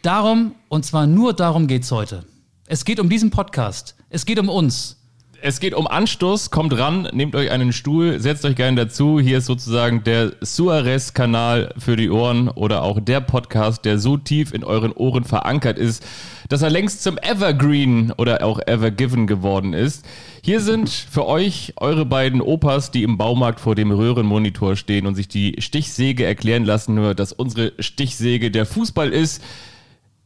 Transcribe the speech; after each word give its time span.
Darum, 0.00 0.54
und 0.70 0.86
zwar 0.86 1.06
nur 1.06 1.34
darum 1.34 1.66
geht 1.66 1.82
es 1.82 1.92
heute. 1.92 2.24
Es 2.64 2.86
geht 2.86 3.00
um 3.00 3.10
diesen 3.10 3.28
Podcast. 3.28 3.96
Es 4.08 4.24
geht 4.24 4.38
um 4.38 4.48
uns. 4.48 4.96
Es 5.42 5.60
geht 5.60 5.74
um 5.74 5.86
Anstoß, 5.86 6.50
kommt 6.50 6.76
ran, 6.76 7.08
nehmt 7.12 7.34
euch 7.34 7.50
einen 7.50 7.72
Stuhl, 7.72 8.20
setzt 8.20 8.44
euch 8.44 8.56
gerne 8.56 8.84
dazu. 8.84 9.20
Hier 9.20 9.38
ist 9.38 9.46
sozusagen 9.46 10.04
der 10.04 10.32
Suarez-Kanal 10.42 11.72
für 11.78 11.96
die 11.96 12.10
Ohren 12.10 12.48
oder 12.48 12.82
auch 12.82 13.00
der 13.00 13.20
Podcast, 13.20 13.84
der 13.84 13.98
so 13.98 14.16
tief 14.18 14.52
in 14.52 14.64
euren 14.64 14.92
Ohren 14.92 15.24
verankert 15.24 15.78
ist, 15.78 16.04
dass 16.48 16.62
er 16.62 16.68
längst 16.68 17.02
zum 17.02 17.16
Evergreen 17.16 18.12
oder 18.18 18.44
auch 18.44 18.60
Evergiven 18.66 19.26
geworden 19.26 19.72
ist. 19.72 20.04
Hier 20.42 20.60
sind 20.60 20.90
für 20.90 21.26
euch 21.26 21.72
eure 21.76 22.04
beiden 22.04 22.42
Opas, 22.42 22.90
die 22.90 23.02
im 23.02 23.16
Baumarkt 23.16 23.60
vor 23.60 23.74
dem 23.74 23.92
Röhrenmonitor 23.92 24.76
stehen 24.76 25.06
und 25.06 25.14
sich 25.14 25.28
die 25.28 25.56
Stichsäge 25.58 26.26
erklären 26.26 26.64
lassen, 26.64 26.94
nur 26.94 27.14
dass 27.14 27.32
unsere 27.32 27.72
Stichsäge 27.78 28.50
der 28.50 28.66
Fußball 28.66 29.10
ist. 29.10 29.42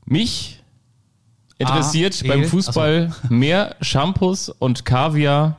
Mich 0.07 0.64
interessiert 1.59 2.21
Ah, 2.25 2.29
beim? 2.29 2.45
Fußball 2.45 3.13
mehr 3.29 3.77
Shampoos 3.81 4.49
und 4.49 4.85
Kaviar 4.85 5.57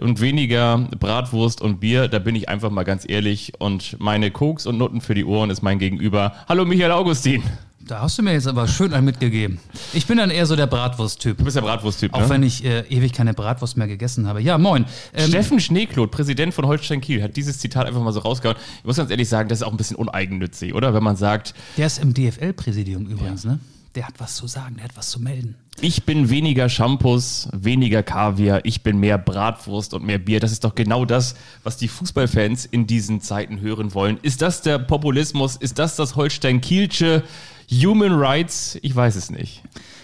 und 0.00 0.20
weniger 0.20 0.78
Bratwurst 0.98 1.60
und 1.60 1.80
Bier. 1.80 2.08
Da 2.08 2.18
bin 2.20 2.36
ich 2.36 2.48
einfach 2.48 2.70
mal 2.70 2.84
ganz 2.84 3.04
ehrlich. 3.08 3.52
Und 3.58 3.96
meine 3.98 4.30
Koks 4.30 4.66
und 4.66 4.78
Nutten 4.78 5.00
für 5.00 5.14
die 5.14 5.24
Ohren 5.24 5.50
ist 5.50 5.62
mein 5.62 5.78
Gegenüber. 5.78 6.32
Hallo 6.48 6.64
Michael 6.64 6.92
Augustin. 6.92 7.42
Da 7.80 8.02
hast 8.02 8.16
du 8.16 8.22
mir 8.22 8.32
jetzt 8.34 8.46
aber 8.46 8.68
schön 8.68 8.92
einen 8.92 9.04
mitgegeben. 9.06 9.58
Ich 9.94 10.06
bin 10.06 10.18
dann 10.18 10.30
eher 10.30 10.46
so 10.46 10.54
der 10.54 10.68
Bratwurst-Typ. 10.68 11.38
Du 11.38 11.44
bist 11.44 11.56
der 11.56 11.62
Bratwurst-Typ, 11.62 12.14
Auch 12.14 12.20
ne? 12.20 12.28
wenn 12.28 12.42
ich 12.44 12.64
äh, 12.64 12.82
ewig 12.88 13.12
keine 13.12 13.34
Bratwurst 13.34 13.76
mehr 13.76 13.88
gegessen 13.88 14.28
habe. 14.28 14.40
Ja, 14.40 14.58
moin. 14.58 14.84
Ähm, 15.12 15.26
Steffen 15.26 15.58
Schneekloth, 15.58 16.12
Präsident 16.12 16.54
von 16.54 16.66
Holstein 16.68 17.00
Kiel, 17.00 17.20
hat 17.20 17.34
dieses 17.36 17.58
Zitat 17.58 17.86
einfach 17.88 18.00
mal 18.00 18.12
so 18.12 18.20
rausgehauen. 18.20 18.56
Ich 18.78 18.84
muss 18.84 18.96
ganz 18.96 19.10
ehrlich 19.10 19.28
sagen, 19.28 19.48
das 19.48 19.58
ist 19.60 19.66
auch 19.66 19.72
ein 19.72 19.76
bisschen 19.76 19.96
uneigennützig, 19.96 20.72
oder? 20.72 20.94
Wenn 20.94 21.02
man 21.02 21.16
sagt, 21.16 21.52
der 21.78 21.86
ist 21.88 21.98
im 21.98 22.14
DFL-Präsidium 22.14 23.06
übrigens, 23.06 23.44
ne? 23.44 23.58
Der 23.96 24.06
hat 24.06 24.14
was 24.18 24.36
zu 24.36 24.46
sagen, 24.46 24.76
der 24.76 24.84
hat 24.84 24.96
was 24.96 25.10
zu 25.10 25.20
melden. 25.20 25.56
ich 25.80 26.04
bin 26.04 26.30
weniger 26.30 26.68
Shampoos, 26.68 27.48
weniger 27.52 28.02
Kaviar, 28.04 28.60
ich 28.64 28.82
bin 28.82 28.98
mehr 28.98 29.18
Bratwurst 29.18 29.94
und 29.94 30.04
mehr 30.04 30.18
Bier. 30.18 30.38
Das 30.38 30.52
ist 30.52 30.62
doch 30.62 30.74
genau 30.76 31.04
das, 31.04 31.34
was 31.64 31.76
die 31.76 31.88
Fußballfans 31.88 32.66
in 32.66 32.86
diesen 32.86 33.20
Zeiten 33.20 33.60
hören 33.60 33.92
wollen. 33.92 34.18
Ist 34.22 34.42
das 34.42 34.62
der 34.62 34.78
Populismus? 34.78 35.56
Ist 35.56 35.78
das 35.80 35.96
das 35.96 36.14
Holstein-Kielsche 36.14 37.24
Human 37.70 38.12
Rights? 38.12 38.78
Ich 38.82 38.94
weiß 38.94 39.16
es 39.16 39.30
nicht. 39.30 39.62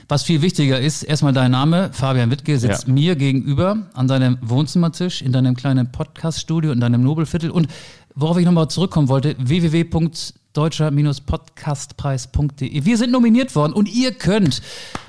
Was 0.09 0.23
viel 0.25 0.41
wichtiger 0.43 0.81
ist, 0.81 1.03
erstmal 1.03 1.33
dein 1.33 1.51
Name, 1.53 1.91
Fabian 1.93 2.31
Wittke, 2.31 2.59
sitzt 2.59 2.87
Ja. 2.89 2.93
mir 2.93 3.15
gegenüber 3.17 3.89
an 3.95 4.09
deinem 4.09 4.39
Wohnzimmertisch, 4.41 5.21
in 5.23 5.31
deinem 5.33 5.55
kleinen 5.57 5.93
Podcaststudio, 5.93 6.73
in 6.73 6.81
deinem 6.81 7.03
Nobelviertel. 7.03 7.51
Und 7.51 7.69
worauf 8.15 8.37
ich 8.39 8.45
nochmal 8.47 8.69
zurückkommen 8.69 9.09
wollte, 9.09 9.37
www.deutscher-podcastpreis.de. 10.57 12.85
Wir 12.85 12.99
sind 12.99 13.13
nominiert 13.13 13.55
worden 13.55 13.73
und 13.73 13.89
ihr 13.89 14.13
könnt 14.13 14.61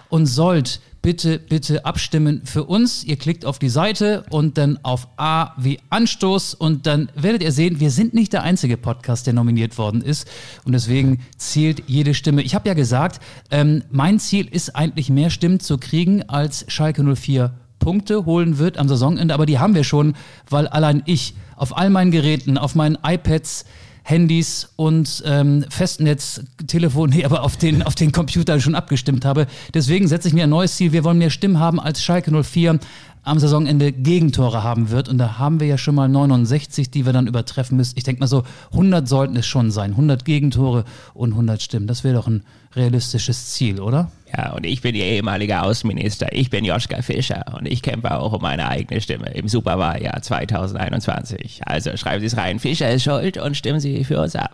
und 0.09 0.25
sollt 0.25 0.79
bitte, 1.01 1.39
bitte 1.39 1.85
abstimmen 1.85 2.41
für 2.43 2.65
uns. 2.65 3.03
Ihr 3.03 3.15
klickt 3.17 3.45
auf 3.45 3.59
die 3.59 3.69
Seite 3.69 4.25
und 4.29 4.57
dann 4.57 4.79
auf 4.83 5.07
A 5.17 5.53
wie 5.57 5.79
Anstoß 5.89 6.53
und 6.53 6.85
dann 6.85 7.09
werdet 7.15 7.43
ihr 7.43 7.51
sehen, 7.51 7.79
wir 7.79 7.91
sind 7.91 8.13
nicht 8.13 8.33
der 8.33 8.43
einzige 8.43 8.77
Podcast, 8.77 9.27
der 9.27 9.33
nominiert 9.33 9.77
worden 9.77 10.01
ist 10.01 10.27
und 10.65 10.73
deswegen 10.73 11.19
zählt 11.37 11.83
jede 11.87 12.13
Stimme. 12.13 12.41
Ich 12.41 12.55
habe 12.55 12.67
ja 12.67 12.73
gesagt, 12.73 13.21
ähm, 13.51 13.83
mein 13.89 14.19
Ziel 14.19 14.47
ist 14.47 14.75
eigentlich 14.75 15.09
mehr 15.09 15.29
Stimmen 15.29 15.61
zu 15.61 15.77
kriegen, 15.77 16.23
als 16.23 16.65
Schalke 16.67 17.03
04 17.03 17.53
Punkte 17.79 18.25
holen 18.25 18.57
wird 18.57 18.77
am 18.77 18.89
Saisonende, 18.89 19.33
aber 19.33 19.45
die 19.45 19.59
haben 19.59 19.75
wir 19.75 19.83
schon, 19.83 20.15
weil 20.49 20.67
allein 20.67 21.03
ich 21.05 21.35
auf 21.55 21.77
all 21.77 21.89
meinen 21.89 22.11
Geräten, 22.11 22.57
auf 22.57 22.75
meinen 22.75 22.97
iPads, 23.03 23.65
Handys 24.07 24.69
und 24.77 25.21
ähm, 25.25 25.65
Festnetz, 25.69 26.41
Telefon, 26.65 27.09
nee, 27.13 27.25
aber 27.25 27.43
auf 27.43 27.57
den, 27.57 27.83
auf 27.83 27.93
den 27.93 28.13
Computern 28.13 28.61
schon 28.61 28.73
abgestimmt 28.73 29.25
habe. 29.25 29.47
Deswegen 29.73 30.07
setze 30.07 30.29
ich 30.29 30.33
mir 30.33 30.45
ein 30.45 30.49
neues 30.49 30.77
Ziel. 30.77 30.93
Wir 30.93 31.03
wollen 31.03 31.17
mehr 31.17 31.29
Stimmen 31.29 31.59
haben, 31.59 31.77
als 31.77 32.01
Schalke 32.01 32.31
04 32.31 32.79
am 33.27 33.39
Saisonende 33.39 33.91
Gegentore 33.91 34.63
haben 34.63 34.89
wird. 34.89 35.09
Und 35.09 35.17
da 35.17 35.37
haben 35.37 35.59
wir 35.59 35.67
ja 35.67 35.77
schon 35.77 35.95
mal 35.95 36.07
69, 36.07 36.89
die 36.89 37.05
wir 37.05 37.13
dann 37.13 37.27
übertreffen 37.27 37.77
müssen. 37.77 37.97
Ich 37.97 38.03
denke 38.03 38.21
mal 38.21 38.27
so, 38.27 38.43
100 38.71 39.07
sollten 39.07 39.35
es 39.35 39.45
schon 39.45 39.69
sein. 39.69 39.91
100 39.91 40.23
Gegentore 40.23 40.85
und 41.13 41.31
100 41.31 41.61
Stimmen. 41.61 41.87
Das 41.87 42.03
wäre 42.03 42.15
doch 42.15 42.27
ein 42.27 42.43
realistisches 42.75 43.53
Ziel, 43.53 43.81
oder? 43.81 44.11
Ja, 44.35 44.53
und 44.53 44.65
ich 44.65 44.81
bin 44.81 44.95
Ihr 44.95 45.05
ehemaliger 45.05 45.63
Außenminister. 45.63 46.27
Ich 46.31 46.49
bin 46.49 46.63
Joschka 46.63 47.01
Fischer 47.01 47.43
und 47.57 47.65
ich 47.65 47.81
kämpfe 47.81 48.17
auch 48.17 48.33
um 48.33 48.41
meine 48.41 48.67
eigene 48.67 49.01
Stimme 49.01 49.29
im 49.33 49.47
Superwahljahr 49.47 50.21
2021. 50.21 51.61
Also 51.65 51.95
schreiben 51.97 52.21
Sie 52.21 52.27
es 52.27 52.37
rein, 52.37 52.59
Fischer 52.59 52.91
ist 52.91 53.03
schuld 53.03 53.37
und 53.37 53.57
stimmen 53.57 53.79
Sie 53.79 54.03
für 54.03 54.21
uns 54.21 54.35
ab. 54.35 54.53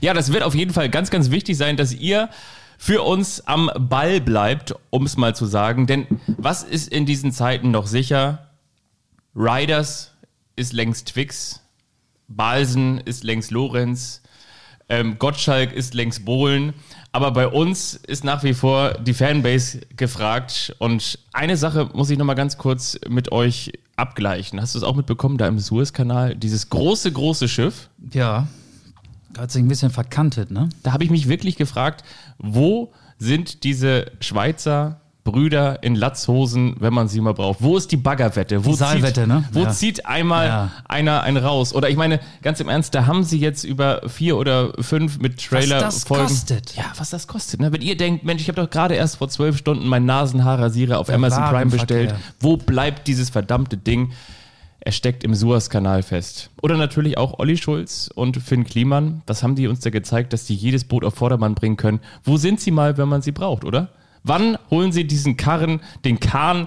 Ja, 0.00 0.14
das 0.14 0.32
wird 0.32 0.42
auf 0.42 0.54
jeden 0.54 0.72
Fall 0.72 0.88
ganz, 0.88 1.10
ganz 1.10 1.30
wichtig 1.30 1.56
sein, 1.56 1.76
dass 1.76 1.92
ihr 1.92 2.28
für 2.82 3.02
uns 3.02 3.46
am 3.46 3.70
Ball 3.78 4.20
bleibt, 4.20 4.74
um 4.90 5.06
es 5.06 5.16
mal 5.16 5.36
zu 5.36 5.46
sagen. 5.46 5.86
Denn 5.86 6.04
was 6.26 6.64
ist 6.64 6.88
in 6.88 7.06
diesen 7.06 7.30
Zeiten 7.30 7.70
noch 7.70 7.86
sicher? 7.86 8.48
Riders 9.36 10.14
ist 10.56 10.72
längst 10.72 11.06
Twix, 11.06 11.60
Balsen 12.26 12.98
ist 12.98 13.22
längst 13.22 13.52
Lorenz, 13.52 14.20
ähm, 14.88 15.16
Gottschalk 15.20 15.72
ist 15.72 15.94
längst 15.94 16.24
Bohlen. 16.24 16.74
Aber 17.12 17.30
bei 17.30 17.46
uns 17.46 17.94
ist 17.94 18.24
nach 18.24 18.42
wie 18.42 18.52
vor 18.52 18.94
die 18.94 19.14
Fanbase 19.14 19.82
gefragt. 19.96 20.74
Und 20.80 21.20
eine 21.32 21.56
Sache 21.56 21.88
muss 21.94 22.10
ich 22.10 22.18
nochmal 22.18 22.34
ganz 22.34 22.58
kurz 22.58 22.98
mit 23.08 23.30
euch 23.30 23.74
abgleichen. 23.94 24.60
Hast 24.60 24.74
du 24.74 24.78
es 24.78 24.84
auch 24.84 24.96
mitbekommen, 24.96 25.38
da 25.38 25.46
im 25.46 25.60
Suezkanal? 25.60 26.34
Dieses 26.34 26.68
große, 26.68 27.12
große 27.12 27.46
Schiff. 27.46 27.90
Ja. 28.12 28.48
Hat 29.38 29.52
sich 29.52 29.62
ein 29.62 29.68
bisschen 29.68 29.90
verkantet, 29.90 30.50
ne? 30.50 30.68
Da 30.82 30.92
habe 30.92 31.04
ich 31.04 31.10
mich 31.10 31.28
wirklich 31.28 31.56
gefragt, 31.56 32.04
wo 32.38 32.92
sind 33.18 33.64
diese 33.64 34.06
Schweizer 34.20 34.98
Brüder 35.24 35.84
in 35.84 35.94
Latzhosen, 35.94 36.74
wenn 36.80 36.92
man 36.92 37.06
sie 37.06 37.20
mal 37.20 37.32
braucht? 37.32 37.62
Wo 37.62 37.76
ist 37.76 37.92
die 37.92 37.96
Baggerwette? 37.96 38.64
Wo 38.64 38.70
Die 38.70 38.76
Saalwette, 38.76 39.20
zieht, 39.20 39.28
ne? 39.28 39.44
Wo 39.52 39.60
Ja. 39.60 39.70
zieht 39.70 40.04
einmal 40.04 40.46
Ja. 40.48 40.70
einer 40.88 41.22
einen 41.22 41.36
raus? 41.36 41.72
Oder 41.76 41.88
ich 41.90 41.96
meine, 41.96 42.18
ganz 42.42 42.58
im 42.58 42.68
Ernst, 42.68 42.92
da 42.96 43.06
haben 43.06 43.22
sie 43.22 43.38
jetzt 43.38 43.62
über 43.62 44.00
vier 44.08 44.36
oder 44.36 44.72
fünf 44.82 45.20
mit 45.20 45.40
Trailer 45.40 45.76
Was 45.76 45.94
das 45.94 46.04
Folgen. 46.04 46.24
kostet. 46.26 46.74
Ja, 46.74 46.86
was 46.96 47.10
das 47.10 47.28
kostet. 47.28 47.60
Ne? 47.60 47.72
Wenn 47.72 47.82
ihr 47.82 47.96
denkt, 47.96 48.24
Mensch, 48.24 48.42
ich 48.42 48.48
habe 48.48 48.60
doch 48.60 48.68
gerade 48.68 48.96
erst 48.96 49.18
vor 49.18 49.28
zwölf 49.28 49.56
Stunden 49.56 49.86
meinen 49.86 50.06
Nasenhaarrasierer 50.06 50.98
auf 50.98 51.06
Der 51.06 51.14
Amazon 51.14 51.44
Prime 51.44 51.70
bestellt. 51.70 52.16
Wo 52.40 52.56
bleibt 52.56 53.06
dieses 53.06 53.30
verdammte 53.30 53.76
Ding? 53.76 54.10
Er 54.84 54.90
steckt 54.92 55.22
im 55.22 55.32
Suezkanal 55.34 56.02
fest. 56.02 56.50
Oder 56.60 56.76
natürlich 56.76 57.16
auch 57.16 57.38
Olli 57.38 57.56
Schulz 57.56 58.10
und 58.12 58.36
Finn 58.42 58.64
Kliman. 58.64 59.22
Was 59.28 59.44
haben 59.44 59.54
die 59.54 59.68
uns 59.68 59.78
da 59.80 59.90
gezeigt, 59.90 60.32
dass 60.32 60.44
die 60.44 60.56
jedes 60.56 60.82
Boot 60.84 61.04
auf 61.04 61.14
Vordermann 61.14 61.54
bringen 61.54 61.76
können? 61.76 62.00
Wo 62.24 62.36
sind 62.36 62.60
sie 62.60 62.72
mal, 62.72 62.96
wenn 62.98 63.08
man 63.08 63.22
sie 63.22 63.30
braucht, 63.30 63.64
oder? 63.64 63.90
Wann 64.24 64.58
holen 64.70 64.90
sie 64.90 65.04
diesen 65.06 65.36
Karren, 65.36 65.80
den 66.04 66.18
Kahn, 66.18 66.66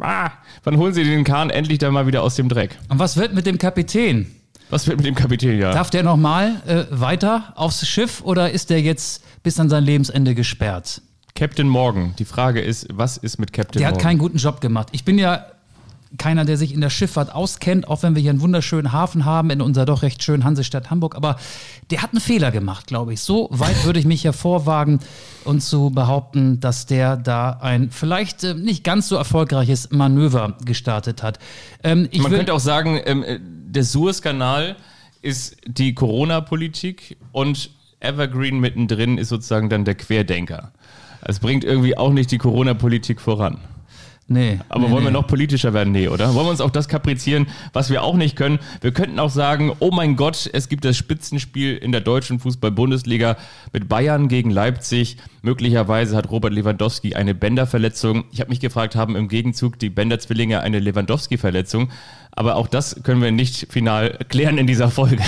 ah, 0.00 0.30
wann 0.64 0.76
holen 0.76 0.92
sie 0.92 1.04
den 1.04 1.22
Kahn 1.22 1.50
endlich 1.50 1.78
dann 1.78 1.92
mal 1.94 2.06
wieder 2.08 2.24
aus 2.24 2.34
dem 2.34 2.48
Dreck? 2.48 2.76
Und 2.88 2.98
was 2.98 3.16
wird 3.16 3.32
mit 3.32 3.46
dem 3.46 3.58
Kapitän? 3.58 4.26
Was 4.70 4.88
wird 4.88 4.96
mit 4.96 5.06
dem 5.06 5.14
Kapitän, 5.14 5.58
ja? 5.60 5.72
Darf 5.72 5.90
der 5.90 6.02
nochmal 6.02 6.62
äh, 6.66 6.84
weiter 6.90 7.52
aufs 7.54 7.86
Schiff 7.86 8.22
oder 8.22 8.50
ist 8.50 8.70
der 8.70 8.80
jetzt 8.80 9.22
bis 9.44 9.60
an 9.60 9.68
sein 9.68 9.84
Lebensende 9.84 10.34
gesperrt? 10.34 11.00
Captain 11.36 11.68
Morgan. 11.68 12.14
Die 12.18 12.24
Frage 12.24 12.60
ist, 12.60 12.88
was 12.92 13.18
ist 13.18 13.38
mit 13.38 13.52
Captain 13.52 13.78
Der 13.78 13.86
hat 13.88 13.94
Morgan? 13.94 14.08
keinen 14.08 14.18
guten 14.18 14.38
Job 14.38 14.60
gemacht. 14.60 14.88
Ich 14.92 15.04
bin 15.04 15.18
ja 15.18 15.44
keiner, 16.18 16.44
der 16.44 16.56
sich 16.56 16.72
in 16.72 16.80
der 16.80 16.90
Schifffahrt 16.90 17.34
auskennt, 17.34 17.88
auch 17.88 18.02
wenn 18.02 18.14
wir 18.14 18.22
hier 18.22 18.30
einen 18.30 18.40
wunderschönen 18.40 18.92
Hafen 18.92 19.24
haben 19.24 19.50
in 19.50 19.60
unserer 19.60 19.86
doch 19.86 20.02
recht 20.02 20.22
schönen 20.22 20.44
Hansestadt 20.44 20.90
Hamburg. 20.90 21.16
Aber 21.16 21.36
der 21.90 22.02
hat 22.02 22.10
einen 22.12 22.20
Fehler 22.20 22.50
gemacht, 22.50 22.86
glaube 22.86 23.12
ich. 23.12 23.20
So 23.20 23.48
weit 23.50 23.84
würde 23.84 23.98
ich 23.98 24.04
mich 24.04 24.24
hervorwagen 24.24 25.00
und 25.44 25.62
zu 25.62 25.90
behaupten, 25.90 26.60
dass 26.60 26.86
der 26.86 27.16
da 27.16 27.50
ein 27.60 27.90
vielleicht 27.90 28.44
äh, 28.44 28.54
nicht 28.54 28.84
ganz 28.84 29.08
so 29.08 29.16
erfolgreiches 29.16 29.90
Manöver 29.90 30.56
gestartet 30.64 31.22
hat. 31.22 31.38
Ähm, 31.82 32.08
ich 32.10 32.22
Man 32.22 32.32
könnte 32.32 32.54
auch 32.54 32.60
sagen, 32.60 33.00
ähm, 33.04 33.22
äh, 33.22 33.38
der 33.40 33.84
Suezkanal 33.84 34.76
ist 35.22 35.56
die 35.66 35.94
Corona-Politik 35.94 37.16
und 37.32 37.70
Evergreen 38.00 38.58
mittendrin 38.58 39.18
ist 39.18 39.28
sozusagen 39.28 39.70
dann 39.70 39.84
der 39.84 39.94
Querdenker. 39.94 40.72
Es 41.22 41.38
bringt 41.38 41.64
irgendwie 41.64 41.96
auch 41.96 42.12
nicht 42.12 42.32
die 42.32 42.38
Corona-Politik 42.38 43.20
voran. 43.20 43.58
Nee, 44.28 44.58
Aber 44.68 44.86
nee, 44.86 44.90
wollen 44.90 45.04
wir 45.04 45.10
nee. 45.10 45.18
noch 45.18 45.26
politischer 45.26 45.72
werden? 45.72 45.92
Nee, 45.92 46.08
oder? 46.08 46.34
Wollen 46.34 46.46
wir 46.46 46.50
uns 46.50 46.60
auch 46.60 46.70
das 46.70 46.88
kaprizieren, 46.88 47.46
was 47.72 47.90
wir 47.90 48.02
auch 48.02 48.16
nicht 48.16 48.36
können? 48.36 48.58
Wir 48.80 48.92
könnten 48.92 49.18
auch 49.18 49.30
sagen, 49.30 49.72
oh 49.78 49.90
mein 49.90 50.16
Gott, 50.16 50.48
es 50.52 50.68
gibt 50.68 50.84
das 50.84 50.96
Spitzenspiel 50.96 51.76
in 51.76 51.92
der 51.92 52.00
deutschen 52.00 52.38
Fußball-Bundesliga 52.38 53.36
mit 53.72 53.88
Bayern 53.88 54.28
gegen 54.28 54.50
Leipzig. 54.50 55.16
Möglicherweise 55.42 56.16
hat 56.16 56.30
Robert 56.30 56.52
Lewandowski 56.52 57.14
eine 57.14 57.34
Bänderverletzung. 57.34 58.24
Ich 58.32 58.40
habe 58.40 58.50
mich 58.50 58.60
gefragt, 58.60 58.96
haben 58.96 59.16
im 59.16 59.28
Gegenzug 59.28 59.78
die 59.78 59.90
Bänder-Zwillinge 59.90 60.60
eine 60.60 60.78
Lewandowski-Verletzung? 60.78 61.90
Aber 62.30 62.56
auch 62.56 62.68
das 62.68 63.02
können 63.02 63.20
wir 63.20 63.32
nicht 63.32 63.72
final 63.72 64.18
klären 64.28 64.58
in 64.58 64.66
dieser 64.66 64.90
Folge. 64.90 65.22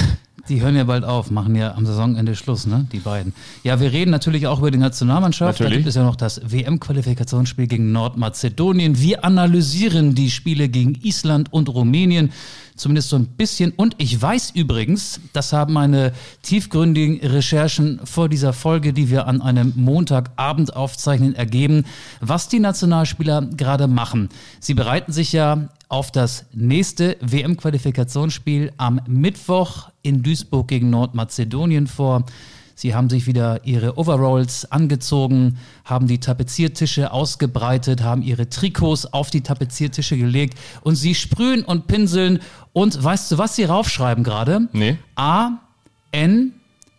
Die 0.48 0.60
hören 0.60 0.76
ja 0.76 0.84
bald 0.84 1.04
auf, 1.04 1.30
machen 1.30 1.54
ja 1.54 1.74
am 1.74 1.86
Saisonende 1.86 2.36
Schluss, 2.36 2.66
ne? 2.66 2.86
Die 2.92 2.98
beiden. 2.98 3.32
Ja, 3.62 3.80
wir 3.80 3.92
reden 3.92 4.10
natürlich 4.10 4.46
auch 4.46 4.58
über 4.58 4.70
die 4.70 4.78
Nationalmannschaft. 4.78 5.58
Da 5.58 5.64
Natürlich. 5.64 5.78
gibt 5.78 5.88
es 5.88 5.94
ja 5.94 6.02
noch 6.04 6.16
das 6.16 6.40
WM-Qualifikationsspiel 6.44 7.66
gegen 7.66 7.92
Nordmazedonien. 7.92 9.00
Wir 9.00 9.24
analysieren 9.24 10.14
die 10.14 10.30
Spiele 10.30 10.68
gegen 10.68 10.96
Island 11.02 11.50
und 11.50 11.70
Rumänien. 11.70 12.30
Zumindest 12.76 13.08
so 13.08 13.16
ein 13.16 13.26
bisschen. 13.26 13.72
Und 13.76 13.94
ich 13.98 14.20
weiß 14.20 14.50
übrigens, 14.50 15.20
das 15.32 15.52
haben 15.52 15.72
meine 15.72 16.12
tiefgründigen 16.42 17.20
Recherchen 17.26 18.00
vor 18.04 18.28
dieser 18.28 18.52
Folge, 18.52 18.92
die 18.92 19.08
wir 19.10 19.28
an 19.28 19.40
einem 19.40 19.72
Montagabend 19.76 20.74
aufzeichnen, 20.74 21.36
ergeben, 21.36 21.84
was 22.20 22.48
die 22.48 22.58
Nationalspieler 22.58 23.42
gerade 23.56 23.86
machen. 23.86 24.28
Sie 24.58 24.74
bereiten 24.74 25.12
sich 25.12 25.32
ja 25.32 25.68
auf 25.94 26.10
das 26.10 26.46
nächste 26.52 27.16
WM-Qualifikationsspiel 27.20 28.72
am 28.78 29.00
Mittwoch 29.06 29.90
in 30.02 30.24
Duisburg 30.24 30.66
gegen 30.66 30.90
Nordmazedonien 30.90 31.86
vor. 31.86 32.24
Sie 32.74 32.96
haben 32.96 33.08
sich 33.08 33.28
wieder 33.28 33.64
ihre 33.64 33.96
Overalls 33.96 34.72
angezogen, 34.72 35.56
haben 35.84 36.08
die 36.08 36.18
Tapeziertische 36.18 37.12
ausgebreitet, 37.12 38.02
haben 38.02 38.22
ihre 38.22 38.48
Trikots 38.48 39.06
auf 39.06 39.30
die 39.30 39.42
Tapeziertische 39.42 40.16
gelegt 40.16 40.58
und 40.80 40.96
sie 40.96 41.14
sprühen 41.14 41.64
und 41.64 41.86
pinseln. 41.86 42.40
Und 42.72 43.00
weißt 43.00 43.30
du, 43.30 43.38
was 43.38 43.54
sie 43.54 43.62
raufschreiben 43.62 44.24
gerade? 44.24 44.68
Nee. 44.72 44.98
A, 45.14 45.60
N, 46.10 46.54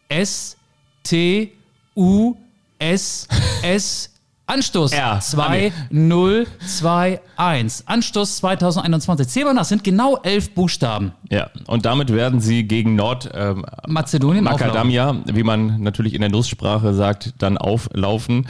S, 0.07 0.55
T, 1.03 1.51
U, 1.97 2.37
S, 2.79 3.27
S, 3.61 4.14
Anstoß 4.47 4.91
R. 4.91 5.19
2, 5.19 5.71
0, 5.89 6.47
2, 6.65 7.19
1. 7.35 7.87
Anstoß 7.87 8.37
2021. 8.37 9.27
Zähl 9.27 9.43
mal 9.45 9.53
nach, 9.53 9.65
sind 9.65 9.83
genau 9.83 10.17
elf 10.21 10.51
Buchstaben. 10.51 11.13
Ja, 11.31 11.49
und 11.65 11.85
damit 11.85 12.13
werden 12.13 12.39
sie 12.39 12.63
gegen 12.67 12.95
Nord 12.95 13.29
ähm, 13.33 13.65
Mazedonien 13.87 14.47
auflaufen. 14.47 14.67
Macadamia, 14.67 15.15
wie 15.25 15.43
man 15.43 15.81
natürlich 15.81 16.13
in 16.13 16.21
der 16.21 16.29
Nusssprache 16.29 16.93
sagt, 16.93 17.33
dann 17.39 17.57
auflaufen. 17.57 18.47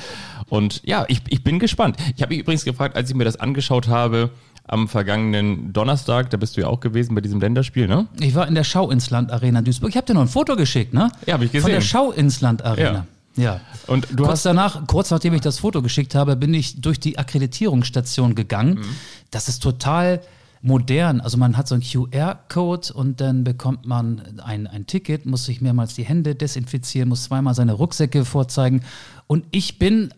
Und 0.49 0.81
ja, 0.85 1.05
ich, 1.07 1.21
ich 1.29 1.43
bin 1.43 1.59
gespannt. 1.59 1.97
Ich 2.15 2.21
habe 2.21 2.33
mich 2.33 2.39
übrigens 2.41 2.65
gefragt, 2.65 2.97
als 2.97 3.09
ich 3.09 3.15
mir 3.15 3.23
das 3.23 3.39
angeschaut 3.39 3.87
habe, 3.87 4.31
am 4.67 4.87
vergangenen 4.87 5.73
Donnerstag, 5.73 6.29
da 6.31 6.37
bist 6.37 6.57
du 6.57 6.61
ja 6.61 6.67
auch 6.67 6.79
gewesen 6.79 7.13
bei 7.15 7.21
diesem 7.21 7.39
Länderspiel, 7.39 7.87
ne? 7.87 8.07
Ich 8.19 8.33
war 8.33 8.47
in 8.47 8.55
der 8.55 8.63
Schauinsland 8.63 9.31
Arena 9.31 9.61
Duisburg. 9.61 9.91
Ich 9.91 9.95
habe 9.97 10.07
dir 10.07 10.15
noch 10.15 10.21
ein 10.21 10.27
Foto 10.27 10.55
geschickt, 10.55 10.93
ne? 10.93 11.11
Ja, 11.27 11.35
hab 11.35 11.41
ich 11.41 11.51
Von 11.51 11.59
gesehen. 11.59 11.73
der 11.73 11.81
Schauinsland 11.81 12.65
Arena. 12.65 12.91
Ja. 12.91 13.05
Und 13.87 14.07
du 14.11 14.23
kurz 14.23 14.29
hast 14.29 14.45
danach, 14.45 14.87
kurz 14.87 15.11
nachdem 15.11 15.33
ich 15.33 15.41
das 15.41 15.59
Foto 15.59 15.81
geschickt 15.81 16.15
habe, 16.15 16.35
bin 16.35 16.53
ich 16.53 16.81
durch 16.81 16.99
die 16.99 17.17
Akkreditierungsstation 17.17 18.35
gegangen. 18.35 18.75
Mhm. 18.75 18.85
Das 19.31 19.47
ist 19.49 19.61
total 19.61 20.21
modern. 20.61 21.21
Also 21.21 21.37
man 21.37 21.57
hat 21.57 21.67
so 21.67 21.75
einen 21.75 21.83
QR-Code 21.83 22.93
und 22.93 23.21
dann 23.21 23.43
bekommt 23.43 23.85
man 23.85 24.39
ein, 24.43 24.67
ein 24.67 24.87
Ticket, 24.87 25.25
muss 25.25 25.45
sich 25.45 25.61
mehrmals 25.61 25.93
die 25.93 26.03
Hände 26.03 26.33
desinfizieren, 26.33 27.09
muss 27.09 27.25
zweimal 27.25 27.53
seine 27.53 27.73
Rucksäcke 27.73 28.25
vorzeigen. 28.25 28.81
Und 29.27 29.45
ich 29.51 29.77
bin 29.77 30.13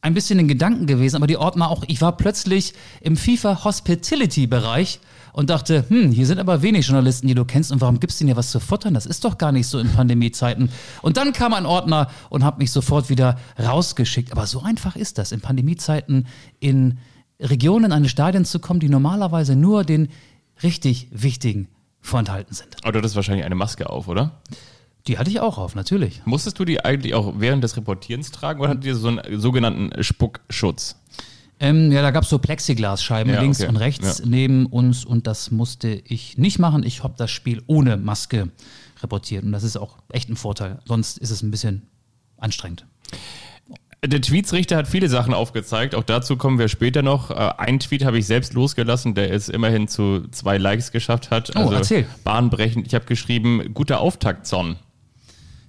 ein 0.00 0.14
bisschen 0.14 0.38
in 0.38 0.46
Gedanken 0.46 0.86
gewesen, 0.86 1.16
aber 1.16 1.26
die 1.26 1.36
Ordner 1.36 1.68
auch. 1.68 1.84
Ich 1.88 2.00
war 2.00 2.16
plötzlich 2.16 2.74
im 3.00 3.16
FIFA 3.16 3.64
Hospitality 3.64 4.46
Bereich 4.46 5.00
und 5.32 5.50
dachte, 5.50 5.84
hm, 5.88 6.10
hier 6.10 6.26
sind 6.26 6.38
aber 6.38 6.62
wenig 6.62 6.86
Journalisten, 6.86 7.26
die 7.26 7.34
du 7.34 7.44
kennst 7.44 7.72
und 7.72 7.80
warum 7.80 8.00
gibt's 8.00 8.18
denen 8.18 8.28
ja 8.28 8.36
was 8.36 8.50
zu 8.50 8.60
futtern? 8.60 8.94
Das 8.94 9.06
ist 9.06 9.24
doch 9.24 9.38
gar 9.38 9.52
nicht 9.52 9.66
so 9.66 9.78
in 9.78 9.88
Pandemiezeiten. 9.90 10.70
Und 11.02 11.16
dann 11.16 11.32
kam 11.32 11.54
ein 11.54 11.66
Ordner 11.66 12.10
und 12.30 12.44
hat 12.44 12.58
mich 12.58 12.70
sofort 12.70 13.08
wieder 13.10 13.38
rausgeschickt. 13.58 14.32
Aber 14.32 14.46
so 14.46 14.62
einfach 14.62 14.96
ist 14.96 15.18
das, 15.18 15.32
in 15.32 15.40
Pandemiezeiten 15.40 16.26
in 16.60 16.98
Regionen 17.40 17.92
eines 17.92 18.10
Stadions 18.10 18.50
zu 18.50 18.58
kommen, 18.58 18.80
die 18.80 18.88
normalerweise 18.88 19.56
nur 19.56 19.84
den 19.84 20.08
richtig 20.62 21.08
wichtigen 21.10 21.68
vorenthalten 22.00 22.54
sind. 22.54 22.76
Aber 22.82 22.92
du 22.92 22.98
hattest 22.98 23.16
wahrscheinlich 23.16 23.44
eine 23.44 23.54
Maske 23.54 23.90
auf, 23.90 24.08
oder? 24.08 24.40
Die 25.06 25.18
hatte 25.18 25.30
ich 25.30 25.40
auch 25.40 25.58
auf, 25.58 25.74
natürlich. 25.74 26.20
Musstest 26.26 26.58
du 26.58 26.64
die 26.64 26.84
eigentlich 26.84 27.14
auch 27.14 27.34
während 27.38 27.64
des 27.64 27.76
Reportierens 27.76 28.30
tragen 28.30 28.60
oder 28.60 28.70
hattet 28.70 28.84
ihr 28.84 28.94
so 28.94 29.08
einen 29.08 29.40
sogenannten 29.40 30.02
Spuckschutz? 30.02 30.96
Ähm, 31.60 31.90
ja, 31.90 32.02
da 32.02 32.10
gab 32.12 32.22
es 32.24 32.30
so 32.30 32.38
Plexiglasscheiben 32.38 33.32
Ja, 33.32 33.40
links 33.40 33.60
okay. 33.60 33.68
und 33.68 33.76
rechts 33.76 34.18
Ja. 34.20 34.26
neben 34.26 34.66
uns 34.66 35.04
und 35.04 35.26
das 35.26 35.50
musste 35.50 35.88
ich 35.88 36.38
nicht 36.38 36.58
machen. 36.58 36.84
Ich 36.84 37.02
habe 37.02 37.14
das 37.18 37.30
Spiel 37.30 37.62
ohne 37.66 37.96
Maske 37.96 38.50
reportiert 39.02 39.44
und 39.44 39.52
das 39.52 39.64
ist 39.64 39.76
auch 39.76 39.98
echt 40.12 40.28
ein 40.28 40.36
Vorteil. 40.36 40.78
Sonst 40.84 41.18
ist 41.18 41.30
es 41.30 41.42
ein 41.42 41.50
bisschen 41.50 41.88
anstrengend. 42.36 42.86
Der 44.06 44.20
Tweetsrichter 44.20 44.76
hat 44.76 44.86
viele 44.86 45.08
Sachen 45.08 45.34
aufgezeigt, 45.34 45.96
auch 45.96 46.04
dazu 46.04 46.36
kommen 46.36 46.60
wir 46.60 46.68
später 46.68 47.02
noch. 47.02 47.32
Äh, 47.32 47.34
Einen 47.58 47.80
Tweet 47.80 48.04
habe 48.04 48.16
ich 48.18 48.26
selbst 48.26 48.54
losgelassen, 48.54 49.16
der 49.16 49.32
es 49.32 49.48
immerhin 49.48 49.88
zu 49.88 50.28
zwei 50.30 50.56
Likes 50.56 50.92
geschafft 50.92 51.32
hat. 51.32 51.56
Oh, 51.56 51.72
erzähl. 51.72 52.06
Bahnbrechend. 52.22 52.86
Ich 52.86 52.94
habe 52.94 53.06
geschrieben, 53.06 53.74
guter 53.74 53.98
Auftakt, 54.00 54.46
Son. 54.46 54.76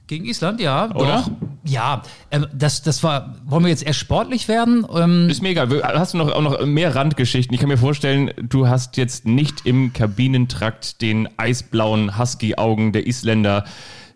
Gegen 0.05 0.25
Island, 0.25 0.59
ja. 0.61 0.93
Oder? 0.93 1.23
Doch. 1.23 1.31
Ja, 1.65 2.03
ähm, 2.31 2.47
das, 2.53 2.81
das 2.81 3.03
war, 3.03 3.35
wollen 3.45 3.63
wir 3.63 3.69
jetzt 3.69 3.85
eher 3.85 3.93
sportlich 3.93 4.47
werden? 4.47 4.85
Ähm, 4.95 5.29
Ist 5.29 5.41
mega. 5.41 5.67
Hast 5.83 6.13
du 6.13 6.17
noch, 6.17 6.31
auch 6.31 6.41
noch 6.41 6.65
mehr 6.65 6.95
Randgeschichten? 6.95 7.53
Ich 7.53 7.59
kann 7.59 7.69
mir 7.69 7.77
vorstellen, 7.77 8.31
du 8.41 8.67
hast 8.67 8.97
jetzt 8.97 9.27
nicht 9.27 9.65
im 9.65 9.91
Kabinentrakt 9.93 11.01
den 11.01 11.27
eisblauen 11.37 12.17
Husky-Augen 12.17 12.93
der 12.93 13.07
Isländer 13.07 13.65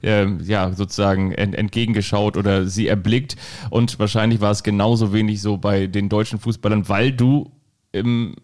ähm, 0.04 0.42
ja, 0.44 0.74
sozusagen 0.74 1.32
ent, 1.32 1.56
entgegengeschaut 1.56 2.38
oder 2.38 2.68
sie 2.68 2.88
erblickt. 2.88 3.36
Und 3.70 4.00
wahrscheinlich 4.00 4.42
war 4.42 4.52
es 4.52 4.64
genauso 4.64 5.14
wenig 5.14 5.42
so 5.42 5.58
bei 5.58 5.88
den 5.88 6.10
deutschen 6.10 6.40
Fußballern, 6.40 6.90
weil 6.90 7.12
du 7.12 7.52
im, 7.92 8.36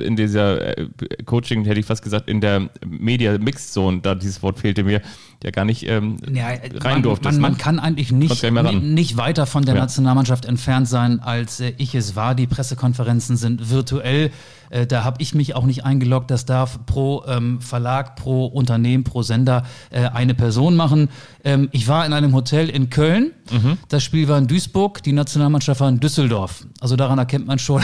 in 0.00 0.16
dieser 0.16 0.78
äh, 0.78 0.88
Coaching, 1.24 1.64
hätte 1.64 1.80
ich 1.80 1.86
fast 1.86 2.02
gesagt, 2.02 2.28
in 2.28 2.40
der 2.40 2.68
Media 2.86 3.36
Mixed 3.38 3.72
Zone, 3.72 4.00
da 4.02 4.14
dieses 4.14 4.42
Wort 4.42 4.58
fehlte 4.58 4.84
mir, 4.84 5.00
ja 5.42 5.50
gar 5.50 5.64
nicht 5.64 5.86
ähm, 5.88 6.16
Ja, 6.32 6.48
rein 6.48 6.94
man, 6.94 7.02
durftest. 7.02 7.34
man, 7.34 7.40
man 7.40 7.52
ne? 7.52 7.58
kann 7.58 7.78
eigentlich 7.78 8.10
nicht, 8.10 8.42
nicht 8.82 9.16
weiter 9.16 9.46
von 9.46 9.64
der 9.64 9.74
Ja. 9.74 9.82
Nationalmannschaft 9.82 10.44
entfernt 10.44 10.88
sein, 10.88 11.20
als 11.20 11.60
äh, 11.60 11.72
ich 11.78 11.94
es 11.94 12.16
war. 12.16 12.34
Die 12.34 12.46
Pressekonferenzen 12.46 13.36
sind 13.36 13.70
virtuell. 13.70 14.30
Äh, 14.70 14.86
da 14.86 15.04
habe 15.04 15.20
ich 15.20 15.34
mich 15.34 15.54
auch 15.54 15.64
nicht 15.64 15.84
eingeloggt. 15.84 16.30
Das 16.30 16.44
darf 16.44 16.86
pro 16.86 17.24
ähm, 17.26 17.60
Verlag, 17.60 18.16
pro 18.16 18.46
Unternehmen, 18.46 19.04
pro 19.04 19.22
Sender 19.22 19.64
äh, 19.90 20.06
eine 20.06 20.34
Person 20.34 20.76
machen. 20.76 21.08
Ähm, 21.44 21.68
ich 21.72 21.88
war 21.88 22.04
in 22.06 22.12
einem 22.12 22.34
Hotel 22.34 22.68
in 22.68 22.90
Köln. 22.90 23.32
Mhm. 23.50 23.78
Das 23.88 24.04
Spiel 24.04 24.28
war 24.28 24.38
in 24.38 24.46
Duisburg. 24.46 25.02
Die 25.02 25.12
Nationalmannschaft 25.12 25.80
war 25.80 25.88
in 25.88 26.00
Düsseldorf. 26.00 26.66
Also 26.80 26.96
daran 26.96 27.18
erkennt 27.18 27.46
man 27.46 27.58
schon, 27.58 27.82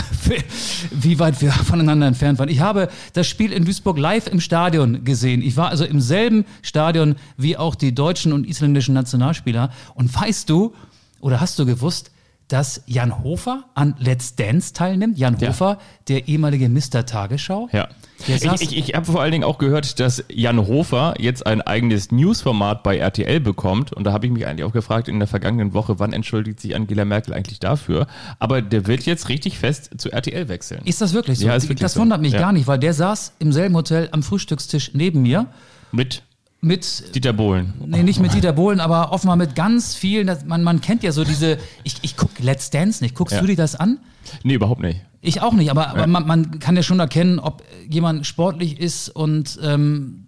wie 0.90 1.18
weit 1.18 1.40
wir 1.40 1.52
voneinander 1.52 2.06
entfernt 2.06 2.38
waren. 2.38 2.48
Ich 2.48 2.60
habe 2.60 2.88
das 3.12 3.26
Spiel 3.26 3.52
in 3.52 3.64
Duisburg 3.64 3.98
live 3.98 4.26
im 4.26 4.40
Stadion 4.40 5.04
gesehen. 5.04 5.42
Ich 5.42 5.56
war 5.56 5.68
also 5.68 5.84
im 5.84 6.00
selben 6.00 6.44
Stadion 6.62 7.16
wie 7.36 7.56
auch 7.56 7.74
die 7.74 7.94
deutschen 7.94 8.32
und 8.32 8.46
isländischen 8.46 8.94
Nationalspieler. 8.94 9.70
Und 9.94 10.14
weißt 10.14 10.48
du, 10.50 10.74
oder 11.20 11.40
hast 11.40 11.58
du 11.58 11.66
gewusst, 11.66 12.10
dass 12.48 12.82
Jan 12.86 13.22
Hofer 13.22 13.64
an 13.74 13.94
Let's 13.98 14.36
Dance 14.36 14.72
teilnimmt? 14.74 15.18
Jan 15.18 15.36
Ja. 15.38 15.48
Hofer, 15.48 15.78
der 16.08 16.28
ehemalige 16.28 16.68
Mr. 16.68 17.06
Tagesschau. 17.06 17.68
Ja. 17.72 17.88
Ich, 18.26 18.44
ich, 18.44 18.76
ich 18.76 18.94
habe 18.94 19.04
vor 19.06 19.20
allen 19.20 19.32
Dingen 19.32 19.44
auch 19.44 19.58
gehört, 19.58 19.98
dass 20.00 20.24
Jan 20.30 20.66
Hofer 20.66 21.14
jetzt 21.18 21.46
ein 21.46 21.60
eigenes 21.62 22.10
Newsformat 22.12 22.82
bei 22.82 22.96
RTL 22.98 23.40
bekommt. 23.40 23.92
Und 23.92 24.04
da 24.04 24.12
habe 24.12 24.26
ich 24.26 24.32
mich 24.32 24.46
eigentlich 24.46 24.64
auch 24.64 24.72
gefragt 24.72 25.08
in 25.08 25.18
der 25.18 25.28
vergangenen 25.28 25.74
Woche, 25.74 25.98
wann 25.98 26.12
entschuldigt 26.12 26.60
sich 26.60 26.74
Angela 26.76 27.04
Merkel 27.04 27.34
eigentlich 27.34 27.58
dafür? 27.60 28.06
Aber 28.38 28.62
der 28.62 28.86
wird 28.86 29.04
jetzt 29.04 29.28
richtig 29.28 29.58
fest 29.58 29.90
zu 29.98 30.10
RTL 30.12 30.48
wechseln. 30.48 30.82
Ist 30.84 31.00
das 31.00 31.12
wirklich 31.12 31.38
so? 31.40 31.46
Ja, 31.46 31.54
ist 31.56 31.64
wirklich 31.64 31.80
das 31.80 31.94
so. 31.94 32.00
wundert 32.00 32.20
mich 32.20 32.32
Ja. 32.34 32.38
gar 32.40 32.52
nicht, 32.52 32.66
weil 32.66 32.78
der 32.78 32.94
saß 32.94 33.32
im 33.40 33.52
selben 33.52 33.74
Hotel 33.74 34.08
am 34.12 34.22
Frühstückstisch 34.22 34.92
neben 34.94 35.22
mir 35.22 35.46
Mit 35.92 36.22
mit 36.64 37.14
Dieter 37.14 37.32
Bohlen. 37.32 37.72
Nee, 37.86 38.02
nicht 38.02 38.20
mit 38.20 38.32
Dieter 38.34 38.52
Bohlen, 38.52 38.80
aber 38.80 39.12
offenbar 39.12 39.36
mit 39.36 39.54
ganz 39.54 39.94
vielen. 39.94 40.26
Das, 40.26 40.44
man, 40.44 40.62
man 40.62 40.80
kennt 40.80 41.02
ja 41.02 41.12
so 41.12 41.22
diese. 41.24 41.58
Ich, 41.84 41.96
ich 42.02 42.16
guck 42.16 42.30
Let's 42.40 42.70
Dance 42.70 43.02
nicht. 43.02 43.14
Guckst 43.14 43.34
Ja. 43.34 43.40
du 43.40 43.46
dir 43.46 43.56
das 43.56 43.76
an? 43.76 43.98
Nee, 44.42 44.54
überhaupt 44.54 44.80
nicht. 44.80 45.00
Ich 45.20 45.40
auch 45.40 45.52
nicht, 45.52 45.70
aber, 45.70 45.88
aber 45.90 46.06
man, 46.06 46.26
man 46.26 46.58
kann 46.58 46.76
ja 46.76 46.82
schon 46.82 46.98
erkennen, 47.00 47.38
ob 47.38 47.62
jemand 47.88 48.26
sportlich 48.26 48.78
ist 48.80 49.08
und 49.08 49.58
ähm, 49.62 50.26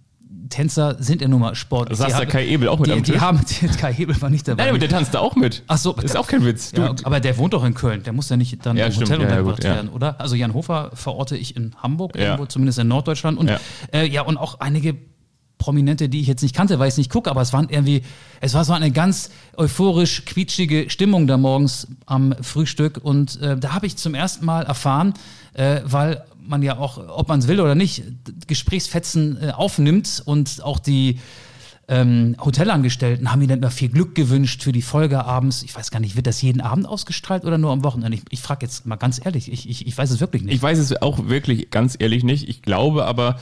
Tänzer 0.49 0.97
sind 1.02 1.21
ja 1.23 1.28
nun 1.28 1.40
mal 1.40 1.55
sportlich. 1.55 1.99
Saß 1.99 2.12
Die 2.12 2.19
der 2.21 2.26
Kai 2.26 2.47
Ebel 2.47 2.69
auch 2.69 2.78
mit 2.78 2.87
die, 2.87 2.93
am 2.93 3.02
die 3.02 3.12
Tisch? 3.12 3.21
haben, 3.21 3.40
Kai 3.78 3.93
Hebel 3.93 4.21
war 4.23 4.31
nicht 4.31 4.47
dabei. 4.47 4.62
Nein, 4.62 4.71
aber 4.71 4.78
der 4.78 4.88
tanzt 4.88 5.12
da 5.12 5.19
auch 5.19 5.35
mit. 5.35 5.62
Ach 5.66 5.76
so, 5.76 5.93
Ist 5.97 6.16
auch 6.16 6.26
kein 6.28 6.45
Witz. 6.45 6.73
Ja, 6.76 6.95
aber 7.02 7.19
der 7.21 7.37
wohnt 7.37 7.52
doch 7.52 7.64
in 7.64 7.75
Köln. 7.75 8.02
Der 8.05 8.12
muss 8.12 8.28
ja 8.28 8.37
nicht 8.37 8.64
dann 8.64 8.76
Ja, 8.76 8.87
im 8.87 8.93
stimmt. 8.93 9.11
Hotel 9.11 9.23
Ja, 9.23 9.28
ja, 9.28 9.31
untergebracht 9.40 9.64
ja. 9.64 9.71
werden, 9.75 9.88
oder? 9.90 10.21
Also 10.21 10.35
Jan 10.37 10.55
Hofer 10.55 10.90
verorte 10.95 11.37
ich 11.37 11.57
in 11.57 11.75
Hamburg, 11.83 12.14
Ja. 12.16 12.23
irgendwo, 12.23 12.47
zumindest 12.47 12.78
in 12.78 12.88
Norddeutschland. 12.88 13.38
Und 13.38 13.49
Ja. 13.49 13.59
ja. 13.93 13.99
Äh, 14.00 14.07
ja, 14.09 14.23
und 14.23 14.37
auch 14.37 14.61
einige 14.61 14.97
Prominente, 15.59 16.09
die 16.09 16.21
ich 16.21 16.27
jetzt 16.27 16.43
nicht 16.43 16.55
kannte, 16.55 16.79
weil 16.79 16.89
ich 16.89 16.95
es 16.95 16.99
nicht 16.99 17.11
gucke, 17.11 17.31
aber 17.31 17.41
es 17.41 17.53
waren 17.53 17.69
irgendwie, 17.69 18.03
es 18.41 18.55
war 18.55 18.65
so 18.65 18.73
eine 18.73 18.91
ganz 18.91 19.31
euphorisch 19.57 20.25
quietschige 20.25 20.91
Stimmung 20.91 21.27
da 21.27 21.37
morgens 21.37 21.89
am 22.05 22.35
Frühstück. 22.43 23.01
Und 23.03 23.41
äh, 23.41 23.57
da 23.57 23.73
habe 23.73 23.87
ich 23.87 23.97
zum 23.97 24.15
ersten 24.15 24.45
Mal 24.45 24.63
erfahren, 24.65 25.15
äh, 25.55 25.81
weil 25.85 26.25
man 26.39 26.63
ja 26.63 26.79
auch, 26.79 26.99
ob 27.09 27.29
man 27.29 27.41
es 27.41 27.49
will 27.49 27.61
oder 27.61 27.75
nicht, 27.75 28.05
Gesprächsfetzen 28.47 29.39
äh, 29.41 29.51
aufnimmt 29.51 30.23
und 30.25 30.63
auch 30.63 30.79
die 30.79 31.19
ähm, 31.89 32.37
Hotelangestellten 32.45 33.31
haben 33.31 33.39
mir 33.39 33.47
dann 33.47 33.59
immer 33.59 33.71
viel 33.71 33.89
Glück 33.89 34.15
gewünscht 34.15 34.63
für 34.63 34.73
die 34.73 34.83
Folge 34.83 35.25
abends. 35.25 35.63
Ich 35.63 35.75
weiß 35.75 35.91
gar 35.91 36.01
nicht, 36.01 36.17
wird 36.17 36.27
das 36.27 36.43
jeden 36.43 36.61
Abend 36.61 36.87
ausgestrahlt 36.87 37.45
oder 37.45 37.59
nur 37.59 37.71
am 37.71 37.85
Wochenende? 37.85 38.17
Ich, 38.17 38.25
ich 38.31 38.41
frage 38.41 38.67
jetzt 38.67 38.87
mal 38.87 38.97
ganz 38.97 39.25
ehrlich, 39.25 39.51
ich, 39.53 39.69
ich, 39.69 39.87
ich 39.87 39.97
weiß 39.97 40.11
es 40.11 40.21
wirklich 40.21 40.43
nicht. 40.43 40.55
Ich 40.55 40.63
weiß 40.63 40.79
es 40.79 41.01
auch 41.01 41.29
wirklich 41.29 41.71
ganz 41.71 41.97
ehrlich 41.99 42.25
nicht. 42.25 42.49
Ich 42.49 42.63
glaube 42.63 43.05
aber, 43.05 43.39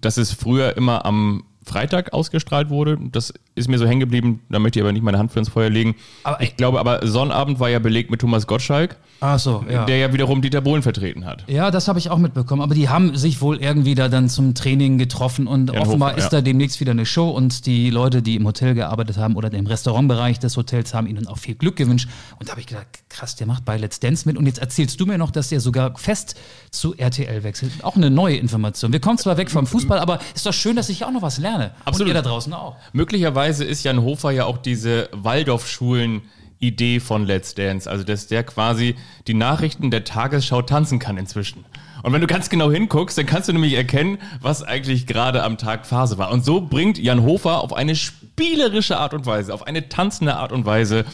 dass 0.00 0.16
es 0.16 0.32
früher 0.32 0.76
immer 0.76 1.04
am 1.04 1.44
Freitag 1.64 2.12
ausgestrahlt 2.12 2.70
wurde. 2.70 2.98
Das 3.12 3.34
ist 3.58 3.68
mir 3.68 3.78
so 3.78 3.86
hängen 3.86 4.00
geblieben. 4.00 4.40
Da 4.48 4.58
möchte 4.58 4.78
ich 4.78 4.82
aber 4.82 4.92
nicht 4.92 5.02
meine 5.02 5.18
Hand 5.18 5.32
für 5.32 5.38
ins 5.40 5.48
Feuer 5.48 5.68
legen. 5.70 5.94
Aber- 6.24 6.40
ich 6.40 6.56
glaube 6.56 6.80
aber, 6.80 7.06
Sonnabend 7.06 7.60
war 7.60 7.68
ja 7.68 7.78
belegt 7.78 8.10
mit 8.10 8.20
Thomas 8.20 8.46
Gottschalk, 8.46 8.96
Ach 9.20 9.38
so, 9.38 9.64
ja. 9.68 9.84
der 9.84 9.96
ja 9.98 10.12
wiederum 10.12 10.40
Dieter 10.42 10.60
Bohlen 10.60 10.82
vertreten 10.82 11.24
hat. 11.26 11.44
Ja, 11.48 11.70
das 11.70 11.88
habe 11.88 11.98
ich 11.98 12.10
auch 12.10 12.18
mitbekommen. 12.18 12.62
Aber 12.62 12.74
die 12.74 12.88
haben 12.88 13.16
sich 13.16 13.40
wohl 13.40 13.56
irgendwie 13.58 13.94
da 13.94 14.08
dann 14.08 14.28
zum 14.28 14.54
Training 14.54 14.96
getroffen 14.98 15.46
und 15.46 15.72
Ja, 15.74 15.80
offenbar 15.80 16.10
Hofer, 16.10 16.18
ist 16.18 16.24
ja. 16.24 16.30
da 16.38 16.40
demnächst 16.40 16.78
wieder 16.80 16.92
eine 16.92 17.04
Show 17.04 17.28
und 17.30 17.66
die 17.66 17.90
Leute, 17.90 18.22
die 18.22 18.36
im 18.36 18.46
Hotel 18.46 18.74
gearbeitet 18.74 19.16
haben 19.18 19.34
oder 19.36 19.52
im 19.52 19.66
Restaurantbereich 19.66 20.38
des 20.38 20.56
Hotels, 20.56 20.94
haben 20.94 21.06
ihnen 21.08 21.26
auch 21.26 21.38
viel 21.38 21.56
Glück 21.56 21.76
gewünscht. 21.76 22.08
Und 22.38 22.48
da 22.48 22.52
habe 22.52 22.60
ich 22.60 22.66
gedacht, 22.68 22.86
krass, 23.08 23.34
der 23.34 23.46
macht 23.48 23.64
bei 23.64 23.76
Let's 23.76 23.98
Dance 24.00 24.28
mit 24.28 24.36
und 24.36 24.46
jetzt 24.46 24.58
erzählst 24.60 25.00
du 25.00 25.06
mir 25.06 25.18
noch, 25.18 25.30
dass 25.32 25.48
der 25.48 25.60
sogar 25.60 25.96
fest 25.98 26.36
zu 26.70 26.94
RTL 26.96 27.42
wechselt. 27.42 27.72
Auch 27.82 27.96
eine 27.96 28.10
neue 28.10 28.36
Information. 28.36 28.92
Wir 28.92 29.00
kommen 29.00 29.18
zwar 29.18 29.36
weg 29.36 29.50
vom 29.50 29.66
Fußball, 29.66 29.98
aber 29.98 30.20
ist 30.34 30.46
doch 30.46 30.52
schön, 30.52 30.76
dass 30.76 30.88
ich 30.90 31.04
auch 31.04 31.10
noch 31.10 31.22
was 31.22 31.38
lerne. 31.38 31.72
Absolut. 31.84 32.10
Und 32.10 32.16
ihr 32.16 32.22
da 32.22 32.28
draußen 32.28 32.52
auch. 32.52 32.76
Möglicherweise 32.92 33.47
ist 33.48 33.84
Jan 33.84 34.02
Hofer 34.02 34.30
ja 34.30 34.44
auch 34.44 34.58
diese 34.58 35.08
Waldorfschulen 35.12 36.22
Idee 36.60 37.00
von 37.00 37.24
Let's 37.24 37.54
Dance, 37.54 37.88
also 37.88 38.04
dass 38.04 38.26
der 38.26 38.42
quasi 38.42 38.96
die 39.26 39.34
Nachrichten 39.34 39.90
der 39.90 40.04
Tagesschau 40.04 40.62
tanzen 40.62 40.98
kann 40.98 41.16
inzwischen. 41.16 41.64
Und 42.02 42.12
wenn 42.12 42.20
du 42.20 42.26
ganz 42.26 42.48
genau 42.48 42.70
hinguckst, 42.70 43.18
dann 43.18 43.26
kannst 43.26 43.48
du 43.48 43.52
nämlich 43.52 43.74
erkennen, 43.74 44.18
was 44.40 44.62
eigentlich 44.62 45.06
gerade 45.06 45.42
am 45.42 45.58
Tag 45.58 45.86
Phase 45.86 46.18
war. 46.18 46.30
Und 46.30 46.44
so 46.44 46.60
bringt 46.60 46.98
Jan 46.98 47.22
Hofer 47.22 47.60
auf 47.62 47.72
eine 47.72 47.96
spielerische 47.96 48.98
Art 48.98 49.14
und 49.14 49.26
Weise, 49.26 49.52
auf 49.52 49.66
eine 49.66 49.88
tanzende 49.88 50.36
Art 50.36 50.52
und 50.52 50.64
Weise, 50.64 51.04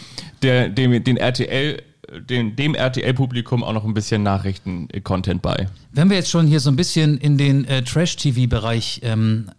der, 0.43 0.69
dem, 0.69 1.03
den 1.03 1.17
RTL, 1.17 1.83
dem, 2.29 2.55
dem 2.57 2.75
RTL-Publikum 2.75 3.64
auch 3.64 3.73
noch 3.73 3.85
ein 3.85 3.95
bisschen 3.95 4.23
Nachrichten-Content 4.23 5.41
bei. 5.41 5.69
Wenn 5.93 6.11
wir 6.11 6.17
jetzt 6.17 6.31
schon 6.31 6.47
hier 6.47 6.61
so 6.61 6.71
ein 6.71 6.76
bisschen 6.76 7.17
in 7.19 7.38
den 7.38 7.64
äh, 7.64 7.83
Trash-TV-Bereich 7.83 9.00
ähm, 9.05 9.50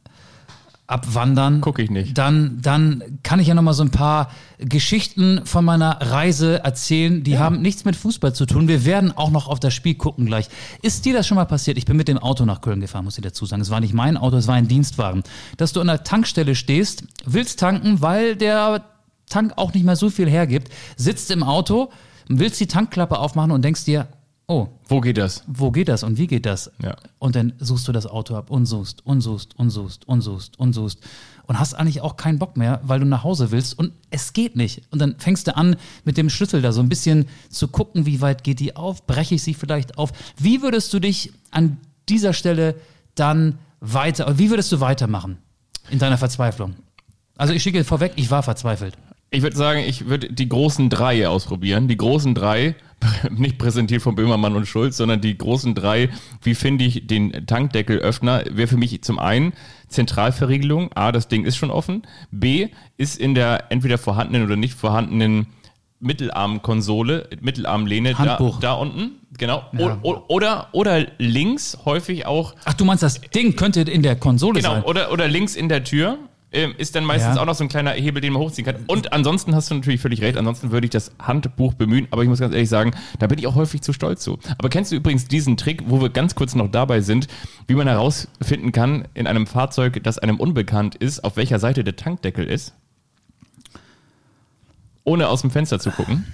abwandern, 0.88 1.62
Guck 1.62 1.80
ich 1.80 1.90
nicht. 1.90 2.18
Dann, 2.18 2.60
dann 2.62 3.04
kann 3.24 3.40
ich 3.40 3.48
ja 3.48 3.56
noch 3.56 3.64
mal 3.64 3.74
so 3.74 3.84
ein 3.84 3.90
paar 3.90 4.30
Geschichten 4.60 5.42
von 5.44 5.66
meiner 5.66 6.00
Reise 6.02 6.64
erzählen. 6.64 7.24
Die 7.24 7.40
haben 7.40 7.62
nichts 7.62 7.86
mit 7.86 7.96
Fußball 7.96 8.34
zu 8.34 8.46
tun. 8.46 8.68
Wir 8.68 8.86
werden 8.86 9.12
auch 9.12 9.32
noch 9.32 9.48
auf 9.48 9.60
das 9.60 9.74
Spiel 9.74 9.96
gucken 9.96 10.26
gleich. 10.26 10.48
Ist 10.84 11.06
dir 11.06 11.14
das 11.14 11.26
schon 11.26 11.36
mal 11.36 11.46
passiert? 11.46 11.78
Ich 11.78 11.86
bin 11.86 11.98
mit 11.98 12.08
dem 12.08 12.20
Auto 12.20 12.46
nach 12.46 12.62
Köln 12.62 12.82
gefahren, 12.82 13.04
muss 13.04 13.18
ich 13.18 13.24
dazu 13.24 13.46
sagen. 13.46 13.62
Es 13.62 13.72
war 13.72 13.80
nicht 13.80 13.94
mein 13.94 14.16
Auto, 14.16 14.38
es 14.38 14.48
war 14.48 14.56
ein 14.56 14.68
Dienstwagen. 14.68 15.24
Dass 15.58 15.74
du 15.74 15.82
an 15.82 15.88
der 15.88 16.04
Tankstelle 16.04 16.54
stehst, 16.54 17.04
willst 17.26 17.60
tanken, 17.60 18.02
weil 18.02 18.36
der 18.36 18.86
Tank 19.28 19.54
auch 19.56 19.74
nicht 19.74 19.86
mehr 19.86 19.96
so 19.96 20.12
viel 20.12 20.30
hergibt, 20.30 20.72
sitzt 20.98 21.32
im 21.32 21.42
Auto, 21.42 21.90
willst 22.28 22.60
die 22.60 22.68
Tankklappe 22.68 23.18
aufmachen 23.18 23.52
und 23.52 23.64
denkst 23.64 23.86
dir, 23.86 24.08
oh, 24.48 24.68
Wo 24.88 25.02
geht 25.02 25.18
das? 25.18 25.44
wo 25.48 25.72
geht 25.72 25.88
das 25.88 26.04
und 26.04 26.18
wie 26.18 26.28
geht 26.28 26.46
das? 26.46 26.72
Ja. 26.82 26.96
Und 27.20 27.36
dann 27.36 27.54
suchst 27.60 27.88
du 27.88 27.92
das 27.92 28.06
Auto 28.08 28.36
ab 28.36 28.50
und 28.52 28.66
suchst 28.66 29.06
und 29.06 29.22
suchst 29.22 29.58
und 29.58 29.70
suchst 29.70 30.08
und 30.08 30.22
suchst 30.22 30.60
und 30.60 30.74
suchst 30.74 31.00
und 31.48 31.60
hast 31.60 31.74
eigentlich 31.76 32.02
auch 32.02 32.18
keinen 32.18 32.40
Bock 32.40 32.58
mehr, 32.58 32.82
weil 32.84 33.00
du 33.00 33.06
nach 33.06 33.24
Hause 33.24 33.52
willst 33.52 33.78
und 33.78 33.92
es 34.10 34.34
geht 34.34 34.56
nicht. 34.56 34.82
Und 34.92 35.00
dann 35.00 35.16
fängst 35.20 35.48
du 35.48 35.56
an, 35.56 35.76
mit 36.04 36.18
dem 36.18 36.30
Schlüssel 36.30 36.62
da 36.62 36.72
so 36.72 36.82
ein 36.82 36.90
bisschen 36.90 37.28
zu 37.50 37.68
gucken, 37.68 38.06
wie 38.06 38.22
weit 38.22 38.44
geht 38.44 38.60
die 38.60 38.76
auf, 38.76 39.06
breche 39.06 39.36
ich 39.36 39.44
sie 39.44 39.54
vielleicht 39.54 39.98
auf. 39.98 40.12
Wie 40.38 40.62
würdest 40.62 40.94
du 40.94 41.00
dich 41.00 41.32
an 41.52 41.78
dieser 42.10 42.34
Stelle 42.34 42.76
dann 43.16 43.58
weiter, 43.80 44.26
oder 44.28 44.40
wie 44.40 44.50
würdest 44.50 44.72
du 44.72 44.80
weitermachen 44.80 45.38
in 45.90 46.00
deiner 46.00 46.18
Verzweiflung? 46.18 46.76
Also 47.38 47.54
ich 47.54 47.62
schicke 47.64 47.84
vorweg, 47.84 48.14
ich 48.16 48.32
war 48.32 48.42
verzweifelt. 48.44 48.98
Ich 49.30 49.42
würde 49.42 49.58
sagen, 49.58 49.80
ich 49.82 50.06
würde 50.08 50.32
die 50.32 50.48
großen 50.48 50.90
drei 50.90 51.28
ausprobieren. 51.28 51.88
Die 51.88 51.98
großen 51.98 52.34
drei, 52.34 52.76
nicht 53.32 53.58
präsentiert 53.58 54.02
von 54.02 54.16
Böhmermann 54.16 54.56
und 54.56 54.68
Schulz, 54.68 54.98
sondern 54.98 55.22
die 55.22 55.38
großen 55.38 55.76
drei, 55.76 56.10
wie 56.42 56.56
finde 56.56 56.86
ich 56.86 57.08
den 57.08 57.46
Tankdeckelöffner, 57.46 58.44
wäre 58.52 58.68
für 58.68 58.78
mich 58.78 59.02
zum 59.04 59.20
einen 59.20 59.54
Zentralverriegelung. 59.88 60.92
A, 60.94 61.12
das 61.12 61.28
Ding 61.28 61.46
ist 61.46 61.58
schon 61.58 61.72
offen. 61.72 62.04
B, 62.32 62.70
ist 62.98 63.18
in 63.18 63.36
der 63.36 63.72
entweder 63.72 63.98
vorhandenen 63.98 64.46
oder 64.46 64.56
nicht 64.56 64.74
vorhandenen 64.74 65.48
Mittelarmkonsole, 66.00 67.30
Mittelarmlehne 67.42 68.14
da, 68.14 68.38
da 68.60 68.74
unten. 68.74 69.12
Genau. 69.38 69.64
Ja. 69.74 69.98
O, 70.02 70.12
o, 70.12 70.24
oder, 70.28 70.70
oder 70.72 71.06
links 71.18 71.78
häufig 71.86 72.26
auch 72.26 72.56
Ach, 72.66 72.74
du 72.74 72.86
meinst, 72.86 73.04
das 73.04 73.20
Ding 73.22 73.56
könnte 73.56 73.82
in 73.82 74.02
der 74.02 74.16
Konsole 74.16 74.62
Genau, 74.62 74.76
sein? 74.76 74.84
oder, 74.84 75.12
oder 75.12 75.28
links 75.28 75.56
in 75.56 75.68
der 75.70 75.84
Tür 75.84 76.18
ist 76.52 76.96
dann 76.96 77.04
meistens 77.04 77.36
Ja. 77.36 77.42
auch 77.42 77.46
noch 77.46 77.56
so 77.56 77.66
ein 77.66 77.70
kleiner 77.70 77.92
Hebel, 77.92 78.22
den 78.22 78.34
man 78.34 78.42
hochziehen 78.42 78.66
kann. 78.66 78.78
Und 78.88 79.12
ansonsten 79.12 79.54
hast 79.56 79.70
du 79.70 79.76
natürlich 79.76 80.00
völlig 80.00 80.22
recht, 80.22 80.38
ansonsten 80.38 80.72
würde 80.72 80.86
ich 80.86 80.92
das 80.92 81.12
Handbuch 81.20 81.74
bemühen, 81.74 82.08
aber 82.12 82.24
ich 82.24 82.30
muss 82.30 82.40
ganz 82.40 82.54
ehrlich 82.54 82.70
sagen, 82.70 82.92
da 83.20 83.28
bin 83.28 83.40
ich 83.40 83.48
auch 83.48 83.56
häufig 83.56 83.82
zu 83.82 83.92
stolz 83.92 84.24
zu. 84.24 84.40
Aber 84.58 84.70
kennst 84.70 84.92
du 84.92 84.96
übrigens 84.96 85.28
diesen 85.28 85.58
Trick, 85.58 85.84
wo 85.88 86.02
wir 86.02 86.10
ganz 86.10 86.36
kurz 86.36 86.56
noch 86.56 86.72
dabei 86.72 87.02
sind, 87.02 87.28
wie 87.68 87.76
man 87.76 87.88
herausfinden 87.88 88.72
kann 88.72 89.08
in 89.14 89.28
einem 89.28 89.48
Fahrzeug, 89.48 90.02
das 90.04 90.18
einem 90.18 90.40
unbekannt 90.40 90.96
ist, 90.96 91.24
auf 91.24 91.36
welcher 91.36 91.60
Seite 91.60 91.84
der 91.84 91.96
Tankdeckel 91.98 92.46
ist? 92.46 92.74
Ohne 95.04 95.28
aus 95.28 95.42
dem 95.42 95.52
Fenster 95.52 95.80
zu 95.80 95.92
gucken. 95.92 96.26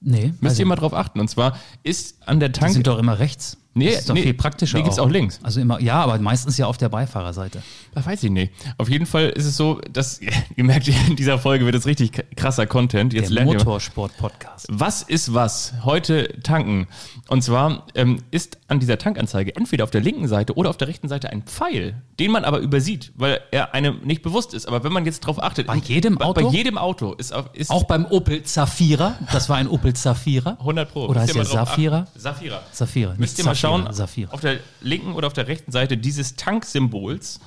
Nee. 0.00 0.32
Müsst 0.40 0.52
also, 0.52 0.62
ihr 0.62 0.66
mal 0.66 0.76
drauf 0.76 0.94
achten. 0.94 1.20
Und 1.20 1.28
zwar 1.28 1.58
ist 1.82 2.26
an 2.26 2.40
der 2.40 2.50
die 2.50 2.60
Tank... 2.60 2.72
sind 2.72 2.86
doch 2.86 2.98
immer 2.98 3.18
rechts. 3.18 3.58
Nee, 3.74 3.90
das 3.90 4.00
ist 4.00 4.10
doch 4.10 4.14
nee, 4.14 4.22
viel 4.22 4.34
praktischer. 4.34 4.78
die 4.78 4.84
gibt's 4.84 4.98
auch 4.98 5.08
links. 5.08 5.38
Also 5.42 5.60
immer, 5.60 5.80
ja, 5.80 6.02
aber 6.02 6.18
meistens 6.18 6.56
ja 6.56 6.66
auf 6.66 6.78
der 6.78 6.88
Beifahrerseite. 6.88 7.62
Das 7.94 8.06
weiß 8.06 8.24
ich 8.24 8.30
nicht. 8.30 8.52
Auf 8.76 8.88
jeden 8.88 9.06
Fall 9.06 9.28
ist 9.30 9.44
es 9.44 9.56
so, 9.56 9.80
dass, 9.92 10.20
ihr 10.56 10.64
merkt, 10.64 10.88
in 10.88 11.16
dieser 11.16 11.38
Folge 11.38 11.64
wird 11.64 11.74
es 11.74 11.86
richtig 11.86 12.24
krasser 12.34 12.66
Content. 12.66 13.12
Jetzt 13.12 13.34
Der 13.34 13.44
Motorsport-Podcast. 13.44 14.66
was 14.70 15.02
ist 15.02 15.32
was? 15.32 15.74
Heute 15.84 16.40
tanken. 16.42 16.88
Und 17.28 17.42
zwar 17.42 17.86
ähm, 17.94 18.22
ist 18.30 18.58
an 18.68 18.80
dieser 18.80 18.98
Tankanzeige 18.98 19.54
entweder 19.54 19.84
auf 19.84 19.90
der 19.90 20.00
linken 20.00 20.28
Seite 20.28 20.54
oder 20.54 20.70
auf 20.70 20.76
der 20.76 20.88
rechten 20.88 21.08
Seite 21.08 21.30
ein 21.30 21.42
Pfeil, 21.42 22.02
den 22.18 22.32
man 22.32 22.44
aber 22.44 22.58
übersieht, 22.58 23.12
weil 23.16 23.40
er 23.52 23.74
einem 23.74 24.00
nicht 24.02 24.22
bewusst 24.22 24.54
ist. 24.54 24.66
Aber 24.66 24.82
wenn 24.82 24.92
man 24.92 25.04
jetzt 25.04 25.20
drauf 25.20 25.42
achtet. 25.42 25.66
Bei 25.66 25.76
jedem 25.76 26.16
bei, 26.16 26.24
Auto? 26.24 26.42
Bei 26.42 26.48
jedem 26.50 26.78
Auto 26.78 27.12
ist, 27.12 27.34
ist 27.52 27.70
Auch 27.70 27.84
beim 27.84 28.06
Opel 28.06 28.42
Zafira. 28.42 29.16
Das 29.32 29.48
war 29.48 29.56
ein 29.56 29.68
Opel 29.68 29.94
Zafira. 29.94 30.56
100 30.58 30.90
Pro. 30.90 31.06
Oder 31.06 31.20
heißt 31.20 31.34
der 31.34 31.44
Saphira? 31.44 32.06
Saphira. 32.16 32.62
Saphira. 32.72 33.14
Müsst 33.18 33.38
ihr 33.38 33.44
mal 33.44 33.54
schauen, 33.58 33.92
Saphira. 33.92 34.32
auf 34.32 34.40
der 34.40 34.58
linken 34.80 35.12
oder 35.12 35.26
auf 35.26 35.32
der 35.32 35.48
rechten 35.48 35.72
Seite 35.72 35.96
dieses 35.96 36.36
Tanksymbols 36.36 37.40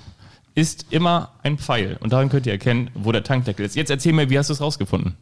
ist 0.56 0.86
immer 0.90 1.32
ein 1.44 1.58
Pfeil. 1.58 1.98
Und 2.02 2.12
daran 2.14 2.30
könnt 2.30 2.46
ihr 2.46 2.52
erkennen, 2.52 2.90
wo 2.94 3.12
der 3.12 3.24
Tankdeckel 3.24 3.66
ist. 3.66 3.76
Jetzt 3.76 3.90
erzähl 3.90 4.14
mir, 4.14 4.30
wie 4.30 4.38
hast 4.38 4.50
du 4.50 4.54
es 4.54 4.62
rausgefunden? 4.62 5.16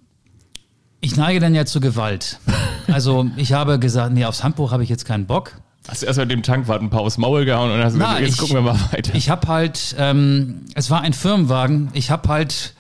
Ich 1.01 1.15
neige 1.15 1.39
dann 1.39 1.55
ja 1.55 1.65
zu 1.65 1.79
Gewalt. 1.79 2.39
Also 2.88 3.29
ich 3.38 3.53
habe 3.53 3.79
gesagt, 3.79 4.13
nee, 4.13 4.25
aufs 4.25 4.43
Handbuch 4.43 4.72
habe 4.72 4.84
ich 4.84 4.89
jetzt 4.89 5.05
keinen 5.05 5.27
Bock. 5.27 5.53
Hast 5.88 6.01
du 6.01 6.08
erst 6.08 6.19
mit 6.19 6.29
dem 6.31 6.43
Tankwart 6.43 6.81
ein 6.81 6.89
paar 6.89 7.01
aufs 7.01 7.17
Maul 7.17 7.46
gehauen 7.46 7.72
und 7.72 7.81
hast 7.84 7.93
Na, 7.96 8.05
gesagt, 8.19 8.22
jetzt 8.22 8.34
ich- 8.34 8.39
gucken 8.39 8.55
wir 8.55 8.62
mal 8.74 8.79
weiter. 8.91 9.15
Ich 9.15 9.29
habe 9.29 9.48
halt, 9.48 9.96
ähm, 9.98 10.65
es 10.75 10.89
war 10.89 11.01
ein 11.01 11.13
Firmenwagen, 11.13 11.89
ich 11.93 12.12
habe 12.12 12.27
halt 12.27 12.74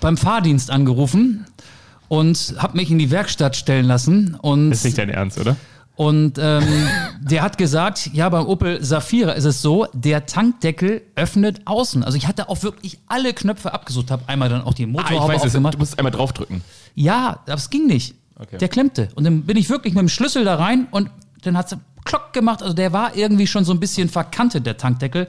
beim 0.00 0.16
Fahrdienst 0.16 0.70
angerufen 0.70 1.46
und 2.08 2.54
habe 2.58 2.76
mich 2.76 2.90
in 2.90 2.98
die 2.98 3.10
Werkstatt 3.10 3.56
stellen 3.56 3.86
lassen 3.86 4.34
und 4.40 4.70
ist 4.70 4.84
nicht 4.84 4.96
dein 4.98 5.08
Ernst, 5.10 5.38
oder? 5.38 5.56
Und 5.98 6.38
ähm, 6.40 6.62
der 7.20 7.42
hat 7.42 7.58
gesagt, 7.58 8.10
ja, 8.12 8.28
beim 8.28 8.46
Opel 8.46 8.84
Safira 8.84 9.32
ist 9.32 9.42
es 9.44 9.60
so, 9.62 9.88
der 9.92 10.26
Tankdeckel 10.26 11.02
öffnet 11.16 11.62
außen. 11.64 12.04
Also 12.04 12.16
ich 12.16 12.28
hatte 12.28 12.48
auch 12.48 12.62
wirklich 12.62 13.00
alle 13.08 13.34
Knöpfe 13.34 13.74
abgesucht, 13.74 14.12
habe 14.12 14.22
einmal 14.28 14.48
dann 14.48 14.62
auch 14.62 14.74
die 14.74 14.84
Ah, 14.84 14.86
ich 14.86 14.92
Motorhaube 14.92 15.32
weiß 15.34 15.40
es, 15.40 15.46
aufgemacht. 15.48 15.74
du 15.74 15.78
musst 15.78 15.98
einmal 15.98 16.12
draufdrücken. 16.12 16.62
Ja, 16.94 17.40
das 17.46 17.68
ging 17.68 17.88
nicht. 17.88 18.14
Okay. 18.38 18.58
Der 18.58 18.68
klemmte. 18.68 19.08
Und 19.16 19.24
dann 19.24 19.42
bin 19.42 19.56
ich 19.56 19.68
wirklich 19.70 19.92
mit 19.92 20.00
dem 20.02 20.08
Schlüssel 20.08 20.44
da 20.44 20.54
rein 20.54 20.86
und 20.92 21.10
dann 21.42 21.56
hat 21.58 21.72
es 21.72 21.78
Klock 22.04 22.32
gemacht. 22.32 22.62
Also 22.62 22.74
der 22.74 22.92
war 22.92 23.16
irgendwie 23.16 23.48
schon 23.48 23.64
so 23.64 23.72
ein 23.72 23.80
bisschen 23.80 24.08
verkantet, 24.08 24.66
der 24.66 24.76
Tankdeckel. 24.76 25.26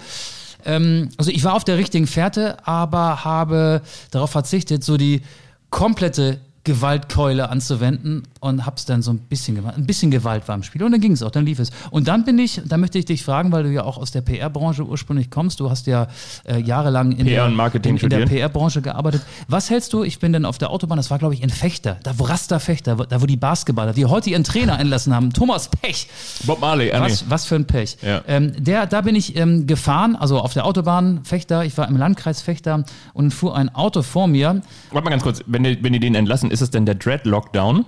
Ähm, 0.66 1.10
also 1.18 1.32
ich 1.32 1.44
war 1.44 1.56
auf 1.56 1.64
der 1.64 1.80
richtigen 1.80 2.06
Fährte, 2.06 2.58
aber 2.68 3.24
habe 3.26 3.82
darauf 4.12 4.30
verzichtet, 4.30 4.84
so 4.84 4.98
die 4.98 5.24
komplette 5.72 6.42
Gewaltkeule 6.70 7.50
anzuwenden 7.50 8.28
und 8.42 8.64
hab's 8.64 8.86
dann 8.86 9.02
so 9.02 9.10
ein 9.10 9.18
bisschen 9.18 9.56
gemacht. 9.56 9.76
Ein 9.76 9.88
bisschen 9.88 10.12
Gewalt 10.12 10.48
war 10.48 10.54
im 10.54 10.62
Spiel 10.62 10.84
und 10.84 10.92
dann 10.92 11.02
ging 11.02 11.14
es 11.14 11.24
auch, 11.24 11.32
dann 11.32 11.44
lief 11.44 11.58
es. 11.58 11.72
Und 11.90 12.08
dann 12.08 12.26
bin 12.26 12.38
ich, 12.38 12.62
da 12.64 12.78
möchte 12.78 13.00
ich 13.00 13.06
dich 13.06 13.24
fragen, 13.24 13.52
weil 13.52 13.64
du 13.64 13.72
ja 13.72 13.84
auch 13.84 13.98
aus 13.98 14.12
der 14.12 14.22
PR-Branche 14.22 14.86
ursprünglich 14.86 15.32
kommst, 15.32 15.60
du 15.62 15.72
hast 15.72 15.88
ja 15.88 16.08
äh, 16.44 16.62
jahrelang 16.62 17.12
in, 17.12 17.26
PR 17.26 17.50
der, 17.50 17.84
in, 17.84 17.98
in 17.98 18.10
der. 18.10 18.26
PR-Branche 18.28 18.84
gearbeitet. 18.84 19.24
Was 19.48 19.72
hältst 19.72 19.94
du, 19.94 20.04
ich 20.04 20.20
bin 20.20 20.32
dann 20.32 20.46
auf 20.46 20.60
der 20.60 20.70
Autobahn, 20.70 20.98
das 20.98 21.10
war 21.10 21.18
glaube 21.18 21.34
ich 21.34 21.42
in 21.42 21.50
Fechter, 21.50 21.98
da 22.04 22.20
wo 22.20 22.26
Rasta 22.26 22.60
Fechter, 22.60 22.96
da 22.98 23.20
wo 23.20 23.26
die 23.26 23.36
Basketballer, 23.36 23.94
die 23.94 24.06
heute 24.06 24.30
ihren 24.30 24.44
Trainer 24.44 24.80
entlassen 24.80 25.16
haben, 25.16 25.34
Thomas 25.34 25.70
Pech, 25.70 26.08
Bob 26.44 26.62
Marley, 26.62 26.92
ah, 26.92 27.02
was, 27.02 27.28
was 27.32 27.46
für 27.46 27.56
ein 27.56 27.66
Pech. 27.66 27.98
Ja. 28.04 28.22
Ähm, 28.28 28.54
der, 28.64 28.86
da 28.86 29.02
bin 29.02 29.16
ich 29.16 29.36
ähm, 29.36 29.66
gefahren, 29.66 30.16
also 30.16 30.40
auf 30.40 30.54
der 30.54 30.68
Autobahn 30.68 31.22
Fechter, 31.24 31.66
ich 31.66 31.76
war 31.80 31.88
im 31.88 31.98
Landkreis 31.98 32.44
Fechter 32.44 32.84
und 33.14 33.34
fuhr 33.34 33.56
ein 33.56 33.74
Auto 33.74 34.04
vor 34.04 34.28
mir. 34.28 34.62
Warte 34.92 35.04
mal 35.04 35.10
ganz 35.10 35.24
kurz, 35.24 35.42
wenn 35.48 35.64
die, 35.64 35.84
wenn 35.84 35.94
die 35.94 36.00
den 36.00 36.14
entlassen, 36.14 36.52
ist 36.52 36.59
es 36.62 36.70
denn 36.72 36.86
der 36.86 36.96
Dread-Lockdown? 36.96 37.86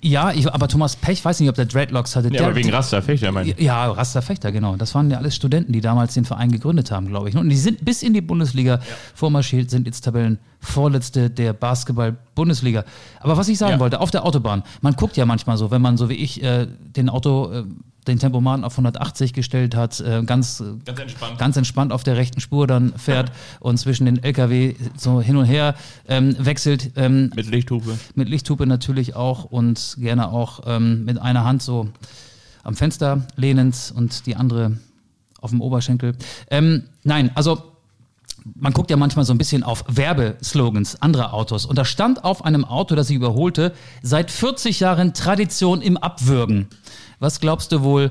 Ja, 0.00 0.32
ich, 0.32 0.52
aber 0.52 0.66
Thomas 0.66 0.96
Pech, 0.96 1.24
weiß 1.24 1.38
nicht, 1.38 1.48
ob 1.48 1.54
der 1.54 1.66
Dreadlocks 1.66 2.16
hatte. 2.16 2.26
Ja, 2.28 2.32
der, 2.32 2.46
aber 2.46 2.56
wegen 2.56 2.70
Raster 2.70 3.00
Fechter, 3.00 3.30
meine 3.30 3.50
ich. 3.50 3.60
Ja, 3.60 3.88
Rasta 3.92 4.20
Fechter, 4.22 4.50
genau. 4.50 4.74
Das 4.74 4.92
waren 4.96 5.08
ja 5.08 5.18
alles 5.18 5.36
Studenten, 5.36 5.72
die 5.72 5.80
damals 5.80 6.14
den 6.14 6.24
Verein 6.24 6.50
gegründet 6.50 6.90
haben, 6.90 7.06
glaube 7.06 7.28
ich. 7.28 7.36
Und 7.36 7.48
die 7.48 7.56
sind 7.56 7.84
bis 7.84 8.02
in 8.02 8.12
die 8.12 8.20
Bundesliga 8.20 8.80
vormarschiert, 9.14 9.70
sind 9.70 9.86
jetzt 9.86 10.00
Tabellenvorletzte 10.00 11.30
der 11.30 11.52
Basketball-Bundesliga. 11.52 12.84
Aber 13.20 13.36
was 13.36 13.48
ich 13.48 13.58
sagen 13.58 13.74
Ja. 13.74 13.78
wollte, 13.78 14.00
auf 14.00 14.10
der 14.10 14.24
Autobahn, 14.24 14.62
man 14.80 14.94
guckt 14.94 15.16
ja 15.16 15.26
manchmal 15.26 15.56
so, 15.56 15.70
wenn 15.70 15.82
man 15.82 15.96
so 15.96 16.08
wie 16.08 16.14
ich 16.14 16.42
äh, 16.42 16.66
den 16.96 17.08
Auto, 17.08 17.52
äh, 17.52 17.64
den 18.08 18.18
Tempomaten 18.18 18.64
auf 18.64 18.72
180 18.72 19.32
gestellt 19.32 19.76
hat, 19.76 20.00
äh, 20.00 20.22
ganz, 20.24 20.62
Ganz 20.84 20.98
entspannt. 21.00 21.38
ganz 21.38 21.56
entspannt 21.56 21.92
auf 21.92 22.02
der 22.04 22.16
rechten 22.16 22.40
Spur 22.40 22.66
dann 22.66 22.92
fährt 22.98 23.30
und 23.60 23.78
zwischen 23.78 24.06
den 24.06 24.22
LKW 24.22 24.74
so 24.96 25.20
hin 25.20 25.36
und 25.36 25.44
her 25.44 25.74
ähm, 26.08 26.34
wechselt. 26.38 26.92
Ähm, 26.96 27.30
Mit 27.34 27.50
Lichthupe. 27.50 27.98
mit 28.14 28.28
Lichthupe 28.28 28.66
natürlich 28.66 29.14
auch 29.14 29.44
und 29.44 29.96
gerne 29.98 30.30
auch 30.32 30.60
ähm, 30.66 31.04
mit 31.04 31.20
einer 31.20 31.44
Hand 31.44 31.62
so 31.62 31.88
am 32.64 32.74
Fenster 32.74 33.26
lehnend 33.36 33.92
und 33.94 34.26
die 34.26 34.36
andere 34.36 34.78
auf 35.40 35.50
dem 35.50 35.60
Oberschenkel. 35.60 36.14
Ähm, 36.50 36.84
nein, 37.04 37.30
also 37.34 37.62
man 38.54 38.72
guckt 38.72 38.90
ja 38.90 38.96
manchmal 38.96 39.24
so 39.24 39.32
ein 39.34 39.38
bisschen 39.38 39.62
auf 39.62 39.84
Werbeslogans 39.88 41.02
anderer 41.02 41.34
Autos 41.34 41.66
und 41.66 41.76
da 41.76 41.84
stand 41.84 42.24
auf 42.24 42.44
einem 42.44 42.64
Auto, 42.64 42.94
das 42.94 43.10
ich 43.10 43.16
überholte, 43.16 43.72
seit 44.02 44.30
40 44.30 44.80
Jahren 44.80 45.12
Tradition 45.12 45.82
im 45.82 45.96
Abwürgen. 45.96 46.66
Was 47.18 47.40
glaubst 47.40 47.72
du 47.72 47.82
wohl, 47.82 48.10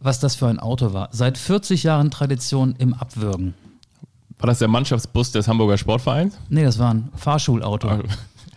was 0.00 0.18
das 0.20 0.34
für 0.34 0.46
ein 0.48 0.58
Auto 0.58 0.92
war? 0.92 1.08
Seit 1.12 1.38
40 1.38 1.82
Jahren 1.82 2.10
Tradition 2.10 2.74
im 2.78 2.94
Abwürgen. 2.94 3.54
War 4.38 4.46
das 4.46 4.58
der 4.58 4.68
Mannschaftsbus 4.68 5.32
des 5.32 5.46
Hamburger 5.48 5.76
Sportvereins? 5.78 6.38
Nee, 6.48 6.64
das 6.64 6.78
war 6.78 6.92
ein 6.94 7.10
Fahrschulauto. 7.14 7.88
Ah. 7.88 8.02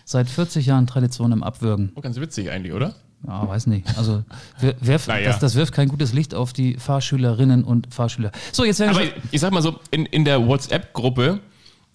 Seit 0.06 0.30
40 0.30 0.66
Jahren 0.66 0.88
Tradition 0.88 1.32
im 1.32 1.44
Abwürgen. 1.44 1.92
Oh, 1.96 2.02
ganz 2.02 2.20
witzig 2.20 2.50
eigentlich, 2.50 2.74
oder? 2.74 2.94
Ja, 3.28 3.48
weiß 3.48 3.68
nicht. 3.68 3.88
Also 3.98 4.24
wir, 4.60 4.76
wirf, 4.82 5.08
Naja. 5.08 5.28
das, 5.28 5.40
das 5.40 5.56
wirft 5.56 5.74
kein 5.74 5.88
gutes 5.88 6.12
Licht 6.14 6.36
auf 6.36 6.52
die 6.54 6.76
Fahrschülerinnen 6.76 7.64
und 7.64 7.94
Fahrschüler. 7.94 8.32
So, 8.52 8.66
jetzt 8.66 8.80
werden 8.80 8.92
Aber 8.92 9.00
wir. 9.06 9.14
ich 9.32 9.40
sag 9.40 9.52
mal 9.54 9.62
so, 9.62 9.80
in, 9.92 10.06
in 10.06 10.26
der 10.26 10.46
WhatsApp-Gruppe 10.46 11.40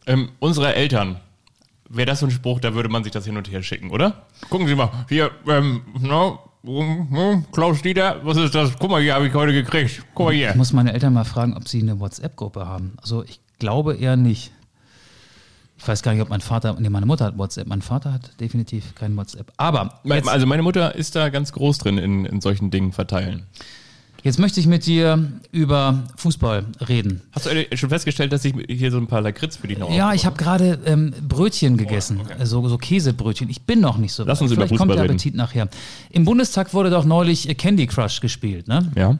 ähm, 0.07 0.31
unserer 0.39 0.75
Eltern 0.75 1.21
wäre 1.91 2.07
das 2.07 2.21
so 2.21 2.27
ein 2.27 2.31
Spruch, 2.31 2.61
da 2.61 2.75
würde 2.75 2.89
man 2.89 3.05
sich 3.05 3.13
das 3.13 3.25
hin 3.27 3.37
und 3.37 3.51
her 3.51 3.63
schicken, 3.63 3.91
oder? 3.91 4.27
Gucken 4.49 4.67
Sie 4.69 4.75
mal, 4.75 4.91
hier, 5.09 5.31
ähm, 5.47 5.83
no, 6.01 6.39
Klaus 7.53 7.83
Dieter, 7.83 8.21
was 8.25 8.37
ist 8.37 8.55
das? 8.55 8.73
Guck 8.79 8.91
mal, 8.91 9.01
hier 9.01 9.15
habe 9.15 9.27
ich 9.29 9.35
heute 9.35 9.53
gekriegt. 9.53 10.03
Guck 10.15 10.27
mal 10.27 10.35
hier. 10.35 10.51
Ich 10.51 10.57
muss 10.57 10.73
meine 10.73 10.93
Eltern 10.93 11.13
mal 11.15 11.25
fragen, 11.25 11.57
ob 11.57 11.69
sie 11.69 11.81
eine 11.81 11.99
WhatsApp-Gruppe 12.01 12.67
haben. 12.67 12.95
Also 13.01 13.23
ich 13.25 13.41
glaube 13.59 13.95
eher 13.97 14.17
nicht. 14.17 14.53
Ich 15.79 15.87
weiß 15.87 16.03
gar 16.03 16.13
nicht, 16.13 16.23
ob 16.23 16.29
mein 16.29 16.41
Vater, 16.41 16.77
nee, 16.81 16.89
meine 16.89 17.07
Mutter 17.07 17.27
hat 17.27 17.39
WhatsApp. 17.39 17.69
Mein 17.69 17.83
Vater 17.83 18.13
hat 18.13 18.41
definitiv 18.41 18.97
kein 18.97 19.17
WhatsApp. 19.17 19.53
Aber 19.57 20.01
Also 20.27 20.47
meine 20.47 20.63
Mutter 20.63 20.95
ist 20.97 21.15
da 21.15 21.29
ganz 21.29 21.53
groß 21.53 21.79
drin 21.79 21.99
in, 21.99 22.25
in 22.25 22.41
solchen 22.41 22.71
Dingen 22.73 22.93
verteilen. 22.93 23.47
Jetzt 24.23 24.39
möchte 24.39 24.61
ich 24.61 24.67
mit 24.67 24.87
dir 24.87 25.31
über 25.53 26.05
Fußball 26.17 26.65
reden. 26.89 27.23
Hast 27.33 27.47
du 27.47 27.77
schon 27.77 27.89
festgestellt, 27.89 28.33
dass 28.33 28.45
ich 28.45 28.55
hier 28.69 28.91
so 28.91 28.99
ein 28.99 29.07
paar 29.07 29.21
Lakritz 29.21 29.57
für 29.57 29.69
dich 29.69 29.79
noch 29.79 29.93
Ja, 29.93 30.13
ich 30.13 30.27
habe 30.27 30.37
gerade 30.37 30.79
ähm, 30.85 31.15
Brötchen 31.27 31.77
gegessen, 31.77 32.21
okay. 32.21 32.35
also 32.39 32.67
so 32.69 32.79
Käsebrötchen. 32.79 33.49
Ich 33.49 33.63
bin 33.63 33.81
noch 33.81 33.99
nicht 33.99 34.13
so 34.13 34.25
Lass 34.25 34.41
uns 34.41 34.53
über 34.53 34.63
Vielleicht 34.67 34.79
kommt 34.79 34.91
Fußball 34.91 34.97
der 34.97 35.05
reden. 35.05 35.15
Appetit 35.15 35.35
nachher. 35.35 35.69
Im 36.11 36.25
Bundestag 36.25 36.75
wurde 36.75 36.91
doch 36.91 37.05
neulich 37.05 37.49
äh, 37.49 37.55
Candy 37.55 37.87
Crush 37.87 38.21
gespielt, 38.21 38.69
ne? 38.69 38.91
Ja. 38.97 39.19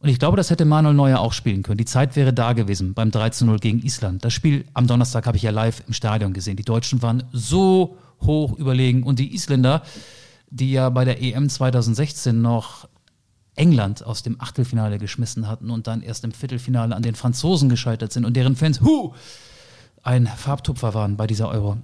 Und 0.00 0.08
ich 0.08 0.18
glaube, 0.18 0.36
das 0.36 0.50
hätte 0.50 0.64
Manuel 0.64 0.94
Neuer 0.94 1.18
auch 1.18 1.32
spielen 1.32 1.62
können. 1.62 1.78
Die 1.78 1.84
Zeit 1.84 2.14
wäre 2.14 2.32
da 2.32 2.52
gewesen 2.52 2.94
beim 2.94 3.08
13-0 3.08 3.58
gegen 3.58 3.80
Island. 3.80 4.24
Das 4.24 4.32
Spiel 4.32 4.64
am 4.72 4.86
Donnerstag 4.86 5.26
habe 5.26 5.36
ich 5.36 5.42
ja 5.42 5.50
live 5.50 5.82
im 5.88 5.92
Stadion 5.92 6.32
gesehen. 6.32 6.56
Die 6.56 6.64
Deutschen 6.64 7.02
waren 7.02 7.24
so 7.32 7.96
hoch 8.20 8.56
überlegen 8.56 9.02
und 9.02 9.18
die 9.18 9.34
Isländer, 9.34 9.82
die 10.50 10.70
ja 10.72 10.88
bei 10.90 11.04
der 11.04 11.20
EM 11.20 11.48
2016 11.48 12.40
noch 12.40 12.88
England 13.58 14.04
aus 14.04 14.22
dem 14.22 14.40
Achtelfinale 14.40 14.98
geschmissen 14.98 15.48
hatten 15.48 15.70
und 15.70 15.86
dann 15.86 16.02
erst 16.02 16.24
im 16.24 16.32
Viertelfinale 16.32 16.94
an 16.94 17.02
den 17.02 17.14
Franzosen 17.14 17.68
gescheitert 17.68 18.12
sind 18.12 18.24
und 18.24 18.34
deren 18.36 18.56
Fans, 18.56 18.80
hu, 18.80 19.12
ein 20.02 20.26
Farbtupfer 20.26 20.94
waren 20.94 21.16
bei 21.16 21.26
dieser 21.26 21.48
Euro. 21.48 21.76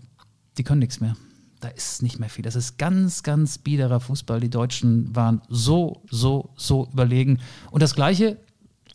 Die 0.56 0.62
können 0.62 0.78
nichts 0.78 1.00
mehr. 1.00 1.16
Da 1.60 1.68
ist 1.68 2.02
nicht 2.02 2.18
mehr 2.20 2.28
viel. 2.28 2.44
Das 2.44 2.56
ist 2.56 2.78
ganz, 2.78 3.22
ganz 3.22 3.58
biederer 3.58 4.00
Fußball. 4.00 4.40
Die 4.40 4.50
Deutschen 4.50 5.14
waren 5.16 5.40
so, 5.48 6.02
so, 6.10 6.50
so 6.56 6.88
überlegen. 6.92 7.40
Und 7.70 7.82
das 7.82 7.94
Gleiche 7.94 8.36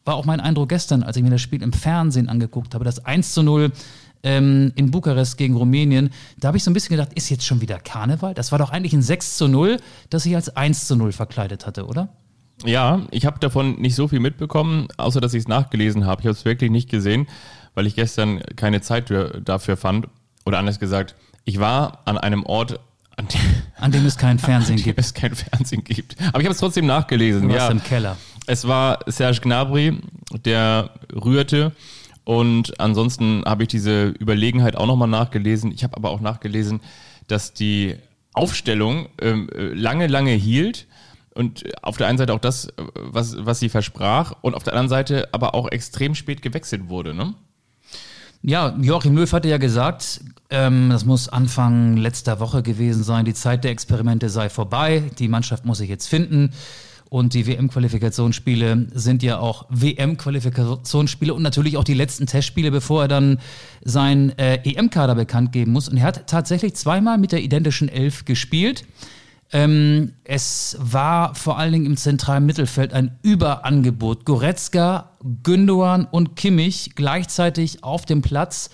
war 0.05 0.15
auch 0.15 0.25
mein 0.25 0.39
Eindruck 0.39 0.69
gestern, 0.69 1.03
als 1.03 1.17
ich 1.17 1.23
mir 1.23 1.31
das 1.31 1.41
Spiel 1.41 1.61
im 1.61 1.73
Fernsehen 1.73 2.29
angeguckt 2.29 2.75
habe. 2.75 2.85
Das 2.85 3.05
1 3.05 3.33
zu 3.33 3.43
0 3.43 3.71
ähm, 4.23 4.71
in 4.75 4.91
Bukarest 4.91 5.37
gegen 5.37 5.55
Rumänien. 5.55 6.11
Da 6.37 6.49
habe 6.49 6.57
ich 6.57 6.63
so 6.63 6.71
ein 6.71 6.73
bisschen 6.73 6.95
gedacht, 6.95 7.13
ist 7.13 7.29
jetzt 7.29 7.45
schon 7.45 7.61
wieder 7.61 7.79
Karneval? 7.79 8.33
Das 8.33 8.51
war 8.51 8.59
doch 8.59 8.69
eigentlich 8.69 8.93
ein 8.93 9.01
6 9.01 9.37
zu 9.37 9.47
0, 9.47 9.77
das 10.09 10.23
sich 10.23 10.35
als 10.35 10.55
1 10.55 10.87
zu 10.87 10.95
0 10.95 11.11
verkleidet 11.11 11.65
hatte, 11.65 11.85
oder? 11.85 12.09
Ja, 12.65 13.01
ich 13.11 13.25
habe 13.25 13.39
davon 13.39 13.79
nicht 13.79 13.95
so 13.95 14.07
viel 14.07 14.19
mitbekommen, 14.19 14.87
außer 14.97 15.21
dass 15.21 15.33
ich 15.33 15.41
es 15.43 15.47
nachgelesen 15.47 16.05
habe. 16.05 16.21
Ich 16.21 16.25
habe 16.27 16.33
es 16.37 16.45
wirklich 16.45 16.71
nicht 16.71 16.89
gesehen, 16.89 17.27
weil 17.73 17.87
ich 17.87 17.95
gestern 17.95 18.41
keine 18.55 18.81
Zeit 18.81 19.07
für- 19.07 19.41
dafür 19.43 19.77
fand. 19.77 20.07
Oder 20.45 20.59
anders 20.59 20.79
gesagt, 20.79 21.15
ich 21.45 21.59
war 21.59 21.99
an 22.05 22.17
einem 22.17 22.45
Ort, 22.45 22.79
an 23.15 23.27
dem, 23.27 23.39
An 23.77 23.91
dem 23.91 24.05
es 24.05 24.17
kein 24.17 24.39
Fernsehen 24.39 24.73
an 24.77 24.77
dem 24.77 24.83
gibt. 24.83 24.99
es 24.99 25.13
kein 25.13 25.35
Fernsehen 25.35 25.83
gibt. 25.83 26.15
Aber 26.29 26.39
ich 26.39 26.45
habe 26.45 26.53
es 26.53 26.57
trotzdem 26.59 26.85
nachgelesen. 26.85 27.43
Du 27.43 27.49
warst 27.49 27.67
Ja, 27.67 27.71
im 27.71 27.83
Keller. 27.83 28.17
es 28.47 28.67
war 28.67 28.99
Serge 29.07 29.39
Gnabry, 29.41 29.97
der 30.45 30.89
rührte. 31.13 31.71
Und 32.25 32.79
ansonsten 32.79 33.43
habe 33.45 33.63
ich 33.63 33.69
diese 33.69 34.07
Überlegenheit 34.19 34.75
auch 34.75 34.85
nochmal 34.85 35.07
nachgelesen. 35.07 35.71
Ich 35.71 35.83
habe 35.83 35.95
aber 35.97 36.09
auch 36.11 36.19
nachgelesen, 36.21 36.81
dass 37.27 37.53
die 37.53 37.95
Aufstellung 38.33 39.07
ähm, 39.21 39.49
äh, 39.55 39.73
lange, 39.73 40.07
lange 40.07 40.31
hielt. 40.31 40.85
Und 41.39 41.63
auf 41.81 41.95
der 41.95 42.07
einen 42.07 42.17
Seite 42.17 42.33
auch 42.33 42.39
das, 42.39 42.67
was, 42.95 43.37
was 43.39 43.61
sie 43.61 43.69
versprach, 43.69 44.33
und 44.41 44.55
auf 44.55 44.63
der 44.63 44.73
anderen 44.73 44.89
Seite 44.89 45.29
aber 45.31 45.55
auch 45.55 45.71
extrem 45.71 46.13
spät 46.13 46.41
gewechselt 46.41 46.89
wurde. 46.89 47.13
Ne? 47.13 47.33
Ja, 48.41 48.75
Joachim 48.81 49.15
Löw 49.15 49.31
hatte 49.31 49.47
ja 49.47 49.57
gesagt, 49.57 50.19
ähm, 50.49 50.89
das 50.89 51.05
muss 51.05 51.29
Anfang 51.29 51.95
letzter 51.95 52.41
Woche 52.41 52.61
gewesen 52.61 53.03
sein, 53.03 53.23
die 53.23 53.33
Zeit 53.33 53.63
der 53.63 53.71
Experimente 53.71 54.27
sei 54.27 54.49
vorbei, 54.49 55.01
die 55.17 55.29
Mannschaft 55.29 55.63
muss 55.63 55.77
sich 55.77 55.87
jetzt 55.87 56.09
finden. 56.09 56.51
Und 57.07 57.33
die 57.33 57.47
WM-Qualifikationsspiele 57.47 58.87
sind 58.93 59.23
ja 59.23 59.39
auch 59.39 59.65
WM-Qualifikationsspiele 59.69 61.33
und 61.33 61.41
natürlich 61.41 61.77
auch 61.77 61.85
die 61.85 61.93
letzten 61.93 62.27
Testspiele, 62.27 62.69
bevor 62.69 63.03
er 63.03 63.07
dann 63.07 63.39
sein 63.81 64.37
äh, 64.37 64.55
EM-Kader 64.69 65.15
bekannt 65.15 65.53
geben 65.53 65.71
muss. 65.71 65.87
Und 65.87 65.95
er 65.95 66.03
hat 66.03 66.27
tatsächlich 66.27 66.75
zweimal 66.75 67.17
mit 67.17 67.31
der 67.31 67.41
identischen 67.41 67.87
Elf 67.87 68.25
gespielt. 68.25 68.83
Ähm, 69.51 70.13
es 70.23 70.77
war 70.79 71.33
vor 71.33 71.57
allen 71.57 71.73
Dingen 71.73 71.85
im 71.85 71.97
zentralen 71.97 72.45
Mittelfeld 72.45 72.93
ein 72.93 73.17
Überangebot. 73.23 74.25
Goretzka, 74.25 75.17
Gündogan 75.43 76.05
und 76.05 76.35
Kimmich 76.35 76.91
gleichzeitig 76.95 77.83
auf 77.83 78.05
dem 78.05 78.21
Platz. 78.21 78.69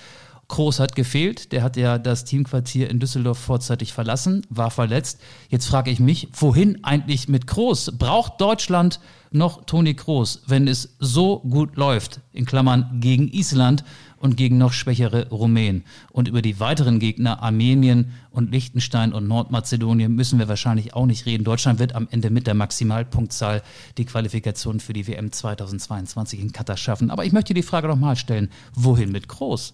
Kroos 0.48 0.80
hat 0.80 0.96
gefehlt. 0.96 1.52
Der 1.52 1.64
hat 1.64 1.76
ja 1.78 1.98
das 1.98 2.24
Teamquartier 2.26 2.90
in 2.90 3.00
Düsseldorf 3.00 3.40
vorzeitig 3.40 3.94
verlassen, 3.94 4.46
war 4.50 4.72
verletzt. 4.72 5.20
Jetzt 5.50 5.66
frage 5.66 5.92
ich 5.92 6.00
mich, 6.00 6.30
wohin 6.34 6.84
eigentlich 6.84 7.28
mit 7.28 7.48
Kroos? 7.48 7.92
Braucht 7.98 8.40
Deutschland 8.40 9.00
noch 9.32 9.66
Toni 9.66 9.96
Kroos, 9.96 10.44
wenn 10.48 10.68
es 10.68 10.96
so 11.00 11.40
gut 11.40 11.76
läuft? 11.76 12.22
In 12.32 12.46
Klammern 12.46 13.00
gegen 13.02 13.28
Island 13.28 13.84
und 14.18 14.38
gegen 14.38 14.58
noch 14.58 14.72
schwächere 14.74 15.30
Rumänen. 15.30 15.84
Und 16.12 16.28
über 16.28 16.42
die 16.42 16.60
weiteren 16.60 17.00
Gegner 17.00 17.42
Armenien 17.42 18.12
und 18.30 18.52
Liechtenstein 18.52 19.14
und 19.14 19.28
Nordmazedonien 19.28 20.14
müssen 20.14 20.40
wir 20.40 20.48
wahrscheinlich 20.48 20.94
auch 20.94 21.06
nicht 21.06 21.26
reden. 21.26 21.44
Deutschland 21.44 21.80
wird 21.80 21.96
am 21.96 22.08
Ende 22.12 22.30
mit 22.30 22.48
der 22.48 22.54
Maximalpunktzahl 22.54 23.62
die 23.98 24.06
Qualifikation 24.06 24.80
für 24.80 24.94
die 24.94 25.08
WM 25.08 25.32
2022 25.32 26.40
in 26.40 26.52
Katar 26.52 26.78
schaffen. 26.78 27.10
Aber 27.10 27.26
ich 27.26 27.34
möchte 27.34 27.54
die 27.54 27.64
Frage 27.64 27.88
nochmal 27.88 28.16
stellen, 28.16 28.50
wohin 28.74 29.12
mit 29.12 29.28
Groß? 29.28 29.74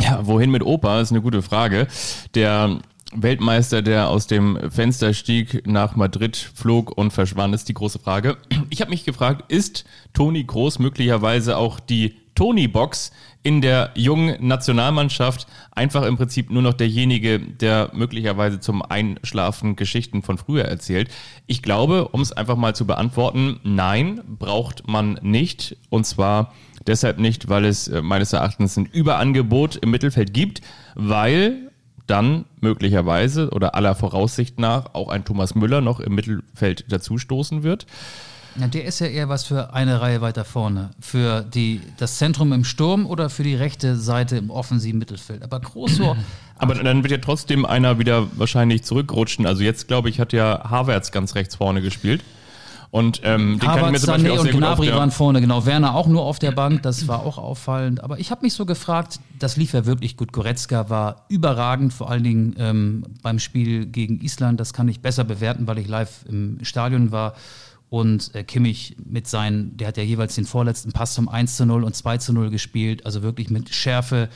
Ja, 0.00 0.26
wohin 0.26 0.50
mit 0.50 0.62
Opa 0.62 1.00
ist 1.00 1.10
eine 1.10 1.22
gute 1.22 1.42
Frage. 1.42 1.86
Der 2.34 2.78
Weltmeister, 3.14 3.82
der 3.82 4.08
aus 4.08 4.26
dem 4.26 4.58
Fenster 4.70 5.12
stieg, 5.12 5.66
nach 5.66 5.96
Madrid 5.96 6.36
flog 6.36 6.96
und 6.96 7.12
verschwand, 7.12 7.54
ist 7.54 7.68
die 7.68 7.74
große 7.74 7.98
Frage. 7.98 8.38
Ich 8.70 8.80
habe 8.80 8.90
mich 8.90 9.04
gefragt, 9.04 9.50
ist 9.52 9.84
Toni 10.14 10.44
Groß 10.44 10.78
möglicherweise 10.78 11.58
auch 11.58 11.78
die 11.78 12.16
Toni-Box 12.34 13.12
in 13.42 13.60
der 13.60 13.90
jungen 13.94 14.46
Nationalmannschaft 14.46 15.46
einfach 15.72 16.04
im 16.04 16.16
Prinzip 16.16 16.50
nur 16.50 16.62
noch 16.62 16.74
derjenige, 16.74 17.40
der 17.40 17.90
möglicherweise 17.92 18.60
zum 18.60 18.82
Einschlafen 18.82 19.76
Geschichten 19.76 20.22
von 20.22 20.38
früher 20.38 20.64
erzählt? 20.64 21.10
Ich 21.46 21.62
glaube, 21.62 22.08
um 22.08 22.20
es 22.20 22.32
einfach 22.32 22.56
mal 22.56 22.74
zu 22.74 22.86
beantworten, 22.86 23.60
nein, 23.64 24.20
braucht 24.26 24.88
man 24.88 25.18
nicht. 25.22 25.76
Und 25.90 26.06
zwar 26.06 26.52
Deshalb 26.86 27.18
nicht, 27.18 27.48
weil 27.48 27.64
es 27.64 27.88
äh, 27.88 28.02
meines 28.02 28.32
Erachtens 28.32 28.76
ein 28.76 28.86
Überangebot 28.86 29.76
im 29.76 29.90
Mittelfeld 29.90 30.34
gibt, 30.34 30.62
weil 30.94 31.70
dann 32.06 32.44
möglicherweise 32.60 33.50
oder 33.50 33.74
aller 33.74 33.94
Voraussicht 33.94 34.58
nach 34.58 34.94
auch 34.94 35.08
ein 35.08 35.24
Thomas 35.24 35.54
Müller 35.54 35.80
noch 35.80 36.00
im 36.00 36.14
Mittelfeld 36.14 36.90
dazustoßen 36.90 37.62
wird. 37.62 37.86
Ja, 38.56 38.66
der 38.66 38.84
ist 38.84 38.98
ja 39.00 39.06
eher 39.06 39.28
was 39.28 39.44
für 39.44 39.72
eine 39.72 40.00
Reihe 40.00 40.20
weiter 40.20 40.44
vorne. 40.44 40.90
Für 41.00 41.42
die, 41.42 41.80
das 41.96 42.18
Zentrum 42.18 42.52
im 42.52 42.64
Sturm 42.64 43.06
oder 43.06 43.30
für 43.30 43.42
die 43.42 43.54
rechte 43.54 43.96
Seite 43.96 44.36
im 44.36 44.50
offensiven 44.50 44.98
Mittelfeld. 44.98 45.42
Aber 45.42 45.60
Groß 45.60 45.96
so. 45.96 46.16
Aber 46.58 46.74
dann 46.74 47.02
wird 47.02 47.10
ja 47.10 47.18
trotzdem 47.18 47.64
einer 47.64 47.98
wieder 47.98 48.28
wahrscheinlich 48.36 48.84
zurückrutschen. 48.84 49.46
Also 49.46 49.62
jetzt, 49.62 49.88
glaube 49.88 50.08
ich, 50.10 50.20
hat 50.20 50.32
ja 50.32 50.70
Havertz 50.70 51.10
ganz 51.10 51.34
rechts 51.34 51.56
vorne 51.56 51.82
gespielt. 51.82 52.22
Und 52.92 53.22
ähm, 53.24 53.58
den 53.58 53.58
kann 53.58 53.78
ich 53.78 53.80
mir 53.80 53.86
Havertz, 53.86 54.00
zum 54.02 54.12
Beispiel 54.12 54.30
Sané 54.30 54.34
auch 54.34 54.38
und 54.38 54.44
sehr 54.44 54.52
auf 54.52 54.58
Gnabry 54.58 54.92
waren 54.92 55.10
vorne, 55.10 55.40
genau. 55.40 55.64
Werner 55.64 55.94
auch 55.94 56.06
nur 56.06 56.22
auf 56.22 56.38
der 56.38 56.52
Bank, 56.52 56.82
das 56.82 57.08
war 57.08 57.24
auch 57.24 57.38
auffallend. 57.38 58.04
Aber 58.04 58.18
ich 58.18 58.30
habe 58.30 58.42
mich 58.42 58.52
so 58.52 58.66
gefragt, 58.66 59.18
das 59.38 59.56
lief 59.56 59.72
ja 59.72 59.86
wirklich 59.86 60.18
gut. 60.18 60.30
Goretzka 60.30 60.90
war 60.90 61.24
überragend, 61.28 61.94
vor 61.94 62.10
allen 62.10 62.22
Dingen 62.22 62.54
ähm, 62.58 63.04
beim 63.22 63.38
Spiel 63.38 63.86
gegen 63.86 64.20
Island. 64.20 64.60
Das 64.60 64.74
kann 64.74 64.88
ich 64.88 65.00
besser 65.00 65.24
bewerten, 65.24 65.66
weil 65.66 65.78
ich 65.78 65.88
live 65.88 66.26
im 66.28 66.58
Stadion 66.62 67.12
war. 67.12 67.32
Und 67.92 68.34
äh, 68.34 68.42
Kimmich 68.42 68.96
mit 69.04 69.26
seinen, 69.26 69.76
der 69.76 69.88
hat 69.88 69.98
ja 69.98 70.02
jeweils 70.02 70.34
den 70.34 70.46
vorletzten 70.46 70.92
Pass 70.92 71.12
zum 71.12 71.28
1 71.28 71.58
zu 71.58 71.66
0 71.66 71.84
und 71.84 71.94
2 71.94 72.16
zu 72.16 72.32
0 72.32 72.48
gespielt, 72.48 73.04
also 73.04 73.22
wirklich 73.22 73.50
mit 73.50 73.74
Schärfe 73.74 74.30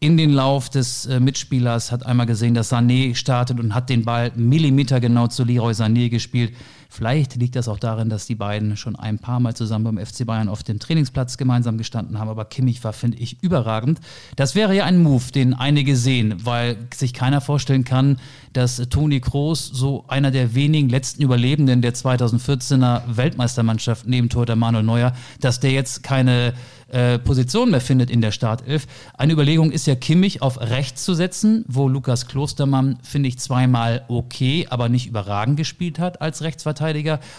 in 0.00 0.16
den 0.16 0.30
Lauf 0.30 0.70
des 0.70 1.04
äh, 1.04 1.20
Mitspielers, 1.20 1.92
hat 1.92 2.06
einmal 2.06 2.24
gesehen, 2.24 2.54
dass 2.54 2.72
Sané 2.72 3.14
startet 3.14 3.60
und 3.60 3.74
hat 3.74 3.90
den 3.90 4.06
Ball 4.06 4.32
millimetergenau 4.34 5.26
zu 5.26 5.44
Leroy 5.44 5.74
Sané 5.74 6.08
gespielt. 6.08 6.54
Vielleicht 6.88 7.36
liegt 7.36 7.56
das 7.56 7.68
auch 7.68 7.78
darin, 7.78 8.08
dass 8.08 8.26
die 8.26 8.34
beiden 8.34 8.76
schon 8.76 8.96
ein 8.96 9.18
paar 9.18 9.40
Mal 9.40 9.54
zusammen 9.54 9.96
beim 9.96 10.06
FC 10.06 10.24
Bayern 10.26 10.48
auf 10.48 10.62
dem 10.62 10.78
Trainingsplatz 10.78 11.36
gemeinsam 11.36 11.78
gestanden 11.78 12.18
haben. 12.18 12.28
Aber 12.28 12.44
Kimmich 12.44 12.82
war, 12.84 12.92
finde 12.92 13.18
ich, 13.18 13.42
überragend. 13.42 14.00
Das 14.36 14.54
wäre 14.54 14.74
ja 14.74 14.84
ein 14.84 15.02
Move, 15.02 15.32
den 15.32 15.54
einige 15.54 15.96
sehen, 15.96 16.34
weil 16.44 16.76
sich 16.94 17.12
keiner 17.12 17.40
vorstellen 17.40 17.84
kann, 17.84 18.18
dass 18.52 18.76
Toni 18.88 19.20
Kroos, 19.20 19.66
so 19.66 20.04
einer 20.08 20.30
der 20.30 20.54
wenigen 20.54 20.88
letzten 20.88 21.22
Überlebenden 21.22 21.82
der 21.82 21.94
2014er 21.94 23.02
Weltmeistermannschaft 23.08 24.06
neben 24.06 24.28
Torhüter 24.28 24.56
Manuel 24.56 24.84
Neuer, 24.84 25.12
dass 25.40 25.60
der 25.60 25.72
jetzt 25.72 26.02
keine 26.02 26.54
äh, 26.88 27.18
Position 27.18 27.70
mehr 27.70 27.80
findet 27.80 28.10
in 28.10 28.20
der 28.20 28.30
Startelf. 28.30 28.86
Eine 29.14 29.32
Überlegung 29.32 29.72
ist 29.72 29.86
ja, 29.86 29.96
Kimmich 29.96 30.40
auf 30.40 30.60
rechts 30.60 31.04
zu 31.04 31.14
setzen, 31.14 31.64
wo 31.66 31.88
Lukas 31.88 32.28
Klostermann, 32.28 32.98
finde 33.02 33.28
ich, 33.28 33.38
zweimal 33.38 34.04
okay, 34.08 34.66
aber 34.70 34.88
nicht 34.88 35.08
überragend 35.08 35.56
gespielt 35.56 35.98
hat 35.98 36.22
als 36.22 36.42
Rechtsverteidiger, 36.42 36.75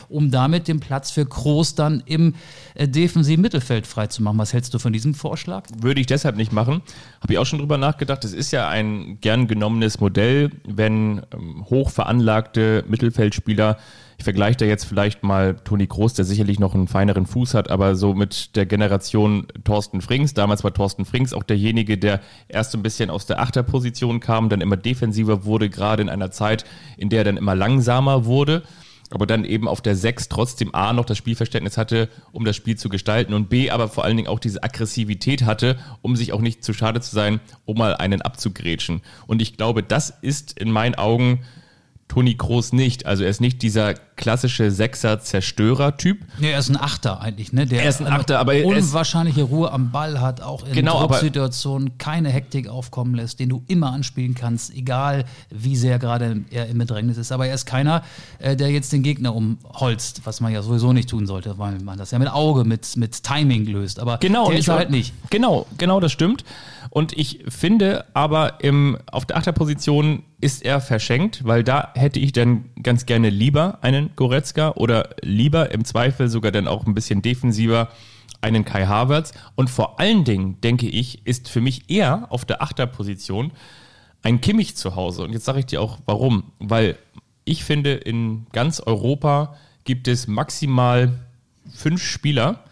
um 0.10 0.32
damit 0.32 0.68
den 0.68 0.80
Platz 0.80 1.12
für 1.12 1.26
Kroos 1.26 1.76
dann 1.76 2.04
im 2.06 2.36
äh, 2.76 2.88
defensiven 2.88 3.42
Mittelfeld 3.42 3.88
freizumachen. 3.88 4.38
Was 4.40 4.54
hältst 4.54 4.74
du 4.74 4.80
von 4.80 4.94
diesem 4.94 5.14
Vorschlag? 5.14 5.64
Würde 5.80 6.02
ich 6.02 6.08
deshalb 6.08 6.36
nicht 6.36 6.52
machen. 6.52 6.82
Habe 7.22 7.34
ich 7.34 7.40
auch 7.40 7.46
schon 7.46 7.60
drüber 7.60 7.78
nachgedacht. 7.78 8.24
Es 8.26 8.34
ist 8.34 8.52
ja 8.52 8.68
ein 8.68 9.20
gern 9.22 9.48
genommenes 9.48 10.00
Modell, 10.00 10.52
wenn 10.66 11.22
ähm, 11.34 11.66
hoch 11.70 11.90
veranlagte 11.90 12.84
Mittelfeldspieler 12.88 13.78
ich 14.18 14.24
vergleiche 14.24 14.58
da 14.58 14.66
jetzt 14.66 14.86
vielleicht 14.86 15.24
mal 15.24 15.56
Toni 15.64 15.86
Groß, 15.86 16.16
der 16.16 16.26
sicherlich 16.26 16.60
noch 16.60 16.74
einen 16.74 16.88
feineren 16.88 17.28
Fuß 17.28 17.54
hat, 17.54 17.70
aber 17.70 17.96
so 17.96 18.16
mit 18.16 18.56
der 18.56 18.66
Generation 18.66 19.48
Thorsten 19.64 20.02
Frings. 20.02 20.34
Damals 20.34 20.64
war 20.64 20.74
Thorsten 20.74 21.06
Frings 21.06 21.34
auch 21.34 21.44
derjenige, 21.44 21.98
der 21.98 22.22
erst 22.48 22.74
ein 22.74 22.82
bisschen 22.82 23.12
aus 23.12 23.28
der 23.28 23.40
Achterposition 23.40 24.20
kam, 24.20 24.50
dann 24.50 24.62
immer 24.62 24.76
defensiver 24.76 25.46
wurde, 25.46 25.70
gerade 25.70 26.02
in 26.02 26.10
einer 26.10 26.32
Zeit, 26.32 26.66
in 26.98 27.10
der 27.10 27.20
er 27.20 27.26
dann 27.26 27.38
immer 27.38 27.54
langsamer 27.54 28.26
wurde 28.26 28.64
aber 29.12 29.26
dann 29.26 29.46
eben 29.46 29.68
auf 29.68 29.82
der 29.82 29.96
6 29.96 30.30
trotzdem 30.30 30.74
A 30.74 30.94
noch 30.94 31.06
das 31.06 31.18
Spielverständnis 31.18 31.78
hatte, 31.78 32.10
um 32.32 32.46
das 32.46 32.56
Spiel 32.56 32.78
zu 32.78 32.90
gestalten 32.90 33.34
und 33.34 33.50
B 33.50 33.70
aber 33.70 33.88
vor 33.88 34.04
allen 34.04 34.18
Dingen 34.18 34.28
auch 34.28 34.40
diese 34.40 34.64
Aggressivität 34.64 35.44
hatte, 35.44 35.78
um 36.02 36.16
sich 36.16 36.34
auch 36.34 36.42
nicht 36.42 36.64
zu 36.64 36.74
schade 36.74 37.02
zu 37.02 37.14
sein, 37.16 37.40
um 37.66 37.78
mal 37.78 37.96
einen 37.96 38.22
abzugrätschen. 38.22 39.02
Und 39.26 39.42
ich 39.42 39.58
glaube, 39.58 39.84
das 39.84 40.14
ist 40.22 40.60
in 40.60 40.72
meinen 40.72 40.96
Augen 40.96 41.46
Toni 42.08 42.36
Kroos 42.36 42.72
nicht. 42.74 43.06
Also 43.06 43.24
er 43.24 43.30
ist 43.30 43.42
nicht 43.42 43.62
dieser 43.62 43.94
klassische 43.94 44.72
Sechser-Zerstörer-Typ. 44.72 46.20
Nee, 46.40 46.52
er 46.52 46.60
ist 46.60 46.70
ein 46.70 46.78
Achter 46.78 47.22
eigentlich, 47.22 47.54
ne? 47.54 47.66
Der 47.66 47.84
er 47.84 47.90
ist 47.90 48.02
ein 48.02 48.08
Achter, 48.08 48.40
aber 48.40 48.56
er 48.56 48.66
unwahrscheinliche 48.66 49.44
Ruhe 49.44 49.72
am 49.72 49.92
Ball 49.92 50.20
hat, 50.20 50.42
auch 50.42 50.66
in 50.66 50.74
genau, 50.74 51.06
Drucksituationen 51.06 51.98
keine 51.98 52.30
Hektik 52.30 52.68
aufkommen 52.70 53.14
lässt, 53.14 53.40
den 53.40 53.50
du 53.50 53.64
immer 53.68 53.92
anspielen 53.92 54.36
kannst, 54.36 54.74
egal 54.74 55.26
wie 55.50 55.76
sehr 55.76 56.00
gerade 56.00 56.44
er 56.50 56.68
im 56.68 56.78
Bedrängnis 56.78 57.18
ist. 57.18 57.32
Aber 57.32 57.48
er 57.48 57.54
ist 57.54 57.66
keiner, 57.66 58.04
äh, 58.40 58.56
der 58.56 58.72
jetzt 58.72 58.92
den 58.94 59.04
Gegner 59.04 59.36
umholzt, 59.36 60.22
was 60.24 60.42
man 60.42 60.52
ja 60.52 60.64
sowieso 60.64 60.94
nicht 60.94 61.10
tun 61.10 61.28
sollte, 61.28 61.58
weil 61.60 61.80
man 61.80 61.98
das 61.98 62.12
ja 62.12 62.20
mit 62.20 62.32
Auge, 62.32 62.64
mit, 62.64 62.98
mit 62.98 63.24
Timing 63.24 63.66
löst. 63.66 64.00
Aber 64.00 64.18
genau, 64.18 64.50
der 64.50 64.60
ist 64.60 64.70
halt 64.70 64.90
nicht. 64.90 65.14
Genau, 65.30 65.68
genau, 65.78 66.00
das 66.00 66.12
stimmt. 66.12 66.44
Und 66.90 67.14
ich 67.14 67.44
finde 67.48 68.06
aber 68.14 68.64
im, 68.64 68.98
auf 69.12 69.26
der 69.26 69.38
Achterposition 69.38 70.24
ist 70.42 70.64
er 70.64 70.82
verschenkt, 70.82 71.46
weil 71.46 71.64
da 71.64 71.92
hätte 71.96 72.20
ich 72.20 72.32
dann 72.32 72.70
ganz 72.82 73.06
gerne 73.06 73.30
lieber 73.30 73.80
einen 73.82 74.12
Goretzka 74.16 74.72
oder 74.72 75.10
lieber 75.22 75.72
im 75.72 75.86
Zweifel 75.86 76.30
sogar 76.30 76.52
dann 76.52 76.68
auch 76.68 76.86
ein 76.86 76.94
bisschen 76.94 77.22
defensiver 77.22 77.90
einen 78.42 78.66
Kai 78.66 78.86
Havertz. 78.86 79.34
Und 79.56 79.70
vor 79.70 80.00
allen 80.00 80.24
Dingen, 80.24 80.62
denke 80.62 80.88
ich, 80.88 81.26
ist 81.26 81.50
für 81.50 81.62
mich 81.62 81.90
eher 81.90 82.28
auf 82.30 82.46
der 82.46 82.62
Achterposition 82.62 83.52
ein 84.24 84.42
Kimmich 84.42 84.76
zu 84.76 84.96
Hause. 84.96 85.24
Und 85.24 85.34
jetzt 85.34 85.46
sage 85.46 85.60
ich 85.60 85.66
dir 85.66 85.82
auch 85.82 86.00
warum. 86.06 86.52
Weil 86.60 86.98
ich 87.46 87.64
finde, 87.64 87.94
in 87.94 88.46
ganz 88.52 88.80
Europa 88.80 89.56
gibt 89.84 90.08
es 90.08 90.28
maximal 90.28 91.14
fünf 91.74 92.04
Spieler, 92.04 92.64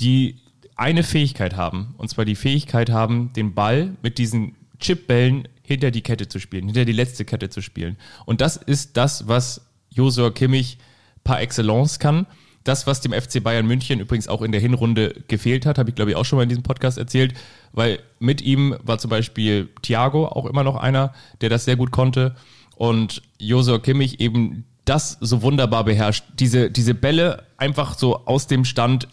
die 0.00 0.36
eine 0.78 1.02
Fähigkeit 1.02 1.56
haben. 1.56 1.94
Und 1.98 2.08
zwar 2.08 2.24
die 2.24 2.36
Fähigkeit 2.36 2.90
haben, 2.90 3.32
den 3.34 3.52
Ball 3.52 3.96
mit 4.02 4.16
diesen 4.16 4.54
Chipbällen 4.80 5.48
hinter 5.62 5.90
die 5.90 6.02
Kette 6.02 6.28
zu 6.28 6.38
spielen, 6.38 6.66
hinter 6.66 6.84
die 6.84 6.92
letzte 6.92 7.24
Kette 7.24 7.50
zu 7.50 7.60
spielen. 7.60 7.96
Und 8.24 8.40
das 8.40 8.56
ist 8.56 8.96
das, 8.96 9.28
was 9.28 9.66
Josua 9.90 10.30
Kimmich 10.30 10.78
par 11.24 11.40
excellence 11.40 11.98
kann. 11.98 12.26
Das, 12.64 12.86
was 12.86 13.00
dem 13.00 13.12
FC 13.12 13.42
Bayern 13.42 13.66
München 13.66 14.00
übrigens 14.00 14.28
auch 14.28 14.40
in 14.42 14.52
der 14.52 14.60
Hinrunde 14.60 15.14
gefehlt 15.26 15.66
hat, 15.66 15.78
habe 15.78 15.90
ich 15.90 15.96
glaube 15.96 16.12
ich 16.12 16.16
auch 16.16 16.24
schon 16.24 16.36
mal 16.36 16.44
in 16.44 16.48
diesem 16.48 16.62
Podcast 16.62 16.96
erzählt, 16.96 17.34
weil 17.72 17.98
mit 18.18 18.40
ihm 18.40 18.76
war 18.82 18.98
zum 18.98 19.10
Beispiel 19.10 19.68
Thiago 19.82 20.26
auch 20.26 20.46
immer 20.46 20.64
noch 20.64 20.76
einer, 20.76 21.12
der 21.40 21.48
das 21.48 21.64
sehr 21.64 21.76
gut 21.76 21.90
konnte. 21.90 22.36
Und 22.76 23.22
Josua 23.38 23.78
Kimmich 23.78 24.20
eben 24.20 24.64
das 24.84 25.18
so 25.20 25.42
wunderbar 25.42 25.84
beherrscht. 25.84 26.24
Diese, 26.38 26.70
diese 26.70 26.94
Bälle 26.94 27.44
einfach 27.56 27.98
so 27.98 28.24
aus 28.26 28.46
dem 28.46 28.64
Stand 28.64 29.08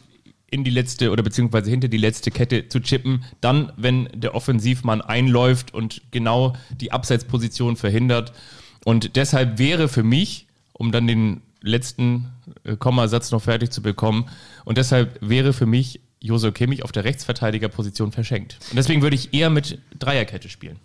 in 0.49 0.63
die 0.63 0.71
letzte 0.71 1.11
oder 1.11 1.23
beziehungsweise 1.23 1.69
hinter 1.69 1.87
die 1.87 1.97
letzte 1.97 2.31
Kette 2.31 2.67
zu 2.69 2.79
chippen. 2.79 3.23
Dann, 3.41 3.71
wenn 3.77 4.09
der 4.13 4.35
Offensivmann 4.35 5.01
einläuft 5.01 5.73
und 5.73 6.01
genau 6.11 6.53
die 6.79 6.91
Abseitsposition 6.91 7.75
verhindert. 7.75 8.33
Und 8.83 9.15
deshalb 9.15 9.57
wäre 9.57 9.87
für 9.87 10.03
mich, 10.03 10.47
um 10.73 10.91
dann 10.91 11.07
den 11.07 11.41
letzten 11.61 12.31
äh, 12.63 12.75
Kommasatz 12.77 13.31
noch 13.31 13.41
fertig 13.41 13.71
zu 13.71 13.81
bekommen, 13.81 14.29
und 14.65 14.77
deshalb 14.77 15.17
wäre 15.21 15.53
für 15.53 15.65
mich 15.65 16.01
Joso 16.19 16.51
Kimmich 16.51 16.83
auf 16.83 16.91
der 16.91 17.03
Rechtsverteidigerposition 17.03 18.11
verschenkt. 18.11 18.57
Und 18.69 18.77
deswegen 18.77 19.01
würde 19.01 19.15
ich 19.15 19.33
eher 19.33 19.49
mit 19.49 19.79
Dreierkette 19.99 20.49
spielen. 20.49 20.79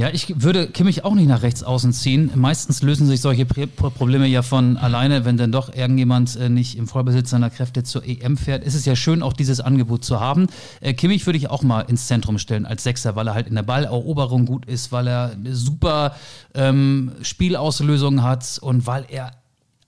Ja, 0.00 0.08
ich 0.08 0.42
würde 0.42 0.68
Kimmich 0.68 1.04
auch 1.04 1.14
nicht 1.14 1.28
nach 1.28 1.42
rechts 1.42 1.62
außen 1.62 1.92
ziehen. 1.92 2.30
Meistens 2.34 2.80
lösen 2.80 3.06
sich 3.06 3.20
solche 3.20 3.44
Probleme 3.44 4.26
ja 4.26 4.40
von 4.40 4.78
alleine, 4.78 5.26
wenn 5.26 5.36
dann 5.36 5.52
doch 5.52 5.74
irgendjemand 5.74 6.36
äh, 6.36 6.48
nicht 6.48 6.78
im 6.78 6.88
Vollbesitz 6.88 7.28
seiner 7.28 7.50
Kräfte 7.50 7.82
zur 7.82 8.06
EM 8.06 8.38
fährt. 8.38 8.64
Es 8.64 8.74
ist 8.74 8.86
ja 8.86 8.96
schön, 8.96 9.22
auch 9.22 9.34
dieses 9.34 9.60
Angebot 9.60 10.02
zu 10.02 10.18
haben. 10.18 10.46
Äh, 10.80 10.94
Kimmich 10.94 11.26
würde 11.26 11.36
ich 11.36 11.50
auch 11.50 11.62
mal 11.62 11.82
ins 11.82 12.06
Zentrum 12.06 12.38
stellen 12.38 12.64
als 12.64 12.82
Sechser, 12.82 13.14
weil 13.14 13.26
er 13.26 13.34
halt 13.34 13.46
in 13.46 13.56
der 13.56 13.62
Balleroberung 13.62 14.46
gut 14.46 14.64
ist, 14.64 14.90
weil 14.90 15.06
er 15.06 15.32
eine 15.32 15.54
super 15.54 16.14
ähm, 16.54 17.12
Spielauslösung 17.20 18.22
hat 18.22 18.58
und 18.62 18.86
weil 18.86 19.04
er 19.10 19.32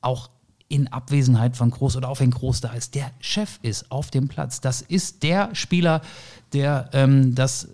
auch 0.02 0.28
in 0.68 0.88
Abwesenheit 0.88 1.56
von 1.56 1.70
Groß 1.70 1.96
oder 1.96 2.08
auch 2.08 2.20
wenn 2.20 2.30
Groß 2.30 2.60
da 2.60 2.72
ist, 2.72 2.94
der 2.94 3.10
Chef 3.20 3.58
ist 3.62 3.90
auf 3.90 4.10
dem 4.10 4.28
Platz. 4.28 4.60
Das 4.60 4.82
ist 4.82 5.22
der 5.22 5.54
Spieler, 5.54 6.02
der 6.52 6.90
ähm, 6.92 7.34
das 7.34 7.68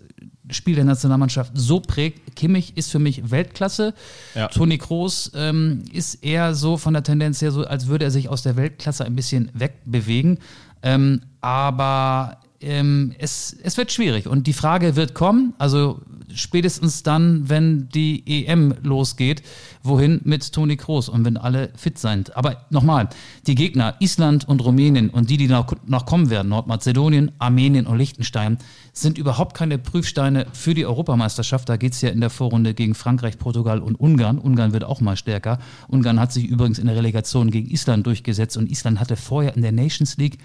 Spiel 0.49 0.75
der 0.75 0.85
Nationalmannschaft 0.85 1.51
so 1.55 1.79
prägt. 1.79 2.35
Kimmich 2.35 2.75
ist 2.75 2.91
für 2.91 2.99
mich 2.99 3.31
Weltklasse. 3.31 3.93
Ja. 4.35 4.47
Toni 4.47 4.77
Kroos 4.77 5.31
ähm, 5.35 5.83
ist 5.91 6.23
eher 6.23 6.55
so 6.55 6.77
von 6.77 6.93
der 6.93 7.03
Tendenz 7.03 7.41
her 7.41 7.51
so, 7.51 7.65
als 7.65 7.87
würde 7.87 8.05
er 8.05 8.11
sich 8.11 8.29
aus 8.29 8.41
der 8.41 8.55
Weltklasse 8.55 9.05
ein 9.05 9.15
bisschen 9.15 9.51
wegbewegen. 9.53 10.39
Ähm, 10.81 11.21
aber 11.41 12.37
ähm, 12.61 13.13
es, 13.17 13.55
es 13.63 13.77
wird 13.77 13.91
schwierig 13.91 14.27
und 14.27 14.47
die 14.47 14.53
Frage 14.53 14.95
wird 14.95 15.13
kommen, 15.13 15.53
also 15.57 16.01
spätestens 16.39 17.03
dann, 17.03 17.49
wenn 17.49 17.89
die 17.89 18.45
EM 18.45 18.75
losgeht, 18.81 19.43
wohin 19.83 20.21
mit 20.23 20.51
Toni 20.51 20.77
Kroos 20.77 21.09
und 21.09 21.25
wenn 21.25 21.37
alle 21.37 21.71
fit 21.75 21.97
sind. 21.97 22.35
Aber 22.35 22.65
nochmal, 22.69 23.09
die 23.47 23.55
Gegner 23.55 23.95
Island 23.99 24.47
und 24.47 24.63
Rumänien 24.63 25.09
und 25.09 25.29
die, 25.29 25.37
die 25.37 25.47
noch, 25.47 25.73
noch 25.85 26.05
kommen 26.05 26.29
werden, 26.29 26.49
Nordmazedonien, 26.49 27.31
Armenien 27.39 27.87
und 27.87 27.97
Liechtenstein, 27.97 28.57
sind 28.93 29.17
überhaupt 29.17 29.55
keine 29.55 29.77
Prüfsteine 29.77 30.47
für 30.51 30.73
die 30.73 30.85
Europameisterschaft. 30.85 31.69
Da 31.69 31.77
geht 31.77 31.93
es 31.93 32.01
ja 32.01 32.09
in 32.09 32.21
der 32.21 32.29
Vorrunde 32.29 32.73
gegen 32.73 32.95
Frankreich, 32.95 33.37
Portugal 33.37 33.79
und 33.79 33.95
Ungarn. 33.95 34.37
Ungarn 34.37 34.73
wird 34.73 34.83
auch 34.83 35.01
mal 35.01 35.15
stärker. 35.15 35.59
Ungarn 35.87 36.19
hat 36.19 36.33
sich 36.33 36.45
übrigens 36.45 36.79
in 36.79 36.87
der 36.87 36.95
Relegation 36.95 37.51
gegen 37.51 37.69
Island 37.69 38.05
durchgesetzt 38.05 38.57
und 38.57 38.69
Island 38.69 38.99
hatte 38.99 39.15
vorher 39.15 39.55
in 39.55 39.61
der 39.61 39.71
Nations 39.71 40.17
League 40.17 40.39